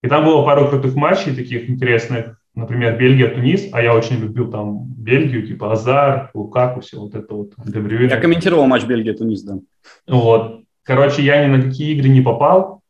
И 0.02 0.08
там 0.08 0.24
было 0.24 0.44
пару 0.44 0.68
крутых 0.68 0.94
матчей 0.94 1.34
таких 1.34 1.68
интересных, 1.68 2.39
например, 2.54 2.98
Бельгия, 2.98 3.28
Тунис, 3.28 3.68
а 3.72 3.82
я 3.82 3.94
очень 3.94 4.16
любил 4.16 4.50
там 4.50 4.84
Бельгию, 4.86 5.46
типа 5.46 5.72
Азар, 5.72 6.30
Лукаку, 6.34 6.80
все 6.80 6.98
вот 6.98 7.14
это 7.14 7.34
вот. 7.34 7.52
Я 8.14 8.20
комментировал 8.20 8.66
матч 8.66 8.84
Бельгия-Тунис, 8.84 9.42
да. 9.42 9.58
Вот. 10.06 10.62
Короче, 10.82 11.22
я 11.22 11.46
ни 11.46 11.54
на 11.54 11.62
какие 11.62 11.94
игры 11.94 12.08
не 12.08 12.20
попал 12.20 12.82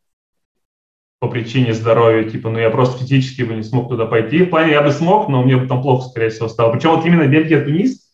по 1.19 1.27
причине 1.27 1.73
здоровья, 1.73 2.27
типа, 2.27 2.49
ну 2.49 2.57
я 2.57 2.71
просто 2.71 2.97
физически 2.97 3.43
бы 3.43 3.53
не 3.53 3.61
смог 3.61 3.89
туда 3.89 4.07
пойти. 4.07 4.43
В 4.43 4.49
плане 4.49 4.71
я 4.71 4.81
бы 4.81 4.91
смог, 4.91 5.29
но 5.29 5.43
мне 5.43 5.55
бы 5.55 5.67
там 5.67 5.83
плохо, 5.83 6.09
скорее 6.09 6.29
всего, 6.29 6.47
стало. 6.47 6.71
Причем 6.71 6.95
вот 6.95 7.05
именно 7.05 7.27
Бельгия-Тунис, 7.27 8.11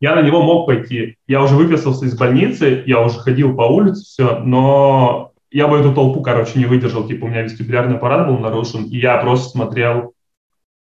я 0.00 0.16
на 0.16 0.22
него 0.22 0.42
мог 0.42 0.66
пойти. 0.66 1.16
Я 1.28 1.40
уже 1.40 1.54
выписался 1.54 2.06
из 2.06 2.18
больницы, 2.18 2.82
я 2.86 3.00
уже 3.00 3.20
ходил 3.20 3.54
по 3.54 3.62
улице, 3.62 4.02
все, 4.02 4.38
но 4.40 5.30
я 5.52 5.68
бы 5.68 5.78
эту 5.78 5.94
толпу, 5.94 6.20
короче, 6.22 6.58
не 6.58 6.64
выдержал, 6.64 7.06
типа 7.06 7.26
у 7.26 7.28
меня 7.28 7.42
вестибулярный 7.42 7.94
аппарат 7.94 8.26
был 8.26 8.38
нарушен, 8.38 8.86
и 8.86 8.98
я 8.98 9.18
просто 9.18 9.50
смотрел. 9.50 10.14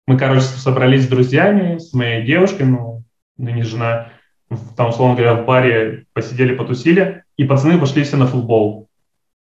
Мы, 0.09 0.17
короче, 0.17 0.41
собрались 0.41 1.05
с 1.05 1.09
друзьями, 1.09 1.77
с 1.77 1.93
моей 1.93 2.25
девушкой, 2.25 2.65
ну, 2.65 3.05
ныне 3.37 3.63
жена, 3.63 4.09
там, 4.75 4.89
условно 4.89 5.15
говоря, 5.15 5.35
в 5.35 5.45
баре 5.45 6.07
посидели, 6.15 6.55
потусили, 6.55 7.25
и 7.37 7.45
пацаны 7.45 7.79
пошли 7.79 8.05
все 8.05 8.17
на 8.17 8.27
футбол. 8.27 8.89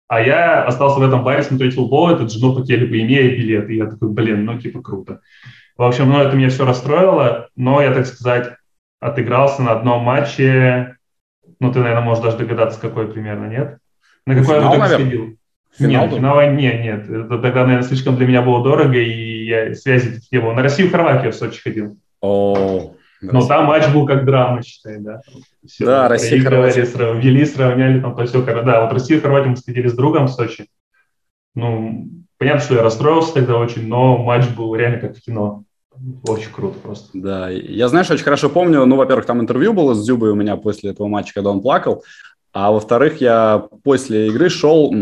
А 0.08 0.20
я 0.20 0.64
остался 0.64 0.98
в 0.98 1.04
этом 1.04 1.22
баре 1.22 1.44
смотреть 1.44 1.76
футбол, 1.76 2.10
этот 2.10 2.32
жену 2.32 2.56
хотели 2.56 2.84
бы, 2.86 3.00
имея 3.00 3.36
билет. 3.36 3.70
И 3.70 3.76
я 3.76 3.86
такой, 3.86 4.08
блин, 4.08 4.46
ну, 4.46 4.58
типа, 4.58 4.82
круто. 4.82 5.20
В 5.76 5.84
общем, 5.84 6.08
ну, 6.08 6.18
это 6.18 6.34
меня 6.36 6.48
все 6.48 6.66
расстроило, 6.66 7.50
но 7.54 7.80
я, 7.80 7.94
так 7.94 8.06
сказать, 8.06 8.52
отыгрался 8.98 9.62
на 9.62 9.70
одном 9.70 10.02
матче, 10.02 10.96
ну, 11.60 11.72
ты, 11.72 11.78
наверное, 11.78 12.02
можешь 12.02 12.24
даже 12.24 12.36
догадаться, 12.36 12.80
какой 12.80 13.06
примерно, 13.06 13.46
нет? 13.46 13.78
На 14.26 14.34
какой 14.34 14.56
финал, 14.56 14.76
наверное? 14.76 14.88
сходил? 14.88 15.36
Финал 15.78 16.06
нет, 16.06 16.14
финала 16.14 16.50
нет, 16.50 16.80
нет. 16.80 17.08
Это 17.08 17.38
тогда, 17.38 17.64
наверное, 17.64 17.86
слишком 17.86 18.16
для 18.16 18.26
меня 18.26 18.42
было 18.42 18.62
дорого, 18.64 18.98
и 18.98 19.46
я 19.46 19.74
связи 19.74 20.20
не 20.32 20.40
было. 20.40 20.52
На 20.52 20.62
Россию 20.62 20.90
Хорватию 20.90 21.32
в 21.32 21.36
Сочи 21.36 21.62
ходил. 21.62 21.96
О, 22.20 22.94
но 23.20 23.46
там 23.46 23.66
матч 23.66 23.88
был 23.92 24.06
как 24.06 24.24
драма, 24.24 24.62
считай, 24.62 24.98
да. 24.98 25.20
Все, 25.66 25.84
да, 25.84 26.08
Россия, 26.08 26.40
Хорватия. 26.42 26.84
Срав, 26.84 27.16
вели, 27.16 27.44
сравняли, 27.44 28.00
там, 28.00 28.14
то 28.16 28.24
все, 28.26 28.42
да, 28.42 28.84
вот 28.84 28.92
Россия, 28.92 29.20
Хорватия 29.20 29.50
мы 29.50 29.56
сходили 29.56 29.88
с 29.88 29.94
другом 29.94 30.26
в 30.26 30.30
Сочи. 30.30 30.66
Ну, 31.54 32.08
понятно, 32.38 32.60
что 32.60 32.74
я 32.74 32.82
расстроился 32.82 33.34
тогда 33.34 33.58
очень, 33.58 33.88
но 33.88 34.18
матч 34.18 34.48
был 34.48 34.74
реально 34.74 34.98
как 34.98 35.16
в 35.16 35.20
кино. 35.20 35.64
Очень 36.28 36.52
круто 36.52 36.78
просто. 36.78 37.08
Да, 37.12 37.48
я, 37.50 37.88
знаешь, 37.88 38.10
очень 38.10 38.22
хорошо 38.22 38.48
помню, 38.48 38.84
ну, 38.84 38.96
во-первых, 38.96 39.26
там 39.26 39.40
интервью 39.40 39.72
было 39.72 39.94
с 39.94 40.04
Дзюбой 40.04 40.30
у 40.30 40.36
меня 40.36 40.56
после 40.56 40.90
этого 40.90 41.08
матча, 41.08 41.34
когда 41.34 41.50
он 41.50 41.60
плакал, 41.60 42.04
а 42.52 42.70
во-вторых, 42.70 43.20
я 43.20 43.64
после 43.82 44.28
игры 44.28 44.48
шел 44.48 44.94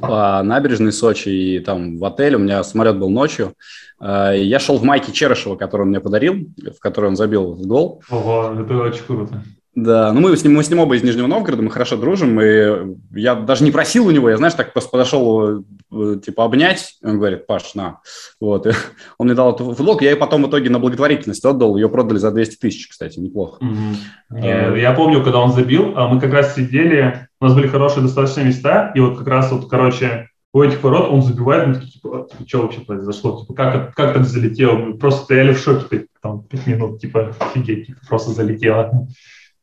по 0.00 0.42
набережной 0.42 0.92
Сочи 0.92 1.28
и 1.28 1.60
там 1.60 1.98
в 1.98 2.04
отель, 2.04 2.36
у 2.36 2.38
меня 2.38 2.62
самолет 2.64 2.98
был 2.98 3.10
ночью, 3.10 3.54
э, 4.00 4.34
я 4.36 4.58
шел 4.58 4.78
в 4.78 4.82
майке 4.82 5.12
Черышева, 5.12 5.56
которую 5.56 5.86
он 5.86 5.90
мне 5.90 6.00
подарил, 6.00 6.48
в 6.56 6.80
которой 6.80 7.06
он 7.06 7.16
забил 7.16 7.54
гол. 7.54 8.02
Ого, 8.10 8.54
это 8.58 8.76
очень 8.76 9.04
круто. 9.04 9.42
Да, 9.76 10.10
ну 10.10 10.22
мы 10.22 10.34
с 10.34 10.42
ним, 10.42 10.54
мы 10.54 10.64
с 10.64 10.70
ним 10.70 10.78
оба 10.78 10.96
из 10.96 11.02
Нижнего 11.02 11.26
Новгорода, 11.26 11.62
мы 11.62 11.70
хорошо 11.70 11.98
дружим, 11.98 12.40
и 12.40 12.96
я 13.12 13.34
даже 13.34 13.62
не 13.62 13.70
просил 13.70 14.06
у 14.06 14.10
него, 14.10 14.30
я, 14.30 14.38
знаешь, 14.38 14.54
так 14.54 14.72
просто 14.72 14.90
подошел, 14.90 15.62
э, 15.92 16.16
типа, 16.24 16.46
обнять, 16.46 16.94
он 17.04 17.18
говорит, 17.18 17.46
Паш, 17.46 17.74
на, 17.74 18.00
вот, 18.40 18.66
и 18.66 18.70
он 19.18 19.26
мне 19.26 19.34
дал 19.34 19.54
эту 19.54 19.74
футболку, 19.74 20.02
я 20.02 20.12
ее 20.12 20.16
потом 20.16 20.44
в 20.44 20.48
итоге 20.48 20.70
на 20.70 20.78
благотворительность 20.78 21.44
отдал, 21.44 21.76
ее 21.76 21.90
продали 21.90 22.16
за 22.16 22.30
200 22.30 22.56
тысяч, 22.56 22.88
кстати, 22.88 23.18
неплохо. 23.18 23.62
Mm-hmm. 23.62 24.40
Я, 24.42 24.76
я 24.76 24.92
помню, 24.94 25.22
когда 25.22 25.40
он 25.40 25.52
забил, 25.52 25.92
а 25.94 26.08
мы 26.08 26.22
как 26.22 26.32
раз 26.32 26.54
сидели, 26.54 27.28
у 27.38 27.44
нас 27.44 27.54
были 27.54 27.66
хорошие 27.66 28.02
достаточно 28.02 28.40
места, 28.40 28.92
и 28.94 29.00
вот 29.00 29.18
как 29.18 29.28
раз 29.28 29.52
вот, 29.52 29.68
короче, 29.68 30.30
у 30.54 30.62
этих 30.62 30.82
ворот 30.82 31.10
он 31.10 31.20
забивает, 31.22 31.66
мы 31.66 31.74
такие, 31.74 31.92
типа, 31.92 32.26
«А, 32.30 32.48
что 32.48 32.62
вообще 32.62 32.80
произошло, 32.80 33.42
типа, 33.42 33.52
как, 33.52 33.94
как 33.94 34.14
так 34.14 34.24
залетело, 34.24 34.72
мы 34.72 34.94
просто 34.96 35.24
стояли 35.24 35.52
в 35.52 35.58
шоке, 35.58 36.06
там, 36.22 36.44
пять 36.44 36.66
минут, 36.66 36.98
типа, 36.98 37.34
офигеть, 37.38 37.88
типа, 37.88 38.00
просто 38.08 38.30
залетело. 38.30 39.06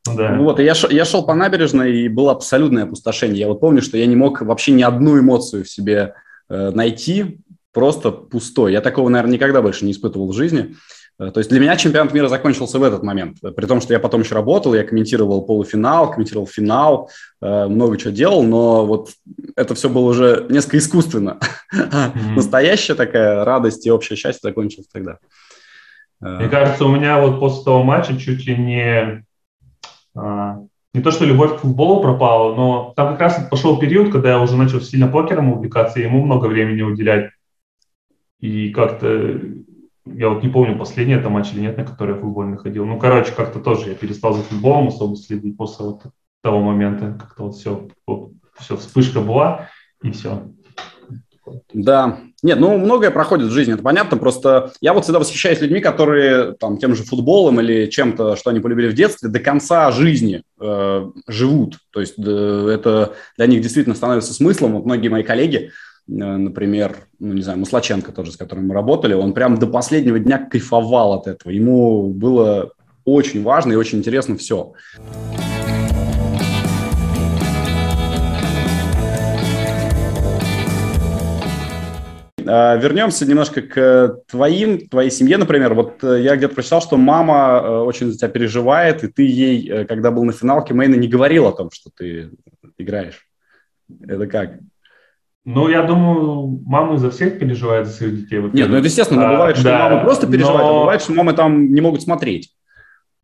Да. 0.06 0.38
Вот, 0.38 0.60
и 0.60 0.64
я, 0.64 0.76
шел, 0.76 0.90
я 0.90 1.06
шел 1.06 1.26
по 1.26 1.34
набережной, 1.34 1.96
и 2.02 2.08
было 2.10 2.34
абсолютное 2.34 2.84
опустошение. 2.84 3.40
Я 3.40 3.48
вот 3.48 3.62
помню, 3.62 3.82
что 3.82 3.98
я 3.98 4.06
не 4.06 4.16
мог 4.16 4.42
вообще 4.42 4.74
ни 4.74 4.84
одну 4.84 5.18
эмоцию 5.18 5.64
в 5.64 5.70
себе 5.70 6.16
э, 6.50 6.72
найти, 6.72 7.40
просто 7.72 8.12
пустой. 8.12 8.74
Я 8.74 8.82
такого, 8.82 9.08
наверное, 9.10 9.36
никогда 9.36 9.62
больше 9.62 9.86
не 9.86 9.94
испытывал 9.94 10.30
в 10.30 10.36
жизни. 10.36 10.76
Э, 11.20 11.32
то 11.32 11.40
есть 11.40 11.50
для 11.50 11.60
меня 11.62 11.78
чемпионат 11.78 12.14
мира 12.14 12.28
закончился 12.28 12.80
в 12.80 12.84
этот 12.84 13.02
момент. 13.02 13.38
При 13.56 13.66
том, 13.66 13.80
что 13.80 13.94
я 13.94 14.00
потом 14.00 14.22
еще 14.22 14.36
работал, 14.36 14.74
я 14.74 14.84
комментировал 14.84 15.42
полуфинал, 15.44 16.12
комментировал 16.12 16.48
финал, 16.48 17.10
э, 17.42 17.68
много 17.68 17.98
чего 17.98 18.12
делал, 18.12 18.44
но 18.44 18.86
вот 18.86 19.12
это 19.56 19.74
все 19.74 19.88
было 19.88 20.10
уже 20.10 20.48
несколько 20.50 20.80
искусственно. 20.80 21.40
Mm-hmm. 21.74 22.36
Настоящая 22.36 22.96
такая 22.96 23.46
радость 23.46 23.86
и 23.86 23.92
общее 23.92 24.18
счастье 24.18 24.42
закончилось 24.44 24.88
тогда. 24.92 25.18
Мне 26.20 26.48
кажется, 26.48 26.86
у 26.86 26.92
меня 26.96 27.20
вот 27.20 27.40
после 27.40 27.66
того 27.66 27.84
матча 27.84 28.18
чуть 28.18 28.46
ли 28.46 28.56
не 28.56 29.26
не 30.16 31.02
то, 31.02 31.12
что 31.12 31.26
любовь 31.26 31.56
к 31.56 31.60
футболу 31.62 32.02
пропала, 32.02 32.56
но 32.56 32.94
там 32.96 33.14
как 33.14 33.22
раз 33.22 33.48
пошел 33.50 33.80
период, 33.80 34.12
когда 34.12 34.30
я 34.30 34.40
уже 34.40 34.56
начал 34.56 34.80
сильно 34.80 35.08
покером 35.08 35.52
увлекаться, 35.52 36.00
и 36.00 36.04
ему 36.04 36.24
много 36.24 36.46
времени 36.46 36.82
уделять. 36.84 37.32
И 38.40 38.70
как-то, 38.70 39.40
я 40.06 40.30
вот 40.30 40.44
не 40.44 40.50
помню, 40.50 40.78
последний 40.78 41.16
это 41.16 41.30
матч 41.30 41.54
или 41.54 41.62
нет, 41.62 41.78
на 41.78 41.86
который 41.86 42.16
я 42.16 42.22
футбольный 42.22 42.58
ходил. 42.58 42.86
Ну, 42.86 43.00
короче, 43.00 43.32
как-то 43.32 43.60
тоже 43.60 43.90
я 43.90 43.96
перестал 43.96 44.34
за 44.34 44.44
футболом 44.44 44.90
особо 44.90 45.16
следить 45.16 45.58
после 45.58 45.86
вот 45.86 46.04
того 46.42 46.60
момента. 46.60 47.18
Как-то 47.20 47.44
вот 47.44 47.56
все, 47.56 47.88
вот, 48.06 48.32
все, 48.56 48.76
вспышка 48.76 49.22
была, 49.22 49.70
и 50.04 50.12
все. 50.12 50.44
Да, 51.74 52.20
нет, 52.44 52.60
ну 52.60 52.78
многое 52.78 53.10
проходит 53.10 53.48
в 53.48 53.52
жизни, 53.52 53.74
это 53.74 53.82
понятно. 53.82 54.18
Просто 54.18 54.74
я 54.82 54.94
вот 54.94 55.06
всегда 55.06 55.20
восхищаюсь 55.20 55.62
людьми, 55.62 55.80
которые 55.80 56.52
там 56.54 56.78
тем 56.78 56.94
же 56.94 57.04
футболом 57.04 57.62
или 57.62 57.88
чем-то, 57.90 58.36
что 58.36 58.50
они 58.50 58.60
полюбили 58.60 58.90
в 58.90 58.94
детстве, 58.94 59.30
до 59.30 59.40
конца 59.40 59.90
жизни 59.92 60.44
э, 60.60 61.12
живут. 61.28 61.80
То 61.92 62.02
есть 62.02 62.16
э, 62.18 62.70
это 62.70 63.14
для 63.38 63.48
них 63.48 63.62
действительно 63.62 63.96
становится 63.96 64.34
смыслом. 64.34 64.74
Вот 64.74 64.86
многие 64.86 65.08
мои 65.08 65.24
коллеги, 65.24 65.72
э, 66.10 66.12
например, 66.12 66.98
ну 67.18 67.32
не 67.32 67.42
знаю, 67.42 67.60
Маслаченко 67.60 68.12
тоже, 68.12 68.34
с 68.34 68.38
которым 68.38 68.68
мы 68.68 68.74
работали, 68.74 69.14
он 69.14 69.34
прям 69.34 69.58
до 69.58 69.68
последнего 69.68 70.20
дня 70.20 70.38
кайфовал 70.38 71.14
от 71.14 71.28
этого. 71.28 71.50
Ему 71.50 72.10
было 72.10 72.72
очень 73.06 73.42
важно 73.42 73.72
и 73.72 73.78
очень 73.78 74.00
интересно 74.00 74.38
все. 74.38 74.74
Вернемся 82.46 83.26
немножко 83.26 83.62
к 83.62 84.20
твоим, 84.30 84.88
твоей 84.88 85.12
семье, 85.12 85.38
например. 85.38 85.74
Вот 85.74 86.04
э, 86.04 86.22
я 86.22 86.36
где-то 86.36 86.56
прочитал, 86.56 86.82
что 86.82 86.98
мама 86.98 87.62
э, 87.64 87.78
очень 87.80 88.12
за 88.12 88.18
тебя 88.18 88.30
переживает, 88.30 89.04
и 89.04 89.08
ты 89.08 89.24
ей, 89.24 89.70
э, 89.70 89.86
когда 89.86 90.12
был 90.12 90.24
на 90.24 90.34
финалке 90.34 90.74
Мейна, 90.74 90.96
не 90.96 91.08
говорил 91.08 91.48
о 91.48 91.54
том, 91.54 91.70
что 91.72 91.90
ты 91.96 92.32
играешь. 92.78 93.28
Это 94.08 94.28
как? 94.28 94.60
Ну, 95.46 95.68
я 95.68 95.84
думаю, 95.84 96.62
мама 96.66 96.98
за 96.98 97.12
всех 97.12 97.38
переживает 97.38 97.88
за 97.88 97.94
своих 97.94 98.22
детей. 98.22 98.40
Нет, 98.54 98.70
ну 98.70 98.78
это 98.78 98.86
естественно, 98.86 99.30
а, 99.30 99.32
бывает, 99.34 99.58
что 99.58 99.66
да, 99.66 99.90
мамы 99.90 100.02
просто 100.02 100.28
переживают, 100.28 100.62
но... 100.62 100.78
а 100.78 100.80
бывает, 100.82 101.02
что 101.02 101.14
мамы 101.14 101.34
там 101.34 101.74
не 101.74 101.82
могут 101.82 102.02
смотреть. 102.02 102.54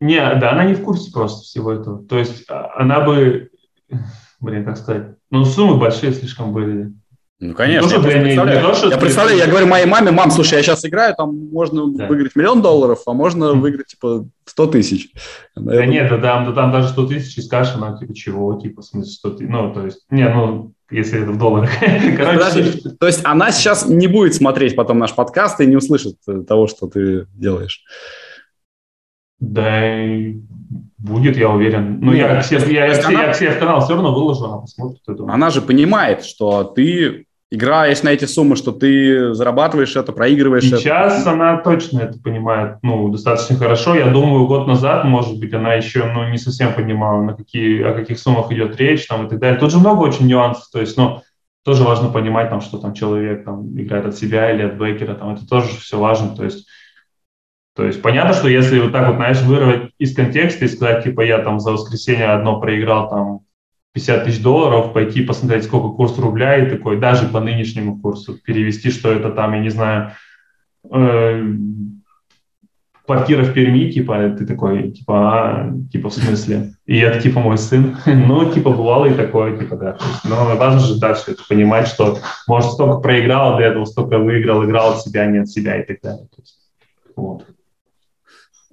Не, 0.00 0.20
да, 0.36 0.52
она 0.52 0.64
не 0.64 0.74
в 0.74 0.82
курсе 0.82 1.10
просто 1.12 1.44
всего 1.44 1.72
этого. 1.72 2.04
То 2.04 2.18
есть 2.18 2.44
а, 2.50 2.72
она 2.76 3.00
бы, 3.00 3.50
блин, 4.40 4.64
как 4.64 4.76
сказать, 4.76 5.14
ну, 5.30 5.44
суммы 5.44 5.78
большие 5.78 6.12
слишком 6.12 6.52
были. 6.52 6.92
Ну, 7.40 7.54
конечно. 7.54 7.88
Я, 7.88 8.00
представляю. 8.00 8.90
я 8.90 8.98
представляю, 8.98 9.38
я 9.38 9.46
говорю 9.46 9.66
моей 9.66 9.86
маме, 9.86 10.10
мам, 10.10 10.30
слушай, 10.30 10.56
я 10.56 10.62
сейчас 10.62 10.84
играю, 10.84 11.14
там 11.16 11.34
можно 11.50 11.90
да. 11.90 12.06
выиграть 12.06 12.36
миллион 12.36 12.60
долларов, 12.60 13.00
а 13.06 13.14
можно 13.14 13.54
выиграть, 13.54 13.86
типа, 13.86 14.28
100 14.44 14.66
тысяч. 14.66 15.10
Да, 15.56 15.76
да 15.76 15.86
нет, 15.86 16.10
да, 16.10 16.18
там, 16.18 16.44
да, 16.44 16.52
там 16.52 16.70
даже 16.70 16.88
100 16.88 17.06
тысяч 17.06 17.38
и 17.38 17.40
скажешь, 17.40 17.74
она, 17.74 17.96
типа, 17.96 18.14
чего, 18.14 18.60
типа, 18.60 18.82
в 18.82 18.84
смысле 18.84 19.12
100 19.12 19.30
тысяч, 19.30 19.50
ну, 19.50 19.72
то 19.72 19.86
есть, 19.86 20.04
не, 20.10 20.28
ну, 20.28 20.74
если 20.90 21.22
это 21.22 21.30
в 21.32 21.38
долларах. 21.38 21.70
Короче, 22.18 22.72
то 23.00 23.06
есть 23.06 23.22
она 23.24 23.52
сейчас 23.52 23.88
не 23.88 24.06
будет 24.06 24.34
смотреть 24.34 24.76
потом 24.76 24.98
наш 24.98 25.14
подкаст 25.14 25.60
и 25.60 25.66
не 25.66 25.76
услышит 25.76 26.16
того, 26.46 26.66
что 26.66 26.88
ты 26.88 27.26
делаешь. 27.32 27.82
Да, 29.38 29.94
будет, 30.98 31.38
я 31.38 31.48
уверен. 31.48 32.00
Ну, 32.00 32.12
я, 32.12 32.42
я, 32.50 32.58
я, 32.58 32.86
я, 32.86 33.06
она... 33.06 33.22
я, 33.22 33.34
я 33.34 33.50
в 33.52 33.58
канал 33.58 33.80
все 33.80 33.94
равно 33.94 34.12
выложу, 34.12 34.44
она 34.44 34.58
посмотрит. 34.58 35.00
Она 35.08 35.48
же 35.48 35.62
понимает, 35.62 36.22
что 36.22 36.64
ты 36.64 37.24
играешь 37.50 38.02
на 38.02 38.10
эти 38.10 38.24
суммы, 38.26 38.56
что 38.56 38.72
ты 38.72 39.34
зарабатываешь 39.34 39.96
это, 39.96 40.12
проигрываешь 40.12 40.64
Сейчас 40.64 41.22
это. 41.22 41.32
она 41.32 41.56
точно 41.58 42.00
это 42.00 42.18
понимает, 42.18 42.78
ну, 42.82 43.08
достаточно 43.08 43.56
хорошо. 43.56 43.94
Я 43.94 44.06
думаю, 44.06 44.46
год 44.46 44.66
назад, 44.68 45.04
может 45.04 45.38
быть, 45.38 45.52
она 45.52 45.74
еще, 45.74 46.04
ну, 46.04 46.28
не 46.28 46.38
совсем 46.38 46.74
понимала, 46.74 47.22
на 47.22 47.34
какие, 47.34 47.82
о 47.82 47.92
каких 47.92 48.18
суммах 48.18 48.52
идет 48.52 48.76
речь, 48.76 49.06
там, 49.06 49.26
и 49.26 49.28
так 49.28 49.40
далее. 49.40 49.58
Тут 49.58 49.72
же 49.72 49.78
много 49.78 50.02
очень 50.02 50.26
нюансов, 50.26 50.70
то 50.72 50.80
есть, 50.80 50.96
ну, 50.96 51.22
тоже 51.64 51.82
важно 51.82 52.08
понимать, 52.08 52.50
там, 52.50 52.60
что 52.60 52.78
там 52.78 52.94
человек 52.94 53.44
там, 53.44 53.78
играет 53.78 54.06
от 54.06 54.16
себя 54.16 54.52
или 54.52 54.62
от 54.62 54.74
бекера, 54.74 55.14
там, 55.14 55.34
это 55.34 55.46
тоже 55.46 55.68
все 55.76 55.98
важно, 55.98 56.34
то 56.34 56.44
есть, 56.44 56.66
то 57.76 57.84
есть 57.84 58.00
понятно, 58.00 58.32
что 58.32 58.48
если 58.48 58.80
вот 58.80 58.92
так 58.92 59.06
вот, 59.08 59.16
знаешь, 59.16 59.42
вырвать 59.42 59.90
из 59.98 60.14
контекста 60.14 60.64
и 60.64 60.68
сказать, 60.68 61.04
типа, 61.04 61.20
я 61.20 61.38
там 61.38 61.60
за 61.60 61.72
воскресенье 61.72 62.26
одно 62.26 62.60
проиграл 62.60 63.08
там 63.08 63.40
50 63.92 64.24
тысяч 64.24 64.42
долларов, 64.42 64.92
пойти 64.92 65.22
посмотреть, 65.22 65.64
сколько 65.64 65.88
курс 65.88 66.16
рубля, 66.18 66.56
и 66.56 66.70
такой, 66.70 66.98
даже 66.98 67.26
по 67.26 67.40
нынешнему 67.40 67.98
курсу, 67.98 68.38
перевести, 68.38 68.90
что 68.90 69.12
это 69.12 69.30
там, 69.30 69.52
я 69.54 69.60
не 69.60 69.70
знаю, 69.70 70.12
э, 70.90 71.44
квартира 73.04 73.42
в 73.42 73.52
Перми, 73.52 73.90
типа, 73.90 74.36
ты 74.38 74.46
такой, 74.46 74.92
типа, 74.92 75.14
а, 75.14 75.72
типа, 75.92 76.10
в 76.10 76.14
смысле? 76.14 76.74
И 76.86 76.96
это, 76.98 77.20
типа, 77.20 77.40
мой 77.40 77.58
сын. 77.58 77.96
ну, 78.06 78.52
типа, 78.52 78.70
бывало 78.70 79.06
и 79.06 79.14
такое, 79.14 79.58
типа, 79.58 79.76
да. 79.76 79.98
но 80.22 80.54
важно 80.56 80.78
же 80.78 81.00
дальше 81.00 81.32
это 81.32 81.42
понимать, 81.48 81.88
что, 81.88 82.18
может, 82.46 82.70
столько 82.70 83.00
проиграл 83.00 83.56
до 83.56 83.64
этого, 83.64 83.84
столько 83.84 84.18
выиграл, 84.18 84.64
играл 84.64 84.92
от 84.92 85.02
себя, 85.02 85.26
не 85.26 85.38
от 85.38 85.48
себя 85.48 85.80
и 85.80 85.84
так 85.84 85.98
далее. 86.00 86.26
То 86.26 86.40
есть, 86.40 86.58
вот. 87.16 87.46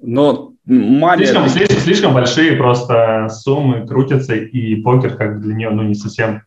Но 0.01 0.53
маме... 0.65 1.25
Слишком, 1.25 1.49
слишком, 1.49 1.77
слишком 1.77 2.13
большие 2.13 2.55
просто 2.55 3.29
суммы 3.29 3.87
крутятся, 3.87 4.35
и 4.35 4.75
покер 4.81 5.15
как 5.15 5.41
для 5.41 5.55
нее, 5.55 5.69
ну, 5.69 5.83
не 5.83 5.95
совсем... 5.95 6.43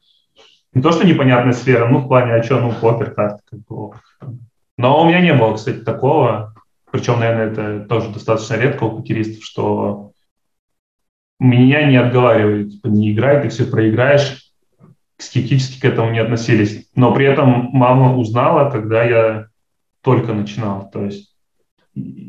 Не 0.73 0.83
то, 0.83 0.93
что 0.93 1.07
непонятная 1.07 1.53
сфера, 1.53 1.89
ну, 1.89 1.99
в 1.99 2.09
плане, 2.09 2.35
а 2.35 2.43
что, 2.43 2.61
ну, 2.61 2.73
покер 2.73 3.13
как, 3.13 3.41
как 3.45 3.61
бы... 3.69 3.91
Но 4.79 5.03
у 5.03 5.07
меня 5.07 5.21
не 5.21 5.35
было, 5.35 5.55
кстати, 5.55 5.79
такого, 5.79 6.55
причем, 6.91 7.21
наверное, 7.21 7.51
это 7.51 7.87
тоже 7.89 8.11
достаточно 8.11 8.55
редко 8.55 8.85
у 8.85 8.97
покеристов, 8.97 9.45
что 9.45 10.13
меня 11.39 11.85
не 11.85 11.97
отговаривают, 11.97 12.73
типа, 12.73 12.87
не 12.89 13.13
играй, 13.13 13.43
ты 13.43 13.49
все 13.49 13.65
проиграешь, 13.65 14.53
скептически 15.19 15.81
к 15.81 15.85
этому 15.85 16.11
не 16.11 16.19
относились. 16.19 16.89
Но 16.95 17.13
при 17.15 17.27
этом 17.27 17.71
мама 17.73 18.17
узнала, 18.17 18.71
когда 18.71 19.05
я 19.05 19.47
только 20.03 20.33
начинал. 20.33 20.91
То 20.91 21.05
есть 21.05 21.30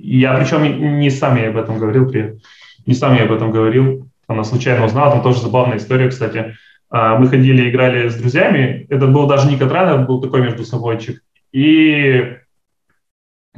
я 0.03 0.35
причем 0.35 0.99
не 0.99 1.09
сам 1.09 1.37
я 1.37 1.49
об 1.49 1.57
этом 1.57 1.77
говорил, 1.77 2.09
при, 2.09 2.39
не 2.85 2.93
сам 2.93 3.15
я 3.15 3.23
об 3.23 3.31
этом 3.31 3.51
говорил, 3.51 4.07
она 4.27 4.43
случайно 4.43 4.85
узнала, 4.85 5.11
там 5.11 5.23
тоже 5.23 5.41
забавная 5.41 5.77
история, 5.77 6.09
кстати. 6.09 6.55
А, 6.89 7.17
мы 7.17 7.27
ходили, 7.27 7.69
играли 7.69 8.09
с 8.09 8.15
друзьями. 8.15 8.85
Это 8.89 9.07
был 9.07 9.27
даже 9.27 9.49
не 9.49 9.57
Катран, 9.57 9.87
это 9.87 10.05
был 10.05 10.21
такой 10.21 10.41
между 10.41 10.65
собойчик. 10.65 11.23
И 11.51 12.37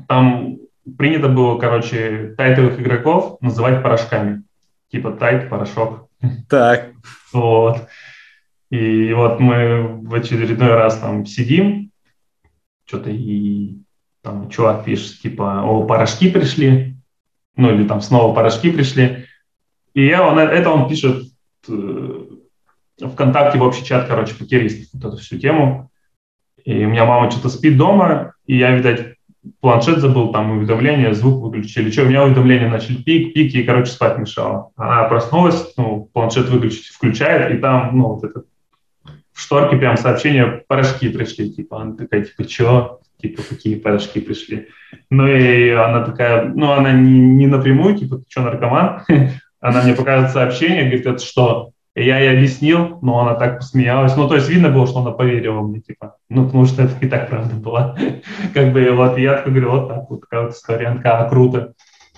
там 0.07 0.57
принято 0.97 1.29
было, 1.29 1.57
короче, 1.57 2.33
тайтовых 2.37 2.79
игроков 2.79 3.37
называть 3.41 3.81
порошками. 3.81 4.43
Типа 4.91 5.11
тайт, 5.11 5.49
порошок. 5.49 6.07
Так. 6.49 6.91
Вот. 7.31 7.87
И 8.69 9.13
вот 9.13 9.39
мы 9.39 9.83
в 10.01 10.13
очередной 10.13 10.73
раз 10.73 10.99
там 10.99 11.25
сидим, 11.25 11.91
что-то 12.85 13.09
и 13.09 13.82
там 14.23 14.49
чувак 14.49 14.85
пишет, 14.85 15.19
типа, 15.21 15.63
о, 15.63 15.85
порошки 15.85 16.29
пришли, 16.31 16.95
ну 17.57 17.73
или 17.73 17.87
там 17.87 18.01
снова 18.01 18.33
порошки 18.33 18.71
пришли. 18.71 19.25
И 19.93 20.05
я, 20.05 20.25
он, 20.25 20.39
это 20.39 20.69
он 20.71 20.87
пишет 20.89 21.25
э, 21.67 22.23
ВКонтакте 22.99 23.59
в 23.59 23.63
общий 23.63 23.85
чат, 23.85 24.07
короче, 24.07 24.33
покеристов, 24.33 24.87
вот 24.93 25.13
эту 25.13 25.21
всю 25.21 25.37
тему. 25.37 25.91
И 26.63 26.85
у 26.85 26.89
меня 26.89 27.05
мама 27.05 27.29
что-то 27.29 27.49
спит 27.49 27.77
дома, 27.77 28.33
и 28.45 28.57
я, 28.57 28.71
видать, 28.71 29.17
планшет 29.59 29.99
забыл, 29.99 30.31
там 30.31 30.51
уведомления, 30.51 31.13
звук 31.13 31.43
выключили. 31.43 31.91
Что, 31.91 32.03
у 32.03 32.05
меня 32.05 32.23
уведомления 32.23 32.69
начали 32.69 32.95
пик, 32.95 33.33
пик, 33.33 33.53
и, 33.53 33.63
короче, 33.63 33.91
спать 33.91 34.17
мешало. 34.17 34.71
Она 34.77 35.03
проснулась, 35.03 35.73
ну, 35.75 36.09
планшет 36.13 36.49
выключить, 36.49 36.87
включает, 36.87 37.53
и 37.53 37.57
там, 37.57 37.97
ну, 37.97 38.13
вот 38.13 38.23
это 38.23 38.43
в 39.33 39.41
шторке 39.41 39.75
прям 39.75 39.97
сообщение, 39.97 40.63
порошки 40.67 41.09
пришли, 41.09 41.51
типа, 41.51 41.81
она 41.81 41.95
такая, 41.97 42.23
типа, 42.23 42.47
что? 42.47 43.01
Типа, 43.23 43.41
какие 43.41 43.75
порошки 43.75 44.19
пришли? 44.19 44.67
Ну, 45.09 45.25
и 45.25 45.69
она 45.69 46.03
такая, 46.03 46.43
ну, 46.43 46.73
она 46.73 46.91
не, 46.91 47.17
не 47.17 47.47
напрямую, 47.47 47.95
типа, 47.95 48.17
ты 48.17 48.25
что, 48.27 48.41
наркоман? 48.41 49.03
Она 49.61 49.81
мне 49.81 49.93
показывает 49.93 50.33
сообщение, 50.33 50.83
говорит, 50.83 51.05
это 51.05 51.23
что? 51.23 51.71
И 51.95 52.03
я 52.03 52.19
ей 52.19 52.33
объяснил, 52.33 52.99
но 53.01 53.19
она 53.19 53.35
так 53.35 53.59
посмеялась. 53.59 54.17
Ну, 54.17 54.27
то 54.27 54.35
есть 54.35 54.49
видно 54.49 54.69
было, 54.69 54.87
что 54.87 54.99
она 54.99 55.11
поверила 55.11 55.61
мне, 55.61 55.79
типа, 55.79 56.17
ну, 56.27 56.45
потому 56.47 56.65
что 56.65 56.83
это 56.83 56.93
и 56.99 57.07
так 57.07 57.29
правда 57.29 57.55
была. 57.55 57.95
как 58.53 58.73
бы, 58.73 58.91
вот, 58.91 59.17
я 59.17 59.41
говорю, 59.41 59.71
вот 59.71 59.87
так 59.87 60.09
вот, 60.09 60.19
такая 60.19 60.41
вот 60.41 60.53
история, 60.53 60.87
она 60.87 60.97
такая, 60.97 61.13
а, 61.19 61.29
круто. 61.29 61.75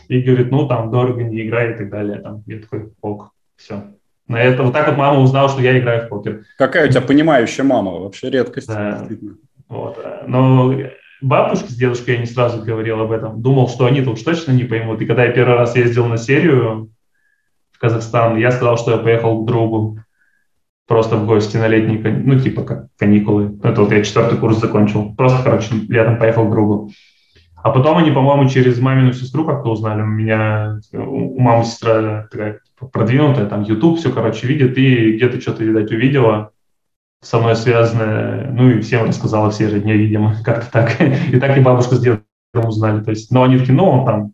И 0.07 0.21
говорит, 0.21 0.49
ну, 0.49 0.67
там, 0.67 0.89
дорого 0.89 1.21
не 1.21 1.45
играй 1.45 1.73
и 1.73 1.77
так 1.77 1.91
далее. 1.91 2.17
Там, 2.19 2.41
я 2.47 2.57
такой, 2.57 2.93
ок, 3.01 3.29
все. 3.57 3.83
На 4.27 4.41
это 4.41 4.63
вот 4.63 4.73
так 4.73 4.87
вот 4.87 4.97
мама 4.97 5.19
узнала, 5.19 5.49
что 5.49 5.61
я 5.61 5.77
играю 5.77 6.07
в 6.07 6.09
покер. 6.09 6.45
Какая 6.57 6.87
у 6.87 6.89
тебя 6.89 7.01
понимающая 7.01 7.63
мама, 7.63 7.91
вообще 7.91 8.31
редкость. 8.31 8.67
Да. 8.67 9.07
Вот. 9.67 10.03
Но 10.27 10.73
бабушке 11.21 11.69
с 11.69 11.75
дедушкой 11.75 12.15
я 12.15 12.19
не 12.19 12.25
сразу 12.25 12.61
говорил 12.61 13.01
об 13.01 13.11
этом. 13.11 13.41
Думал, 13.41 13.69
что 13.69 13.85
они-то 13.85 14.11
уж 14.11 14.21
точно 14.21 14.51
не 14.51 14.63
поймут. 14.63 15.01
И 15.01 15.05
когда 15.05 15.25
я 15.25 15.31
первый 15.31 15.55
раз 15.55 15.75
ездил 15.75 16.05
на 16.05 16.17
серию, 16.17 16.91
в 17.75 17.79
Казахстан. 17.79 18.37
Я 18.37 18.51
сказал, 18.51 18.77
что 18.77 18.91
я 18.91 18.97
поехал 18.97 19.43
к 19.43 19.45
другу 19.45 19.99
просто 20.87 21.17
в 21.17 21.25
гости 21.25 21.57
на 21.57 21.67
летние, 21.67 21.99
ну, 21.99 22.39
типа 22.39 22.63
как 22.63 22.87
каникулы. 22.97 23.57
Это 23.63 23.81
вот 23.81 23.91
я 23.91 24.03
четвертый 24.03 24.37
курс 24.37 24.57
закончил. 24.57 25.13
Просто, 25.15 25.43
короче, 25.43 25.73
летом 25.89 26.17
поехал 26.17 26.47
к 26.47 26.51
другу. 26.51 26.91
А 27.55 27.71
потом 27.71 27.97
они, 27.97 28.11
по-моему, 28.11 28.47
через 28.47 28.79
мамину 28.79 29.11
сестру 29.11 29.43
как-то 29.43 29.71
узнали. 29.71 30.03
У 30.03 30.05
меня, 30.05 30.79
у 30.93 31.41
мамы 31.41 31.65
сестра 31.65 32.27
такая 32.31 32.59
типа, 32.63 32.87
продвинутая, 32.87 33.47
там 33.47 33.63
YouTube 33.63 33.97
все, 33.97 34.11
короче, 34.11 34.45
видит, 34.47 34.77
и 34.77 35.13
где-то 35.13 35.41
что-то, 35.41 35.63
видать, 35.63 35.91
увидела 35.91 36.51
со 37.25 37.39
мной 37.39 37.55
связанное, 37.55 38.51
ну 38.51 38.69
и 38.69 38.81
всем 38.81 39.07
рассказала 39.07 39.49
все 39.49 39.67
же 39.67 39.79
дни, 39.79 39.93
видимо, 39.93 40.35
как-то 40.45 40.71
так. 40.71 41.01
И 41.01 41.39
так 41.39 41.57
и 41.57 41.61
бабушка 41.61 41.95
с 41.95 41.99
дедом 41.99 42.21
узнали. 42.53 43.03
То 43.03 43.09
есть, 43.09 43.31
но 43.31 43.43
они 43.43 43.57
такие, 43.57 43.73
ну, 43.73 43.85
он 43.85 44.05
там 44.05 44.31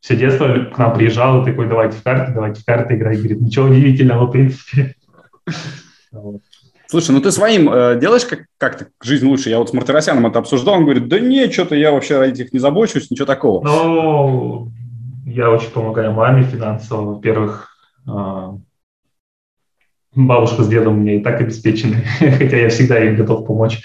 все 0.00 0.16
детство 0.16 0.48
к 0.72 0.76
нам 0.76 0.92
приезжал 0.94 1.44
такой, 1.44 1.68
давайте 1.68 1.96
в 1.96 2.02
карты, 2.02 2.32
давайте 2.32 2.60
в 2.60 2.64
карты 2.64 2.96
играть. 2.96 3.18
Говорит, 3.18 3.40
ничего 3.40 3.66
удивительного, 3.66 4.26
в 4.26 4.32
принципе. 4.32 4.96
Слушай, 6.88 7.12
ну 7.12 7.20
ты 7.20 7.30
своим 7.32 7.68
э, 7.68 7.98
делаешь 8.00 8.24
как- 8.24 8.46
как-то 8.58 8.86
жизнь 9.02 9.26
лучше? 9.26 9.50
Я 9.50 9.58
вот 9.58 9.70
с 9.70 9.72
Мартиросяном 9.72 10.26
это 10.26 10.38
обсуждал, 10.38 10.74
он 10.74 10.84
говорит, 10.84 11.08
да 11.08 11.18
не, 11.18 11.50
что-то 11.50 11.74
я 11.74 11.90
вообще 11.90 12.18
ради 12.18 12.42
этих 12.42 12.52
не 12.52 12.60
забочусь, 12.60 13.10
ничего 13.10 13.26
такого. 13.26 13.64
Ну, 13.64 14.70
я 15.26 15.50
очень 15.50 15.70
помогаю 15.70 16.12
маме 16.12 16.44
финансово. 16.44 17.14
Во-первых, 17.14 17.76
э, 18.06 18.50
бабушка 20.16 20.64
с 20.64 20.68
дедом 20.68 21.00
мне 21.00 21.18
и 21.18 21.22
так 21.22 21.40
обеспечены, 21.40 22.02
хотя 22.18 22.56
я 22.56 22.68
всегда 22.68 23.04
им 23.04 23.16
готов 23.16 23.46
помочь. 23.46 23.82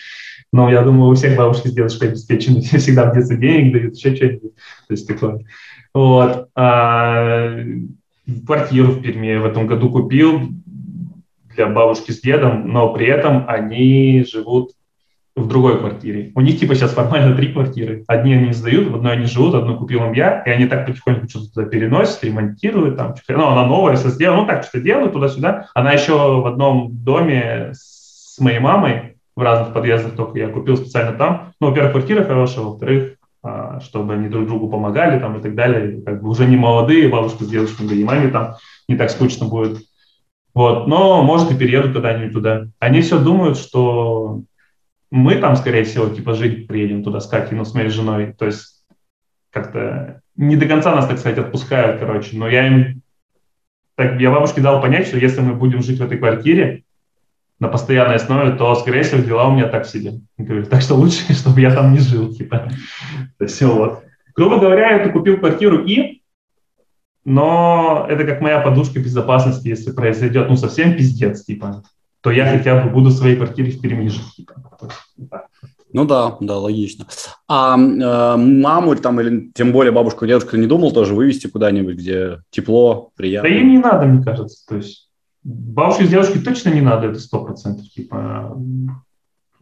Но 0.54 0.70
я 0.70 0.82
думаю, 0.82 1.12
у 1.12 1.16
всех 1.16 1.38
бабушки 1.38 1.68
с 1.68 1.74
дедушкой 1.74 2.10
обеспечены, 2.10 2.62
всегда 2.62 3.10
в 3.10 3.14
детстве 3.14 3.38
денег 3.38 3.74
дают, 3.74 3.96
еще 3.96 4.16
что-нибудь. 4.16 4.56
То 4.88 4.92
есть 4.92 5.08
такое. 5.08 5.42
Вот. 5.94 6.50
А, 6.56 7.58
квартиру 8.46 8.94
в 8.94 9.02
Перми 9.02 9.38
в 9.38 9.46
этом 9.46 9.68
году 9.68 9.90
купил 9.90 10.42
для 11.56 11.68
бабушки 11.68 12.12
с 12.12 12.22
дедом, 12.22 12.72
но 12.72 12.94
при 12.94 13.08
этом 13.08 13.46
они 13.48 14.26
живут 14.30 14.72
в 15.36 15.48
другой 15.48 15.80
квартире. 15.80 16.32
У 16.36 16.42
них 16.42 16.60
типа 16.60 16.76
сейчас 16.76 16.92
формально 16.92 17.36
три 17.36 17.54
квартиры. 17.54 18.04
Одни 18.08 18.34
они 18.34 18.52
сдают, 18.52 18.90
в 18.90 18.96
одной 18.96 19.14
они 19.14 19.26
живут, 19.26 19.56
одну 19.56 19.78
купил 19.78 20.04
им 20.04 20.14
я, 20.14 20.42
и 20.44 20.50
они 20.50 20.66
так 20.66 20.86
потихоньку 20.86 21.30
что-то 21.30 21.54
туда 21.54 21.68
переносят, 21.68 22.24
ремонтируют, 22.24 22.98
там, 22.98 23.16
ну, 23.30 23.48
она 23.48 23.66
новая, 23.66 23.96
все 23.96 24.10
сделала, 24.10 24.42
ну, 24.42 24.48
так 24.48 24.64
что 24.64 24.82
делают 24.82 25.14
туда-сюда. 25.14 25.68
Она 25.74 25.94
еще 25.94 26.42
в 26.42 26.46
одном 26.46 26.90
доме 26.92 27.72
с 27.74 28.40
моей 28.40 28.60
мамой 28.60 29.18
в 29.36 29.42
разных 29.42 29.74
подъездах, 29.74 30.16
только 30.16 30.38
я 30.38 30.50
купил 30.50 30.76
специально 30.76 31.14
там. 31.14 31.54
Ну, 31.62 31.68
во-первых, 31.68 31.94
квартира 31.94 32.24
хорошая, 32.24 32.66
во-вторых, 32.66 33.16
а, 33.44 33.80
чтобы 33.80 34.14
они 34.14 34.28
друг 34.28 34.48
другу 34.48 34.70
помогали 34.70 35.20
там 35.20 35.38
и 35.38 35.42
так 35.42 35.56
далее. 35.56 36.02
Как 36.02 36.22
бы 36.22 36.30
уже 36.30 36.46
не 36.46 36.58
молодые, 36.58 37.08
бабушка 37.08 37.46
с 37.46 37.48
дедушкой, 37.48 37.88
да 37.88 37.96
и 37.96 38.04
маме 38.04 38.28
там 38.28 38.56
не 38.88 38.98
так 38.98 39.10
скучно 39.10 39.48
будет. 39.48 39.80
Вот, 40.54 40.88
но, 40.88 41.24
может, 41.24 41.50
и 41.52 41.58
переедут 41.58 41.94
когда-нибудь 41.94 42.34
туда. 42.34 42.68
Они 42.80 43.02
все 43.02 43.18
думают, 43.18 43.58
что 43.58 44.42
мы 45.12 45.36
там, 45.36 45.56
скорее 45.56 45.84
всего, 45.84 46.10
типа 46.10 46.34
жить 46.34 46.68
приедем 46.68 47.04
туда 47.04 47.20
с 47.20 47.28
Катей, 47.28 47.56
ну, 47.56 47.66
с 47.66 47.74
моей 47.74 47.90
женой. 47.90 48.34
То 48.38 48.46
есть 48.46 48.84
как-то 49.52 50.22
не 50.36 50.56
до 50.56 50.66
конца 50.66 50.96
нас, 50.96 51.08
так 51.08 51.20
сказать, 51.20 51.38
отпускают, 51.38 52.00
короче. 52.00 52.38
Но 52.38 52.48
я 52.48 52.68
им, 52.68 53.02
так, 53.96 54.20
я 54.20 54.32
бабушке 54.32 54.62
дал 54.62 54.82
понять, 54.82 55.08
что 55.08 55.18
если 55.18 55.42
мы 55.42 55.54
будем 55.54 55.84
жить 55.84 56.00
в 56.00 56.04
этой 56.04 56.18
квартире, 56.18 56.84
на 57.62 57.68
постоянной 57.68 58.16
основе, 58.16 58.56
то, 58.56 58.74
скорее 58.74 59.04
всего, 59.04 59.22
дела 59.22 59.48
у 59.48 59.52
меня 59.52 59.68
так 59.68 59.86
себе. 59.86 60.14
Говорю, 60.36 60.66
так 60.66 60.82
что 60.82 60.96
лучше, 60.96 61.32
чтобы 61.34 61.62
я 61.62 61.72
там 61.74 61.94
не 61.94 62.00
жил, 62.00 62.34
типа. 62.34 62.70
То 63.38 63.44
есть, 63.44 63.62
вот. 63.62 64.04
Грубо 64.36 64.60
говоря, 64.60 65.04
я 65.04 65.10
купил 65.10 65.38
квартиру 65.38 65.86
и, 65.86 66.24
но 67.24 68.08
это 68.10 68.24
как 68.24 68.42
моя 68.42 68.62
подушка 68.62 69.00
безопасности, 69.00 69.68
если 69.68 69.92
произойдет, 69.92 70.50
ну, 70.50 70.56
совсем 70.56 70.98
пиздец, 70.98 71.44
типа, 71.44 71.84
то 72.22 72.32
я 72.32 72.46
хотя 72.46 72.82
бы 72.82 72.90
буду 72.90 73.10
в 73.10 73.14
своей 73.14 73.36
квартире 73.36 73.72
в 73.72 73.82
Перми 73.82 74.08
жить. 74.08 74.48
Ну 75.94 76.06
да, 76.06 76.38
да, 76.40 76.58
логично. 76.58 77.06
А 77.50 77.76
э, 77.76 78.38
маму 78.38 78.96
там 78.96 79.20
или 79.20 79.52
тем 79.54 79.74
более 79.74 79.92
бабушку, 79.92 80.26
дедушку 80.26 80.56
не 80.56 80.66
думал 80.66 80.92
тоже 80.94 81.14
вывести 81.14 81.48
куда-нибудь, 81.48 81.98
где 81.98 82.40
тепло, 82.50 83.12
приятно? 83.18 83.50
Да 83.50 83.56
им 83.56 83.70
не 83.70 83.78
надо, 83.78 84.06
мне 84.06 84.24
кажется. 84.24 84.66
То 84.68 84.78
есть 84.78 85.12
Бабушке 85.44 86.06
с 86.06 86.10
дедушкой 86.10 86.42
точно 86.42 86.70
не 86.70 86.82
надо, 86.82 87.08
это 87.08 87.20
сто 87.20 87.44
процентов. 87.44 87.86
Типа, 87.90 88.56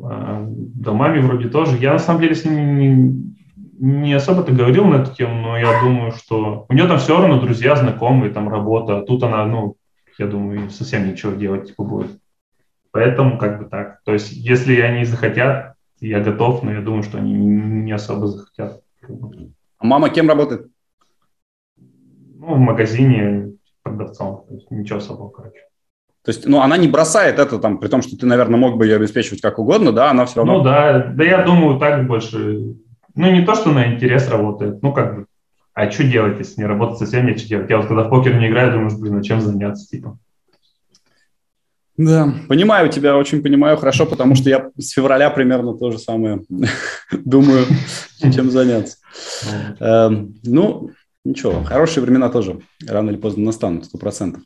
а, 0.02 0.46
да 0.50 0.92
маме 0.92 1.22
вроде 1.22 1.48
тоже. 1.48 1.78
Я 1.78 1.94
на 1.94 2.00
самом 2.00 2.22
деле 2.22 2.36
с 2.36 2.44
ним 2.44 2.78
не, 2.78 3.34
не 3.80 4.14
особо-то 4.14 4.52
говорил 4.52 4.86
на 4.86 4.96
эту 4.96 5.16
тему, 5.16 5.42
но 5.42 5.58
я 5.58 5.80
думаю, 5.82 6.12
что 6.12 6.66
у 6.68 6.74
нее 6.74 6.88
там 6.88 6.98
все 6.98 7.18
равно 7.18 7.40
друзья, 7.40 7.78
знакомые, 7.78 8.34
там 8.34 8.50
работа. 8.50 8.98
А 8.98 9.06
тут 9.06 9.24
она, 9.24 9.46
ну, 9.46 9.78
я 10.18 10.28
думаю, 10.28 10.70
совсем 10.70 11.10
ничего 11.10 11.32
делать 11.32 11.68
типа 11.68 11.84
будет. 11.84 12.12
Поэтому 12.92 13.38
как 13.38 13.60
бы 13.60 13.66
так. 13.66 14.02
То 14.04 14.14
есть, 14.14 14.32
если 14.32 14.80
они 14.82 15.06
захотят, 15.06 15.76
я 16.00 16.22
готов, 16.22 16.64
но 16.64 16.74
я 16.74 16.82
думаю, 16.82 17.04
что 17.04 17.18
они 17.18 17.34
не 17.34 17.92
особо 17.92 18.28
захотят. 18.28 18.82
А 19.04 19.86
мама 19.86 20.10
кем 20.10 20.28
работает? 20.28 20.68
Ну, 21.78 22.56
в 22.56 22.60
магазине 22.60 23.54
продавцом. 23.84 24.46
То 24.48 24.56
есть, 24.56 24.72
ничего 24.72 25.00
особого, 25.00 25.30
короче. 25.30 25.60
То 26.24 26.32
есть, 26.32 26.48
ну, 26.48 26.62
она 26.62 26.78
не 26.78 26.88
бросает 26.88 27.40
это 27.40 27.60
там, 27.60 27.80
при 27.80 27.88
том, 27.88 28.02
что 28.02 28.18
ты, 28.18 28.26
наверное, 28.26 28.60
мог 28.60 28.78
бы 28.78 28.86
ее 28.86 28.98
обеспечивать 28.98 29.42
как 29.42 29.60
угодно, 29.60 29.92
да, 29.92 30.12
она 30.12 30.26
все 30.26 30.38
равно... 30.38 30.58
Ну, 30.58 30.64
да, 30.64 31.08
да 31.14 31.24
я 31.24 31.44
думаю, 31.44 31.80
так 31.80 32.08
больше... 32.08 32.76
Ну, 33.16 33.32
не 33.32 33.46
то, 33.46 33.56
что 33.56 33.72
на 33.72 33.94
интерес 33.94 34.30
работает, 34.30 34.82
ну, 34.82 34.94
как 34.94 35.16
бы, 35.16 35.26
а 35.74 35.90
что 35.90 36.04
делать, 36.04 36.38
если 36.40 36.62
не 36.62 36.68
работать 36.68 37.00
совсем 37.00 37.26
нечего 37.26 37.48
делать? 37.48 37.70
Я 37.70 37.78
вот 37.78 37.88
когда 37.88 38.04
в 38.04 38.10
покер 38.10 38.36
не 38.38 38.50
играю, 38.50 38.74
думаю, 38.74 38.98
блин, 39.00 39.18
а 39.18 39.24
чем 39.24 39.42
заняться, 39.42 39.88
типа. 39.88 40.18
Да, 42.00 42.34
понимаю 42.48 42.88
тебя, 42.88 43.18
очень 43.18 43.44
понимаю 43.44 43.76
хорошо, 43.76 44.06
потому 44.06 44.34
что 44.34 44.50
я 44.50 44.70
с 44.78 44.92
февраля 44.92 45.30
примерно 45.30 45.78
то 45.78 45.92
же 45.92 46.00
самое 46.00 46.42
думаю, 47.12 47.66
чем 48.34 48.50
заняться. 48.50 48.96
Эм, 49.82 50.34
ну, 50.44 50.92
Ничего, 51.26 51.62
хорошие 51.66 52.02
времена 52.02 52.30
тоже 52.30 52.62
рано 52.88 53.10
или 53.10 53.18
поздно 53.18 53.44
настанут, 53.44 53.84
сто 53.84 53.98
процентов. 53.98 54.42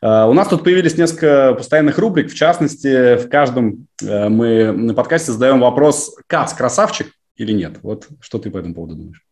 Uh, 0.00 0.30
у 0.30 0.32
нас 0.32 0.46
тут 0.46 0.62
появились 0.62 0.96
несколько 0.96 1.54
постоянных 1.54 1.98
рубрик. 1.98 2.30
В 2.30 2.34
частности, 2.36 3.16
в 3.16 3.28
каждом 3.28 3.88
uh, 4.00 4.28
мы 4.28 4.70
на 4.70 4.94
подкасте 4.94 5.32
задаем 5.32 5.58
вопрос, 5.58 6.16
Кац, 6.28 6.54
красавчик 6.54 7.08
или 7.34 7.52
нет? 7.52 7.80
Вот 7.82 8.06
что 8.20 8.38
ты 8.38 8.52
по 8.52 8.58
этому 8.58 8.74
поводу 8.74 8.94
думаешь? 8.94 9.24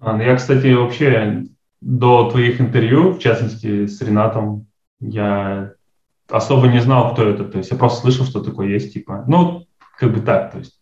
А, 0.00 0.16
ну, 0.16 0.22
я, 0.22 0.34
кстати, 0.36 0.72
вообще 0.72 1.44
до 1.82 2.30
твоих 2.30 2.62
интервью, 2.62 3.12
в 3.12 3.18
частности, 3.18 3.86
с 3.86 4.00
Ренатом, 4.00 4.66
я 5.00 5.74
особо 6.30 6.68
не 6.68 6.80
знал, 6.80 7.12
кто 7.12 7.28
это. 7.28 7.44
То 7.44 7.58
есть 7.58 7.70
я 7.70 7.76
просто 7.76 8.02
слышал, 8.02 8.26
что 8.26 8.40
такое 8.40 8.68
есть, 8.68 8.92
типа, 8.92 9.24
ну, 9.26 9.66
как 9.98 10.12
бы 10.12 10.20
так, 10.20 10.52
то 10.52 10.58
есть. 10.58 10.80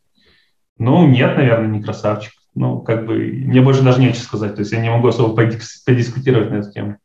Ну, 0.78 1.06
нет, 1.08 1.36
наверное, 1.36 1.68
не 1.68 1.82
красавчик. 1.82 2.32
Ну, 2.54 2.80
как 2.80 3.06
бы, 3.06 3.14
мне 3.16 3.60
больше 3.60 3.82
даже 3.82 4.00
нечего 4.00 4.22
сказать. 4.22 4.54
То 4.54 4.60
есть 4.60 4.72
я 4.72 4.80
не 4.80 4.90
могу 4.90 5.08
особо 5.08 5.34
подискутировать 5.34 6.50
на 6.50 6.56
эту 6.56 6.72
тему. 6.72 6.96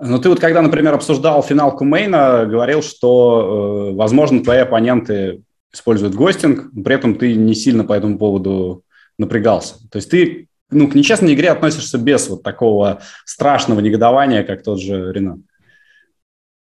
Ну, 0.00 0.18
ты 0.18 0.28
вот 0.28 0.40
когда, 0.40 0.60
например, 0.60 0.94
обсуждал 0.94 1.42
финал 1.42 1.76
Кумейна, 1.76 2.46
говорил, 2.46 2.82
что, 2.82 3.90
э, 3.92 3.96
возможно, 3.96 4.42
твои 4.42 4.58
оппоненты 4.58 5.42
используют 5.72 6.14
гостинг, 6.14 6.70
при 6.72 6.94
этом 6.94 7.14
ты 7.16 7.34
не 7.34 7.54
сильно 7.54 7.84
по 7.84 7.92
этому 7.92 8.18
поводу 8.18 8.82
напрягался. 9.18 9.76
То 9.90 9.96
есть 9.96 10.10
ты 10.10 10.48
ну, 10.70 10.88
к 10.88 10.94
нечестной 10.94 11.34
игре 11.34 11.50
относишься 11.50 11.98
без 11.98 12.28
вот 12.28 12.42
такого 12.42 13.00
страшного 13.24 13.80
негодования, 13.80 14.42
как 14.42 14.62
тот 14.62 14.80
же 14.80 15.12
Ренат. 15.12 15.38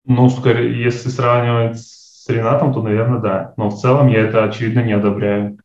Ну, 0.05 0.29
скорее, 0.29 0.83
если 0.83 1.09
сравнивать 1.09 1.79
с 1.79 2.27
Ренатом, 2.29 2.73
то, 2.73 2.81
наверное, 2.81 3.19
да. 3.19 3.53
Но 3.57 3.69
в 3.69 3.79
целом 3.79 4.07
я 4.07 4.21
это, 4.21 4.43
очевидно, 4.43 4.81
не 4.81 4.93
одобряю. 4.93 5.57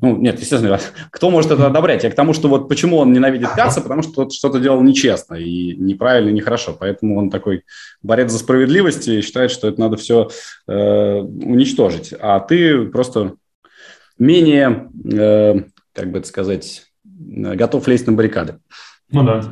Ну, 0.00 0.16
нет, 0.16 0.40
естественно, 0.40 0.78
кто 1.10 1.30
может 1.30 1.50
это 1.50 1.66
одобрять? 1.66 2.04
Я 2.04 2.10
к 2.10 2.14
тому, 2.14 2.32
что 2.32 2.48
вот 2.48 2.68
почему 2.68 2.98
он 2.98 3.12
ненавидит 3.12 3.50
Каца, 3.50 3.80
потому 3.80 4.02
что 4.02 4.12
тот 4.12 4.32
что-то 4.32 4.60
делал 4.60 4.82
нечестно 4.82 5.34
и 5.34 5.76
неправильно, 5.76 6.30
и 6.30 6.32
нехорошо. 6.32 6.76
Поэтому 6.78 7.18
он 7.18 7.30
такой 7.30 7.64
борец 8.02 8.30
за 8.30 8.38
справедливость 8.38 9.06
и 9.08 9.20
считает, 9.20 9.50
что 9.50 9.68
это 9.68 9.80
надо 9.80 9.96
все 9.96 10.30
э, 10.66 11.18
уничтожить. 11.18 12.14
А 12.18 12.40
ты 12.40 12.86
просто 12.86 13.34
менее, 14.18 14.88
э, 15.04 15.62
как 15.92 16.10
бы 16.10 16.18
это 16.18 16.28
сказать, 16.28 16.86
готов 17.04 17.86
лезть 17.88 18.06
на 18.06 18.12
баррикады. 18.12 18.58
Ну 19.10 19.24
да. 19.24 19.42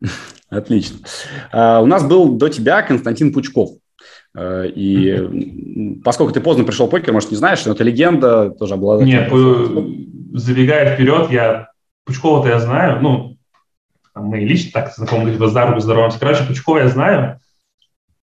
Отлично. 0.54 0.98
А, 1.52 1.80
у 1.80 1.86
нас 1.86 2.04
был 2.04 2.36
до 2.36 2.48
тебя 2.48 2.82
Константин 2.82 3.32
Пучков. 3.32 3.70
Э, 4.36 4.66
и 4.66 6.00
поскольку 6.04 6.32
ты 6.32 6.40
поздно 6.40 6.64
пришел 6.64 6.86
в 6.86 6.90
покер, 6.90 7.12
может, 7.12 7.30
не 7.30 7.36
знаешь, 7.36 7.64
но 7.64 7.72
это 7.72 7.84
легенда, 7.84 8.50
тоже 8.50 8.74
обладает... 8.74 9.08
Нет, 9.08 9.30
забегая 10.32 10.94
вперед, 10.94 11.30
я 11.30 11.68
Пучкова-то 12.04 12.48
я 12.48 12.58
знаю, 12.58 13.00
ну, 13.00 13.36
мы 14.14 14.40
лично 14.40 14.72
так 14.72 14.94
знакомы, 14.94 15.30
либо 15.30 15.48
здоровы, 15.48 15.80
здороваемся. 15.80 16.20
Короче, 16.20 16.44
Пучкова 16.44 16.78
я 16.78 16.88
знаю, 16.88 17.40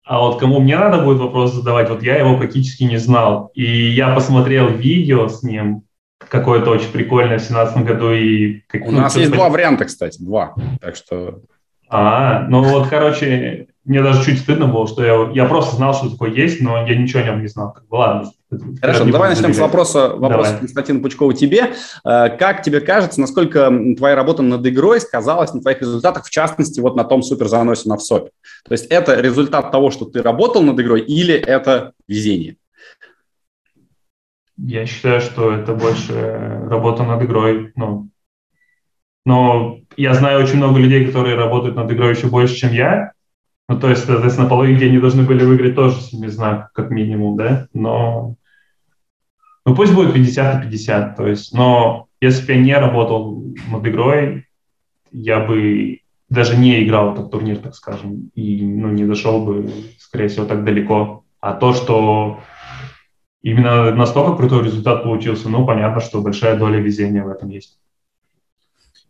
а 0.04 0.20
вот 0.20 0.38
кому 0.38 0.60
мне 0.60 0.78
надо 0.78 1.02
будет 1.02 1.18
вопрос 1.18 1.52
задавать, 1.52 1.90
вот 1.90 2.02
я 2.02 2.16
его 2.16 2.36
практически 2.36 2.84
не 2.84 2.96
знал. 2.96 3.50
И 3.54 3.64
я 3.64 4.14
посмотрел 4.14 4.68
видео 4.68 5.28
с 5.28 5.42
ним, 5.42 5.82
какое-то 6.18 6.70
очень 6.70 6.90
прикольное 6.92 7.38
в 7.38 7.42
2017 7.42 7.84
году. 7.84 8.12
И, 8.12 8.60
как, 8.68 8.82
У 8.82 8.92
ну, 8.92 9.00
нас 9.00 9.16
есть 9.16 9.32
два 9.32 9.48
варианта, 9.48 9.84
кстати, 9.84 10.22
два. 10.22 10.54
Так 10.80 10.96
что... 10.96 11.40
А, 11.88 12.46
ну 12.48 12.62
вот, 12.62 12.88
короче, 12.88 13.68
мне 13.84 14.02
даже 14.02 14.24
чуть 14.24 14.40
стыдно 14.40 14.66
было, 14.66 14.88
что 14.88 15.04
я, 15.04 15.30
я 15.32 15.48
просто 15.48 15.76
знал, 15.76 15.94
что 15.94 16.10
такое 16.10 16.32
есть, 16.32 16.60
но 16.60 16.84
я 16.86 16.96
ничего 16.96 17.20
о 17.20 17.24
нем 17.24 17.40
не 17.40 17.46
знал. 17.46 17.72
Как 17.72 17.86
бы, 17.86 17.94
ладно. 17.94 18.32
Хорошо, 18.80 19.04
ну 19.04 19.12
давай 19.12 19.30
начнем 19.30 19.54
с 19.54 19.58
вопроса, 19.58 20.08
вопроса 20.16 20.56
Константина 20.58 21.00
Пучкова 21.00 21.34
тебе. 21.34 21.74
Э, 22.04 22.28
как 22.36 22.62
тебе 22.62 22.80
кажется, 22.80 23.20
насколько 23.20 23.72
твоя 23.96 24.16
работа 24.16 24.42
над 24.42 24.66
игрой 24.66 25.00
сказалась 25.00 25.54
на 25.54 25.60
твоих 25.60 25.80
результатах, 25.80 26.26
в 26.26 26.30
частности, 26.30 26.80
вот 26.80 26.96
на 26.96 27.04
том 27.04 27.22
суперзаносе 27.22 27.88
на 27.88 27.96
ВСОПе? 27.96 28.30
То 28.64 28.72
есть 28.72 28.86
это 28.86 29.20
результат 29.20 29.70
того, 29.70 29.92
что 29.92 30.04
ты 30.04 30.22
работал 30.22 30.62
над 30.62 30.80
игрой, 30.80 31.02
или 31.02 31.34
это 31.34 31.92
везение? 32.08 32.56
Я 34.58 34.86
считаю, 34.86 35.20
что 35.20 35.52
это 35.52 35.74
больше 35.74 36.62
работа 36.68 37.04
над 37.04 37.22
игрой. 37.22 37.72
Ну, 37.76 38.08
но 39.26 39.80
я 39.96 40.14
знаю 40.14 40.42
очень 40.42 40.56
много 40.56 40.78
людей, 40.78 41.04
которые 41.04 41.34
работают 41.34 41.76
над 41.76 41.92
игрой 41.92 42.14
еще 42.14 42.28
больше, 42.28 42.54
чем 42.54 42.72
я, 42.72 43.12
ну, 43.68 43.78
то 43.78 43.90
есть, 43.90 44.04
соответственно, 44.04 44.48
половине 44.48 44.86
они 44.86 44.98
должны 44.98 45.24
были 45.24 45.44
выиграть 45.44 45.74
тоже 45.74 46.00
семи 46.00 46.28
знак, 46.28 46.70
как 46.72 46.90
минимум, 46.90 47.36
да, 47.36 47.66
но 47.74 48.36
ну, 49.64 49.74
пусть 49.74 49.92
будет 49.92 50.14
50 50.14 50.54
на 50.54 50.62
50, 50.62 51.16
то 51.16 51.26
есть, 51.26 51.52
но 51.52 52.06
если 52.20 52.46
бы 52.46 52.52
я 52.52 52.60
не 52.60 52.76
работал 52.76 53.42
над 53.68 53.84
игрой, 53.86 54.46
я 55.10 55.40
бы 55.40 56.00
даже 56.28 56.56
не 56.56 56.84
играл 56.84 57.14
этот 57.14 57.32
турнир, 57.32 57.58
так 57.58 57.74
скажем, 57.74 58.30
и 58.34 58.64
ну, 58.64 58.90
не 58.90 59.04
дошел 59.04 59.44
бы, 59.44 59.68
скорее 59.98 60.28
всего, 60.28 60.46
так 60.46 60.64
далеко. 60.64 61.24
А 61.40 61.52
то, 61.52 61.72
что 61.72 62.40
именно 63.42 63.92
настолько 63.92 64.36
крутой 64.36 64.64
результат 64.64 65.02
получился, 65.02 65.48
ну, 65.48 65.66
понятно, 65.66 66.00
что 66.00 66.22
большая 66.22 66.56
доля 66.56 66.78
везения 66.78 67.24
в 67.24 67.28
этом 67.28 67.48
есть. 67.48 67.78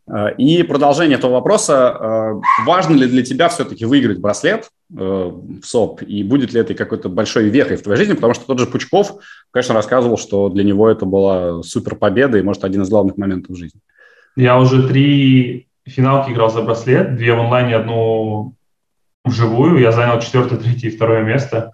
Э, 0.09 0.35
и 0.37 0.63
продолжение 0.63 1.19
этого 1.19 1.33
вопроса. 1.33 1.97
Э, 1.99 2.65
важно 2.65 2.95
ли 2.95 3.07
для 3.07 3.23
тебя 3.23 3.49
все-таки 3.49 3.85
выиграть 3.85 4.19
браслет 4.19 4.71
э, 4.91 4.95
в 4.95 5.65
СОП? 5.65 6.03
И 6.03 6.23
будет 6.23 6.53
ли 6.53 6.61
это 6.61 6.75
какой-то 6.75 7.09
большой 7.09 7.49
вехой 7.49 7.77
в 7.77 7.83
твоей 7.83 7.99
жизни? 7.99 8.15
Потому 8.15 8.35
что 8.35 8.47
тот 8.47 8.59
же 8.59 8.67
Пучков, 8.67 9.17
конечно, 9.51 9.75
рассказывал, 9.75 10.19
что 10.19 10.49
для 10.49 10.65
него 10.65 10.89
это 10.89 11.07
была 11.07 11.63
супер 11.63 11.97
победа 11.97 12.39
и, 12.39 12.43
может, 12.43 12.65
один 12.65 12.83
из 12.83 12.89
главных 12.89 13.17
моментов 13.17 13.57
в 13.57 13.59
жизни. 13.59 13.81
Я 14.37 14.59
уже 14.59 14.87
три 14.87 15.69
финалки 15.87 16.31
играл 16.31 16.51
за 16.51 16.63
браслет. 16.63 17.17
Две 17.17 17.35
в 17.35 17.41
онлайне, 17.41 17.77
одну 17.77 18.55
вживую. 19.25 19.79
Я 19.79 19.93
занял 19.93 20.21
четвертое, 20.21 20.57
третье 20.57 20.89
и 20.89 20.97
второе 20.97 21.23
место. 21.23 21.73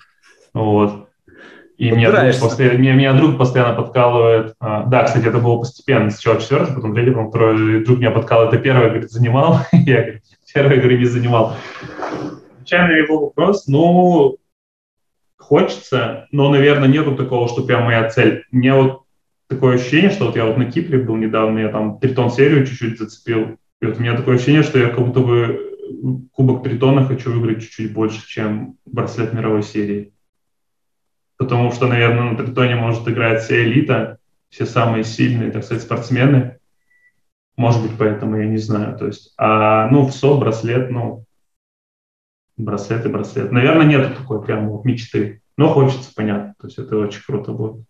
Вот. 0.55 1.09
И 1.79 1.91
меня 1.91 2.11
друг, 2.11 2.41
постоянно, 2.41 2.79
меня, 2.79 2.95
меня 2.95 3.13
друг 3.15 3.39
постоянно 3.39 3.75
подкалывает. 3.75 4.55
А, 4.61 4.85
да, 4.85 5.05
кстати, 5.05 5.27
это 5.27 5.39
было 5.39 5.59
постепенно. 5.59 6.11
Сначала 6.11 6.41
четвертый, 6.41 6.75
потом 6.75 6.95
третий, 6.95 7.11
потом 7.11 7.31
второй. 7.31 7.85
Друг 7.85 7.99
меня 7.99 8.11
подкалывает. 8.11 8.55
Это 8.55 8.63
первый, 8.63 8.89
говорит, 8.89 9.11
занимал. 9.11 9.61
Я, 9.73 10.03
говорит, 10.03 10.23
первый, 10.53 10.79
говорит, 10.79 11.01
не 11.01 11.07
занимал. 11.07 11.57
Отвечая 12.55 12.89
на 12.89 12.93
его 12.93 13.21
вопрос, 13.21 13.67
ну, 13.67 14.37
хочется, 15.37 16.29
но, 16.31 16.51
наверное, 16.51 16.89
нету 16.89 17.17
такого, 17.17 17.49
что 17.49 17.65
прям 17.65 17.85
моя 17.85 18.09
цель. 18.09 18.45
Мне 18.53 18.75
вот 18.75 19.03
такое 19.49 19.75
ощущение, 19.75 20.11
что 20.11 20.27
вот 20.27 20.37
я 20.37 20.45
вот 20.47 20.57
на 20.57 20.67
Кипре 20.67 20.99
был 20.99 21.17
недавно, 21.17 21.59
я 21.59 21.69
там 21.69 21.99
тритон 21.99 22.31
серию 22.31 22.67
чуть-чуть 22.67 22.99
зацепил. 22.99 23.59
И 23.81 23.87
вот 23.87 23.99
у 23.99 24.01
меня 24.01 24.17
такое 24.17 24.37
ощущение, 24.37 24.63
что 24.63 24.79
я 24.79 24.89
как 24.89 25.05
будто 25.05 25.21
бы 25.21 26.29
кубок 26.33 26.63
тритона 26.63 27.05
хочу 27.05 27.33
выиграть 27.33 27.63
чуть-чуть 27.63 27.93
больше, 27.93 28.27
чем 28.27 28.77
браслет 28.87 29.33
мировой 29.33 29.63
серии 29.63 30.13
потому 31.37 31.73
что, 31.73 31.87
наверное, 31.87 32.33
на 32.33 32.37
тритоне 32.37 32.77
может 32.77 33.07
играть 33.09 33.43
вся 33.43 33.63
элита, 33.63 34.19
все 34.49 34.67
самые 34.67 35.05
сильные, 35.05 35.51
так 35.51 35.65
сказать, 35.65 35.83
спортсмены. 35.83 36.59
Может 37.57 37.83
быть, 37.83 37.93
поэтому 37.99 38.37
я 38.37 38.47
не 38.47 38.59
знаю. 38.59 38.99
То 38.99 39.07
есть, 39.07 39.35
а, 39.37 39.89
ну, 39.89 40.07
в 40.07 40.13
СО 40.13 40.39
браслет, 40.39 40.91
ну, 40.91 41.25
браслет 42.57 43.05
и 43.07 43.09
браслет. 43.09 43.53
Наверное, 43.53 43.87
нет 43.87 44.17
такой 44.17 44.43
прям 44.45 44.69
вот 44.69 44.85
мечты, 44.85 45.43
но 45.57 45.73
хочется, 45.73 46.11
понятно. 46.15 46.55
То 46.61 46.67
есть 46.67 46.79
это 46.79 46.97
очень 46.97 47.23
круто 47.27 47.53
будет. 47.53 47.85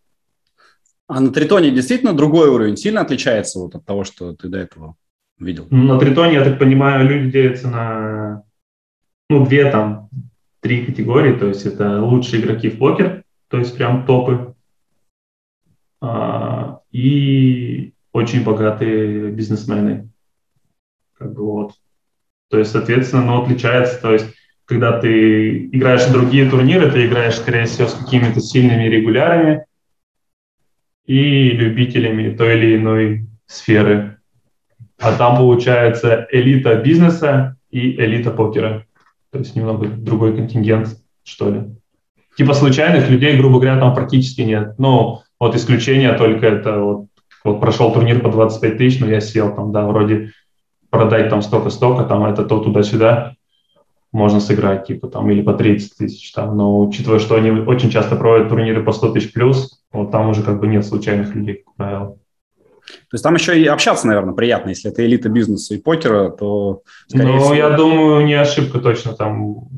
А 1.09 1.21
на 1.21 1.31
Тритоне 1.33 1.71
действительно 1.71 2.15
другой 2.15 2.49
уровень 2.49 2.77
сильно 2.77 3.01
отличается 3.03 3.59
вот 3.59 3.75
от 3.75 3.85
того, 3.85 4.05
что 4.05 4.35
ты 4.35 4.49
до 4.49 4.59
этого 4.59 4.97
видел? 5.39 5.67
На 5.71 5.99
Тритоне, 5.99 6.35
я 6.35 6.45
так 6.45 6.59
понимаю, 6.59 7.09
люди 7.09 7.31
делятся 7.31 7.69
на 7.69 8.45
ну, 9.29 9.47
две 9.47 9.71
там, 9.71 10.09
три 10.61 10.87
категории. 10.87 11.35
То 11.35 11.49
есть 11.49 11.67
это 11.67 12.01
лучшие 12.03 12.43
игроки 12.43 12.71
в 12.71 12.79
покер, 12.79 13.22
то 13.53 13.59
есть 13.59 13.77
прям 13.77 14.07
топы. 14.07 14.55
А, 16.01 16.81
и 16.91 17.93
очень 18.11 18.45
богатые 18.45 19.31
бизнесмены. 19.31 20.09
Как 21.19 21.35
бы 21.35 21.45
вот. 21.45 21.75
То 22.49 22.59
есть, 22.59 22.71
соответственно, 22.73 23.25
оно 23.25 23.43
отличается. 23.43 24.01
То 24.01 24.15
есть, 24.15 24.25
когда 24.65 24.99
ты 24.99 25.67
играешь 25.67 26.07
в 26.07 26.13
другие 26.13 26.49
турниры, 26.49 26.91
ты 26.91 27.07
играешь, 27.07 27.37
скорее 27.37 27.67
всего, 27.67 27.89
с 27.89 27.95
какими-то 27.95 28.41
сильными 28.41 28.85
регулярами 28.85 29.67
и 31.05 31.51
любителями 31.51 32.35
той 32.35 32.57
или 32.57 32.77
иной 32.77 33.27
сферы. 33.45 34.19
А 34.99 35.15
там 35.15 35.37
получается 35.37 36.27
элита 36.33 36.77
бизнеса 36.77 37.59
и 37.69 37.97
элита 37.97 38.31
покера. 38.31 38.87
То 39.31 39.41
есть 39.41 39.55
немного 39.55 39.89
другой 39.89 40.35
контингент, 40.35 40.99
что 41.23 41.51
ли 41.51 41.82
типа 42.37 42.55
случайных 42.55 43.09
людей, 43.11 43.37
грубо 43.37 43.59
говоря, 43.59 43.79
там 43.79 43.95
практически 43.95 44.43
нет. 44.43 44.75
Ну, 44.79 45.21
вот 45.39 45.55
исключение 45.55 46.13
только 46.15 46.47
это 46.47 46.79
вот, 46.79 47.07
вот 47.45 47.61
прошел 47.61 47.93
турнир 47.93 48.21
по 48.21 48.31
25 48.31 48.79
тысяч, 48.79 49.01
но 49.01 49.09
я 49.09 49.21
сел 49.21 49.55
там, 49.55 49.73
да, 49.73 49.87
вроде 49.87 50.33
продать 50.91 51.31
там 51.31 51.43
столько-столько, 51.43 52.05
там 52.05 52.25
это 52.25 52.45
то 52.45 52.61
туда-сюда, 52.61 53.35
можно 54.13 54.41
сыграть, 54.41 54.87
типа 54.87 55.09
там, 55.09 55.31
или 55.31 55.43
по 55.43 55.55
30 55.55 55.97
тысяч 55.97 56.33
там, 56.33 56.57
но 56.57 56.81
учитывая, 56.81 57.19
что 57.19 57.35
они 57.35 57.51
очень 57.51 57.91
часто 57.91 58.15
проводят 58.15 58.51
турниры 58.51 58.85
по 58.85 58.93
100 58.93 59.13
тысяч 59.13 59.33
плюс, 59.33 59.83
вот 59.91 60.11
там 60.11 60.29
уже 60.29 60.43
как 60.43 60.61
бы 60.61 60.67
нет 60.67 60.85
случайных 60.85 61.35
людей, 61.35 61.63
как 61.65 61.75
правило. 61.77 62.17
То 62.87 63.15
есть 63.15 63.23
там 63.23 63.35
еще 63.35 63.59
и 63.61 63.67
общаться, 63.67 64.07
наверное, 64.07 64.35
приятно. 64.35 64.71
Если 64.71 64.91
это 64.91 65.05
элита 65.05 65.29
бизнеса 65.29 65.75
и 65.75 65.79
покера, 65.79 66.31
то, 66.31 66.83
скорее 67.07 67.35
ну, 67.35 67.39
всего... 67.39 67.55
я 67.55 67.71
думаю, 67.71 68.25
не 68.25 68.35
ошибка 68.35 68.81
точно 68.81 69.15
там. 69.15 69.69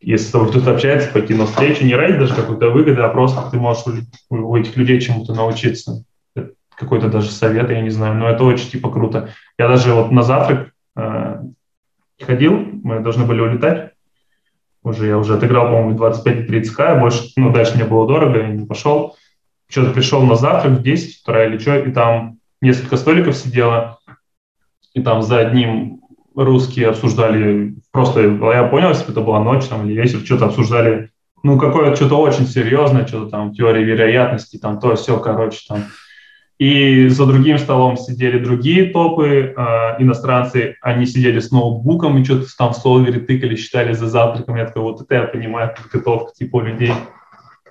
Если 0.00 0.26
с 0.26 0.30
тобой 0.30 0.48
кто-то 0.48 0.72
общается, 0.72 1.10
пойти 1.10 1.34
на 1.34 1.46
встречу, 1.46 1.84
не 1.84 1.94
ради 1.94 2.18
даже 2.18 2.34
какой-то 2.34 2.70
выгоды, 2.70 3.02
а 3.02 3.08
просто 3.10 3.50
ты 3.50 3.58
можешь 3.58 3.84
у, 4.30 4.56
этих 4.56 4.76
людей 4.76 5.00
чему-то 5.00 5.34
научиться. 5.34 6.04
Какой-то 6.74 7.08
даже 7.08 7.30
совет, 7.30 7.68
я 7.68 7.82
не 7.82 7.90
знаю, 7.90 8.14
но 8.14 8.28
это 8.28 8.44
очень 8.44 8.70
типа 8.70 8.90
круто. 8.90 9.34
Я 9.58 9.68
даже 9.68 9.92
вот 9.92 10.10
на 10.10 10.22
завтрак 10.22 10.72
э, 10.96 11.42
ходил, 12.18 12.52
мы 12.82 13.00
должны 13.00 13.26
были 13.26 13.42
улетать, 13.42 13.92
уже 14.82 15.06
я 15.06 15.18
уже 15.18 15.34
отыграл, 15.34 15.66
по-моему, 15.66 15.98
25-30к, 15.98 17.00
больше, 17.00 17.28
ну, 17.36 17.52
дальше 17.52 17.74
мне 17.74 17.84
было 17.84 18.06
дорого, 18.06 18.38
я 18.38 18.48
не 18.48 18.66
пошел. 18.66 19.16
Что-то 19.68 19.92
пришел 19.92 20.22
на 20.22 20.36
завтрак 20.36 20.78
в 20.78 20.82
10 20.82 21.22
утра 21.22 21.44
или 21.44 21.58
что, 21.58 21.76
и 21.76 21.92
там 21.92 22.38
несколько 22.62 22.96
столиков 22.96 23.36
сидело, 23.36 23.98
и 24.94 25.02
там 25.02 25.22
за 25.22 25.38
одним 25.40 25.99
русские 26.34 26.88
обсуждали, 26.88 27.74
просто 27.90 28.20
я 28.20 28.64
понял, 28.64 28.90
если 28.90 29.10
это 29.10 29.20
была 29.20 29.42
ночь 29.42 29.66
там, 29.66 29.86
или 29.86 30.00
вечер, 30.00 30.20
что-то 30.20 30.46
обсуждали, 30.46 31.10
ну, 31.42 31.58
какое-то 31.58 31.96
что-то 31.96 32.16
очень 32.16 32.46
серьезное, 32.46 33.06
что-то 33.06 33.30
там, 33.30 33.54
теория 33.54 33.82
вероятности, 33.82 34.58
там, 34.58 34.78
то, 34.78 34.94
все, 34.94 35.18
короче, 35.18 35.60
там. 35.68 35.84
И 36.58 37.08
за 37.08 37.24
другим 37.24 37.56
столом 37.56 37.96
сидели 37.96 38.38
другие 38.38 38.90
топы, 38.90 39.54
э, 39.56 40.02
иностранцы, 40.02 40.76
они 40.82 41.06
сидели 41.06 41.40
с 41.40 41.50
ноутбуком 41.50 42.18
и 42.18 42.24
что-то 42.24 42.46
там 42.58 42.74
в 42.74 42.76
солвере 42.76 43.20
тыкали, 43.20 43.56
считали 43.56 43.94
за 43.94 44.08
завтраком. 44.08 44.56
Я 44.56 44.66
такой, 44.66 44.82
вот 44.82 45.00
это 45.00 45.14
я 45.14 45.22
понимаю, 45.22 45.74
подготовка 45.74 46.34
типа 46.34 46.60
людей. 46.60 46.92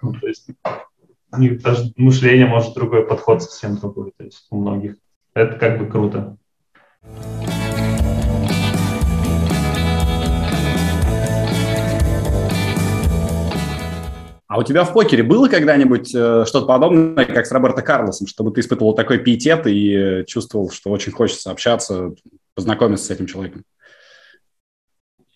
Ну, 0.02 0.14
то 0.14 0.28
есть 0.28 0.50
у 1.32 1.38
них 1.38 1.62
даже 1.62 1.94
мышление 1.98 2.48
может 2.48 2.74
другой, 2.74 3.06
подход 3.06 3.44
совсем 3.44 3.78
другой, 3.78 4.12
то 4.18 4.24
есть 4.24 4.48
у 4.50 4.60
многих. 4.60 4.96
Это 5.36 5.56
как 5.60 5.78
бы 5.78 5.86
круто. 5.86 6.38
А 7.04 7.59
у 14.60 14.64
тебя 14.64 14.84
в 14.84 14.94
покере 14.94 15.24
было 15.24 15.48
когда-нибудь 15.48 16.14
э, 16.14 16.46
что-то 16.46 16.66
подобное, 16.66 17.26
как 17.26 17.46
с 17.46 17.52
Роберто 17.52 17.82
Карлосом, 17.82 18.28
чтобы 18.28 18.52
ты 18.52 18.62
испытывал 18.62 18.94
такой 18.94 19.20
пиетет 19.20 19.66
и 19.68 19.94
э, 19.94 20.26
чувствовал, 20.26 20.70
что 20.70 20.92
очень 20.92 21.12
хочется 21.12 21.52
общаться, 21.52 22.12
познакомиться 22.56 23.06
с 23.06 23.10
этим 23.10 23.26
человеком? 23.26 23.64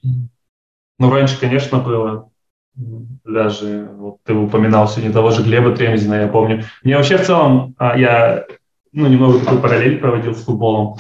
Ну, 0.04 1.10
раньше, 1.10 1.40
конечно, 1.40 1.80
было. 1.80 2.30
Даже 2.76 3.90
вот 3.94 4.18
ты 4.24 4.34
упоминал 4.34 4.88
сегодня 4.88 5.14
того 5.14 5.32
же 5.32 5.44
Глеба 5.44 5.76
Тремзина, 5.76 6.16
я 6.16 6.28
помню. 6.28 6.64
Мне 6.84 6.98
вообще 6.98 7.18
в 7.18 7.26
целом, 7.26 7.76
а, 7.78 7.98
я 7.98 8.46
ну, 8.92 9.08
немного 9.08 9.40
такой 9.40 9.60
параллель 9.60 10.00
проводил 10.00 10.36
с 10.36 10.44
футболом. 10.44 10.98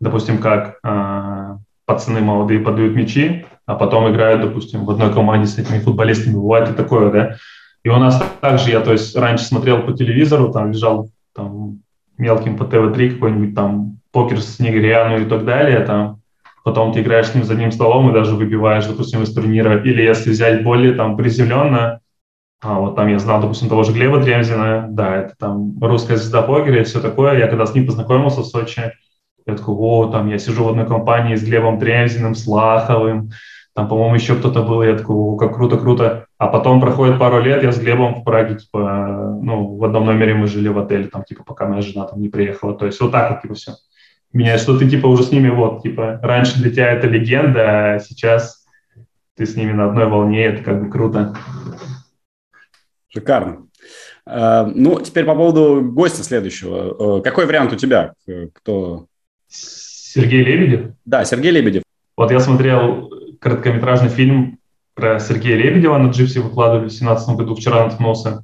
Допустим, 0.00 0.38
как 0.38 0.78
а, 0.82 1.58
пацаны 1.84 2.20
молодые 2.20 2.60
подают 2.60 2.94
мячи, 2.94 3.46
а 3.66 3.74
потом 3.74 4.10
играют, 4.10 4.42
допустим, 4.42 4.84
в 4.84 4.90
одной 4.90 5.12
команде 5.12 5.46
с 5.46 5.58
этими 5.58 5.78
футболистами. 5.78 6.34
Бывает 6.34 6.70
и 6.70 6.74
такое, 6.74 7.10
да? 7.10 7.36
И 7.82 7.88
у 7.88 7.96
нас 7.96 8.22
также, 8.40 8.70
я, 8.70 8.80
то 8.80 8.92
есть, 8.92 9.14
раньше 9.16 9.44
смотрел 9.44 9.82
по 9.82 9.92
телевизору, 9.92 10.52
там 10.52 10.72
лежал 10.72 11.10
там 11.34 11.80
мелким 12.16 12.56
по 12.56 12.64
ТВ-3 12.64 13.14
какой-нибудь 13.14 13.54
там 13.54 13.98
покер 14.12 14.40
с 14.40 14.58
Негриану 14.58 15.18
и 15.18 15.24
так 15.24 15.44
далее, 15.44 15.80
там, 15.80 16.20
потом 16.62 16.92
ты 16.92 17.02
играешь 17.02 17.26
с 17.26 17.34
ним 17.34 17.44
за 17.44 17.54
одним 17.54 17.72
столом 17.72 18.08
и 18.08 18.14
даже 18.14 18.34
выбиваешь, 18.34 18.86
допустим, 18.86 19.22
из 19.22 19.34
турнира. 19.34 19.82
Или 19.82 20.02
если 20.02 20.30
взять 20.30 20.62
более 20.62 20.94
там 20.94 21.16
приземленно, 21.16 22.00
а, 22.62 22.80
вот 22.80 22.96
там 22.96 23.08
я 23.08 23.18
знал, 23.18 23.42
допустим, 23.42 23.68
того 23.68 23.82
же 23.82 23.92
Глеба 23.92 24.20
Дремзина, 24.20 24.86
да, 24.88 25.16
это 25.16 25.34
там 25.38 25.78
русская 25.82 26.16
звезда 26.16 26.40
покера 26.40 26.80
и 26.80 26.84
все 26.84 27.00
такое. 27.00 27.38
Я 27.38 27.48
когда 27.48 27.66
с 27.66 27.74
ним 27.74 27.86
познакомился 27.86 28.40
в 28.40 28.46
Сочи, 28.46 28.92
я 29.46 29.54
такой, 29.54 29.74
о, 29.74 30.06
там 30.06 30.28
я 30.28 30.38
сижу 30.38 30.64
в 30.64 30.68
одной 30.70 30.86
компании 30.86 31.34
с 31.34 31.44
Глебом 31.44 31.78
Дремзиным, 31.78 32.34
с 32.34 32.46
Лаховым, 32.46 33.32
там, 33.74 33.88
по-моему, 33.88 34.14
еще 34.14 34.36
кто-то 34.36 34.62
был, 34.62 34.82
я 34.82 34.96
такой, 34.96 35.36
как 35.36 35.56
круто, 35.56 35.76
круто. 35.76 36.26
А 36.38 36.46
потом 36.46 36.80
проходит 36.80 37.18
пару 37.18 37.40
лет, 37.40 37.64
я 37.64 37.72
с 37.72 37.78
Глебом 37.80 38.14
в 38.14 38.24
Праге, 38.24 38.56
типа, 38.56 39.36
ну, 39.42 39.76
в 39.76 39.84
одном 39.84 40.06
номере 40.06 40.34
мы 40.34 40.46
жили 40.46 40.68
в 40.68 40.78
отеле, 40.78 41.08
там, 41.08 41.24
типа, 41.24 41.42
пока 41.44 41.66
моя 41.66 41.82
жена 41.82 42.04
там 42.06 42.20
не 42.20 42.28
приехала. 42.28 42.74
То 42.74 42.86
есть 42.86 43.00
вот 43.00 43.10
так 43.10 43.32
вот, 43.32 43.42
типа, 43.42 43.54
все. 43.54 43.72
Меня, 44.32 44.58
что 44.58 44.78
ты, 44.78 44.88
типа, 44.88 45.06
уже 45.08 45.24
с 45.24 45.32
ними, 45.32 45.48
вот, 45.48 45.82
типа, 45.82 46.20
раньше 46.22 46.60
для 46.60 46.70
тебя 46.70 46.92
это 46.92 47.08
легенда, 47.08 47.94
а 47.94 47.98
сейчас 47.98 48.64
ты 49.36 49.44
с 49.44 49.56
ними 49.56 49.72
на 49.72 49.86
одной 49.86 50.06
волне, 50.06 50.44
это 50.44 50.62
как 50.62 50.84
бы 50.84 50.90
круто. 50.90 51.36
Шикарно. 53.08 53.66
Uh, 54.26 54.72
ну, 54.74 55.00
теперь 55.00 55.24
по 55.24 55.34
поводу 55.34 55.82
гостя 55.82 56.22
следующего. 56.22 57.18
Uh, 57.18 57.22
какой 57.22 57.44
вариант 57.44 57.72
у 57.72 57.76
тебя? 57.76 58.14
Кто? 58.54 59.06
Сергей 59.48 60.42
Лебедев? 60.42 60.92
Да, 61.04 61.24
Сергей 61.24 61.50
Лебедев. 61.50 61.82
Вот 62.16 62.30
я 62.30 62.40
смотрел 62.40 63.10
короткометражный 63.44 64.08
фильм 64.08 64.58
про 64.94 65.20
Сергея 65.20 65.58
Лебедева 65.58 65.98
на 65.98 66.10
Джипсе 66.10 66.40
выкладывали 66.40 66.86
в 66.86 66.88
2017 66.88 67.36
году, 67.36 67.54
вчера 67.54 67.84
наткнулся. 67.84 68.42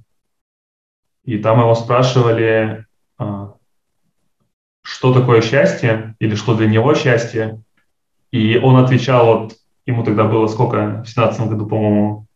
И 1.25 1.39
там 1.39 1.59
его 1.59 1.75
спрашивали, 1.75 2.85
а, 3.17 3.55
что 4.83 5.15
такое 5.15 5.41
счастье 5.41 6.17
или 6.19 6.35
что 6.35 6.55
для 6.55 6.69
него 6.69 6.95
счастье. 6.95 7.63
И 8.31 8.59
он 8.59 8.77
отвечал, 8.77 9.27
вот 9.27 9.57
ему 9.87 10.05
тогда 10.05 10.25
было 10.25 10.47
сколько, 10.49 10.77
в 10.77 11.05
2017 11.05 11.49
году, 11.49 11.67
по-моему, 11.67 12.27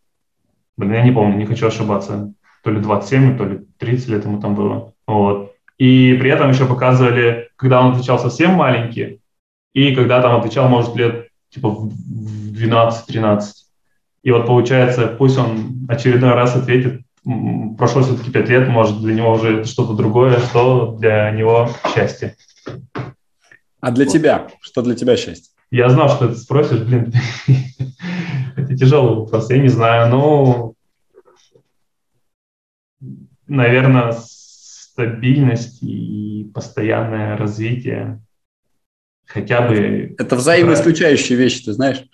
блин, 0.78 0.94
я 0.94 1.02
не 1.02 1.12
помню, 1.12 1.36
не 1.36 1.44
хочу 1.44 1.66
ошибаться, 1.66 2.32
то 2.62 2.70
ли 2.70 2.80
27, 2.80 3.36
то 3.36 3.44
ли 3.44 3.66
30 3.76 4.08
лет 4.08 4.24
ему 4.24 4.40
там 4.40 4.54
было. 4.54 4.94
Вот. 5.06 5.54
И 5.76 6.16
при 6.18 6.30
этом 6.30 6.48
еще 6.48 6.66
показывали, 6.66 7.50
когда 7.56 7.82
он 7.82 7.92
отвечал 7.92 8.18
совсем 8.18 8.52
маленький, 8.52 9.20
и 9.74 9.94
когда 9.94 10.22
там 10.22 10.36
отвечал, 10.36 10.68
может, 10.68 10.96
лет 10.96 11.28
типа 11.54 11.70
в 11.70 11.88
12-13. 12.52 13.42
И 14.24 14.30
вот 14.30 14.46
получается, 14.46 15.06
пусть 15.06 15.38
он 15.38 15.86
очередной 15.88 16.32
раз 16.32 16.56
ответит, 16.56 17.02
прошло 17.78 18.02
все-таки 18.02 18.30
5 18.30 18.48
лет, 18.48 18.68
может, 18.68 19.00
для 19.00 19.14
него 19.14 19.32
уже 19.32 19.60
это 19.60 19.68
что-то 19.68 19.94
другое, 19.94 20.38
что 20.40 20.96
для 20.98 21.30
него 21.30 21.68
счастье. 21.94 22.36
А 23.80 23.90
для 23.90 24.04
вот. 24.04 24.12
тебя? 24.12 24.48
Что 24.60 24.82
для 24.82 24.94
тебя 24.94 25.16
счастье? 25.16 25.52
Я 25.70 25.88
знал, 25.90 26.08
что 26.08 26.28
ты 26.28 26.36
спросишь, 26.36 26.80
блин. 26.80 27.12
это 28.56 28.76
тяжелый 28.76 29.16
вопрос, 29.16 29.50
я 29.50 29.58
не 29.58 29.68
знаю, 29.68 30.10
но, 30.10 30.74
наверное, 33.46 34.12
стабильность 34.12 35.82
и 35.82 36.50
постоянное 36.54 37.36
развитие 37.36 38.20
хотя 39.26 39.66
бы... 39.66 40.14
Это 40.18 40.36
взаимоисключающие 40.36 41.36
вещи, 41.36 41.64
ты 41.64 41.72
знаешь? 41.72 42.04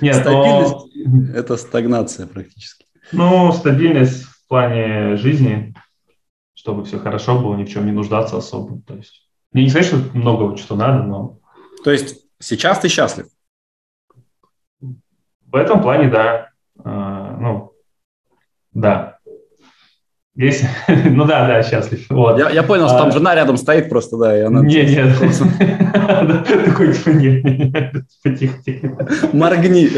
Нет, 0.00 0.16
стабильность 0.16 0.74
но...– 1.04 1.34
это 1.34 1.56
стагнация 1.56 2.26
практически. 2.26 2.86
Ну, 3.12 3.52
стабильность 3.52 4.24
в 4.24 4.48
плане 4.48 5.16
жизни, 5.16 5.74
чтобы 6.54 6.84
все 6.84 6.98
хорошо 6.98 7.38
было, 7.38 7.56
ни 7.56 7.64
в 7.64 7.68
чем 7.68 7.86
не 7.86 7.92
нуждаться 7.92 8.36
особо. 8.36 8.80
То 8.82 8.96
есть, 8.96 9.28
мне 9.52 9.64
не 9.64 9.70
сказать, 9.70 9.88
что 9.88 9.96
много 10.16 10.56
что 10.56 10.76
надо, 10.76 11.02
но... 11.02 11.38
То 11.84 11.90
есть 11.90 12.24
сейчас 12.38 12.78
ты 12.78 12.88
счастлив? 12.88 13.26
В 14.80 15.56
этом 15.56 15.82
плане, 15.82 16.08
да. 16.08 16.50
А, 16.82 17.36
ну, 17.38 17.72
да. 18.72 19.11
Есть? 20.34 20.64
ну 20.88 21.24
да, 21.26 21.46
да, 21.46 21.62
счастлив. 21.62 22.06
Вот. 22.08 22.38
Я, 22.38 22.50
я 22.50 22.62
понял, 22.62 22.88
что 22.88 22.98
там 22.98 23.08
а, 23.08 23.12
жена 23.12 23.34
рядом 23.34 23.56
стоит 23.58 23.90
просто, 23.90 24.16
да, 24.16 24.38
и 24.38 24.40
она... 24.42 24.60
Не, 24.60 24.84
нет. 24.84 25.18
Такой, 26.64 26.94
типа, 26.94 27.10
нет, 27.10 28.04
тихо, 28.38 28.62
тихо. 28.64 29.08
Моргни. 29.32 29.90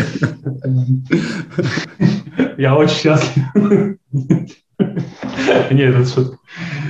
Я 2.58 2.74
очень 2.74 2.96
счастлив. 2.96 3.44
Нет, 5.70 5.94
это 5.94 6.04
шутка. 6.04 6.38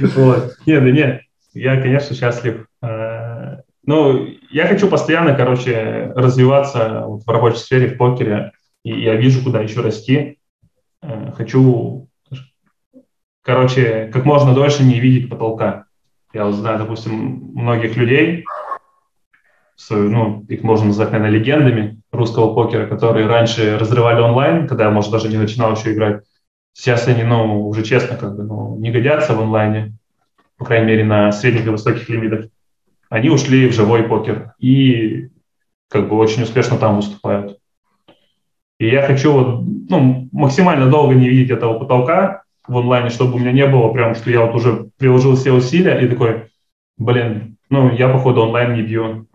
Вот. 0.01 0.55
Нет, 0.67 0.83
да 0.83 0.91
нет, 0.91 1.21
я, 1.53 1.81
конечно, 1.81 2.17
счастлив. 2.17 2.67
А, 2.81 3.61
ну, 3.85 4.27
я 4.51 4.67
хочу 4.67 4.89
постоянно, 4.89 5.35
короче, 5.35 6.13
развиваться 6.15 7.05
в 7.07 7.29
рабочей 7.29 7.59
сфере, 7.59 7.89
в 7.89 7.99
покере, 7.99 8.53
и 8.85 9.03
я 9.03 9.17
вижу, 9.17 9.45
куда 9.45 9.61
еще 9.61 9.83
расти. 9.83 10.39
Э, 11.03 11.33
хочу 11.37 12.09
короче, 13.45 14.11
как 14.13 14.25
можно 14.25 14.55
дольше 14.55 14.83
не 14.83 14.99
видеть 14.99 15.31
потолка. 15.31 15.85
Я 16.33 16.47
вот 16.47 16.55
знаю, 16.55 16.79
допустим, 16.79 17.53
многих 17.55 17.97
людей, 17.97 18.45
ну, 19.91 20.45
их 20.49 20.63
можно 20.63 20.87
назвать, 20.87 21.13
наверное, 21.13 21.39
легендами 21.39 22.01
русского 22.11 22.55
покера, 22.55 22.87
которые 22.87 23.27
раньше 23.27 23.77
разрывали 23.79 24.21
онлайн, 24.21 24.67
когда 24.67 24.85
я, 24.85 24.91
может, 24.91 25.13
даже 25.13 25.29
не 25.29 25.37
начинал 25.37 25.75
еще 25.75 25.93
играть. 25.93 26.23
Сейчас 26.73 27.07
они, 27.07 27.23
ну, 27.23 27.69
уже 27.69 27.83
честно, 27.83 28.17
как 28.17 28.37
бы, 28.37 28.45
ну, 28.45 28.77
не 28.79 28.91
годятся 28.91 29.35
в 29.35 29.41
онлайне, 29.41 29.97
по 30.57 30.65
крайней 30.65 30.87
мере, 30.87 31.05
на 31.05 31.31
средних 31.33 31.67
и 31.67 31.71
высоких 31.71 32.09
лимитах. 32.09 32.47
Они 33.11 33.29
ушли 33.29 33.69
в 33.69 33.75
живой 33.75 34.05
покер 34.05 34.55
и 34.59 35.29
как 35.89 36.09
бы 36.09 36.17
очень 36.17 36.43
успешно 36.43 36.79
там 36.79 36.97
выступают. 36.97 37.59
И 38.79 38.89
я 38.89 39.07
хочу 39.07 39.33
вот, 39.33 39.61
ну, 39.91 40.29
максимально 40.33 40.89
долго 40.91 41.15
не 41.15 41.29
видеть 41.29 41.51
этого 41.51 41.79
потолка, 41.79 42.44
в 42.67 42.77
онлайне, 42.77 43.11
чтобы 43.11 43.35
у 43.35 43.39
меня 43.39 43.53
не 43.53 43.67
было 43.67 43.93
прям, 43.93 44.15
что 44.15 44.31
я 44.31 44.45
вот 44.45 44.55
уже 44.55 44.91
приложил 44.97 45.37
все 45.37 45.53
усилия 45.53 46.01
и 46.01 46.09
такой, 46.09 46.49
блин, 46.97 47.57
ну, 47.71 47.93
я, 47.93 48.09
походу, 48.09 48.43
онлайн 48.43 48.75
не 48.75 48.83
бью. 48.83 49.27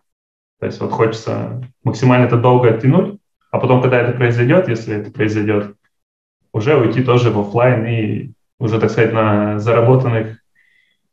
То 0.59 0.65
есть 0.65 0.79
вот 0.81 0.91
хочется 0.91 1.61
максимально 1.83 2.25
это 2.25 2.37
долго 2.37 2.69
оттянуть, 2.69 3.19
а 3.51 3.59
потом, 3.59 3.81
когда 3.81 3.99
это 3.99 4.17
произойдет, 4.17 4.67
если 4.67 4.97
это 4.97 5.11
произойдет, 5.11 5.75
уже 6.51 6.75
уйти 6.75 7.03
тоже 7.03 7.31
в 7.31 7.39
офлайн 7.39 7.85
и 7.85 8.31
уже, 8.59 8.79
так 8.79 8.91
сказать, 8.91 9.13
на 9.13 9.59
заработанных 9.59 10.39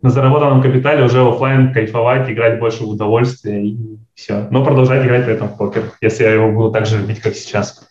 на 0.02 0.10
заработанном 0.10 0.62
капитале 0.62 1.04
уже 1.04 1.26
офлайн 1.26 1.72
кайфовать, 1.72 2.30
играть 2.30 2.58
больше 2.58 2.84
в 2.84 2.90
удовольствие 2.90 3.66
и 3.66 3.98
все. 4.14 4.46
Но 4.50 4.64
продолжать 4.64 5.04
играть 5.04 5.24
при 5.24 5.34
этом 5.34 5.48
в 5.48 5.56
покер, 5.56 5.92
если 6.00 6.24
я 6.24 6.32
его 6.32 6.52
буду 6.52 6.70
так 6.70 6.86
же 6.86 6.98
любить, 6.98 7.20
как 7.20 7.34
сейчас. 7.34 7.88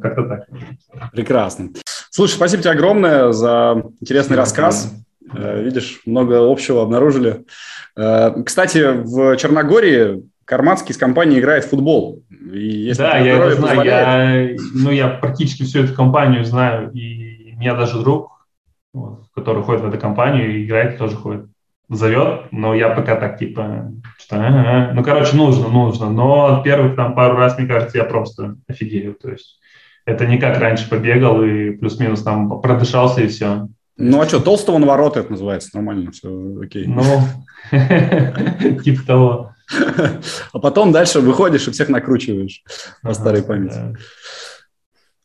Как-то 0.00 0.22
так. 0.24 0.46
Прекрасно. 1.12 1.70
Слушай, 2.18 2.32
спасибо 2.32 2.64
тебе 2.64 2.72
огромное 2.72 3.30
за 3.30 3.80
интересный 4.00 4.34
спасибо. 4.34 4.40
рассказ. 4.40 4.92
Э, 5.32 5.62
видишь, 5.62 6.00
много 6.04 6.50
общего 6.50 6.82
обнаружили. 6.82 7.44
Э, 7.96 8.32
кстати, 8.44 9.04
в 9.04 9.36
Черногории 9.36 10.24
Карманский 10.44 10.94
с 10.94 10.96
компанией 10.96 11.38
играет 11.38 11.64
в 11.64 11.68
футбол. 11.70 12.24
И 12.52 12.58
если 12.58 13.02
да, 13.02 13.18
я 13.18 13.36
это 13.36 13.54
знаю. 13.54 13.84
Я, 13.84 14.56
ну, 14.74 14.90
я 14.90 15.06
практически 15.06 15.62
всю 15.62 15.84
эту 15.84 15.94
компанию 15.94 16.44
знаю. 16.44 16.90
И 16.90 17.52
у 17.54 17.60
меня 17.60 17.76
даже 17.76 18.00
друг, 18.00 18.48
вот, 18.92 19.20
который 19.36 19.62
ходит 19.62 19.82
в 19.82 19.88
эту 19.88 19.98
компанию 19.98 20.56
и 20.56 20.64
играет, 20.64 20.98
тоже 20.98 21.14
ходит. 21.14 21.46
Зовет, 21.88 22.50
но 22.50 22.74
я 22.74 22.88
пока 22.88 23.14
так 23.14 23.38
типа, 23.38 23.92
что, 24.18 24.90
ну, 24.92 25.04
короче, 25.04 25.36
нужно, 25.36 25.68
нужно. 25.68 26.10
Но 26.10 26.62
первых 26.64 26.96
там 26.96 27.14
пару 27.14 27.36
раз, 27.36 27.56
мне 27.56 27.68
кажется, 27.68 27.96
я 27.96 28.04
просто 28.04 28.56
офигею. 28.66 29.14
То 29.14 29.30
есть 29.30 29.60
это 30.08 30.26
не 30.26 30.38
как 30.38 30.58
раньше 30.58 30.88
побегал 30.88 31.42
и 31.42 31.70
плюс-минус 31.72 32.22
там 32.22 32.60
продышался 32.62 33.20
и 33.20 33.28
все. 33.28 33.68
Ну, 33.98 34.20
а 34.20 34.26
что, 34.26 34.40
толстого 34.40 34.78
на 34.78 34.86
ворота 34.86 35.20
это 35.20 35.32
называется, 35.32 35.70
нормально, 35.74 36.12
все 36.12 36.58
окей. 36.62 36.86
Ну, 36.86 37.02
типа 38.82 39.06
того. 39.06 39.54
А 40.52 40.58
потом 40.60 40.92
дальше 40.92 41.20
выходишь 41.20 41.68
и 41.68 41.72
всех 41.72 41.90
накручиваешь 41.90 42.62
по 43.02 43.12
старой 43.12 43.42
памяти. 43.42 43.96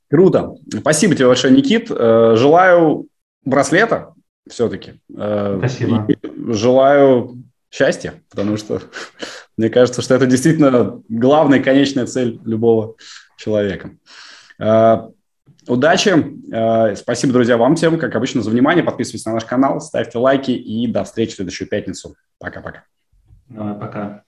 Круто. 0.10 0.56
Спасибо 0.70 1.16
тебе 1.16 1.28
большое, 1.28 1.54
Никит. 1.54 1.90
Э, 1.90 2.36
желаю 2.36 3.08
браслета 3.46 4.14
все-таки. 4.50 5.00
Э, 5.16 5.56
Спасибо. 5.60 6.06
И 6.10 6.18
желаю 6.54 7.42
счастья, 7.72 8.16
потому 8.30 8.58
что 8.58 8.82
мне 9.58 9.70
кажется, 9.70 10.02
что 10.02 10.14
это 10.14 10.26
действительно 10.26 11.02
главная 11.08 11.64
конечная 11.64 12.06
цель 12.06 12.42
любого 12.44 12.96
человека. 13.38 13.92
Э, 14.60 15.10
удачи. 15.68 16.95
Спасибо, 16.95 17.34
друзья, 17.34 17.58
вам 17.58 17.76
всем, 17.76 17.97
как 17.97 18.16
обычно, 18.16 18.41
за 18.41 18.49
внимание. 18.49 18.84
Подписывайтесь 18.84 19.26
на 19.26 19.34
наш 19.34 19.45
канал, 19.45 19.80
ставьте 19.82 20.18
лайки 20.18 20.51
и 20.51 20.88
до 20.88 21.04
встречи 21.04 21.34
в 21.34 21.36
следующую 21.36 21.68
пятницу. 21.68 22.16
Пока-пока. 22.39 22.84
Давай, 23.49 23.76
пока. 23.76 24.24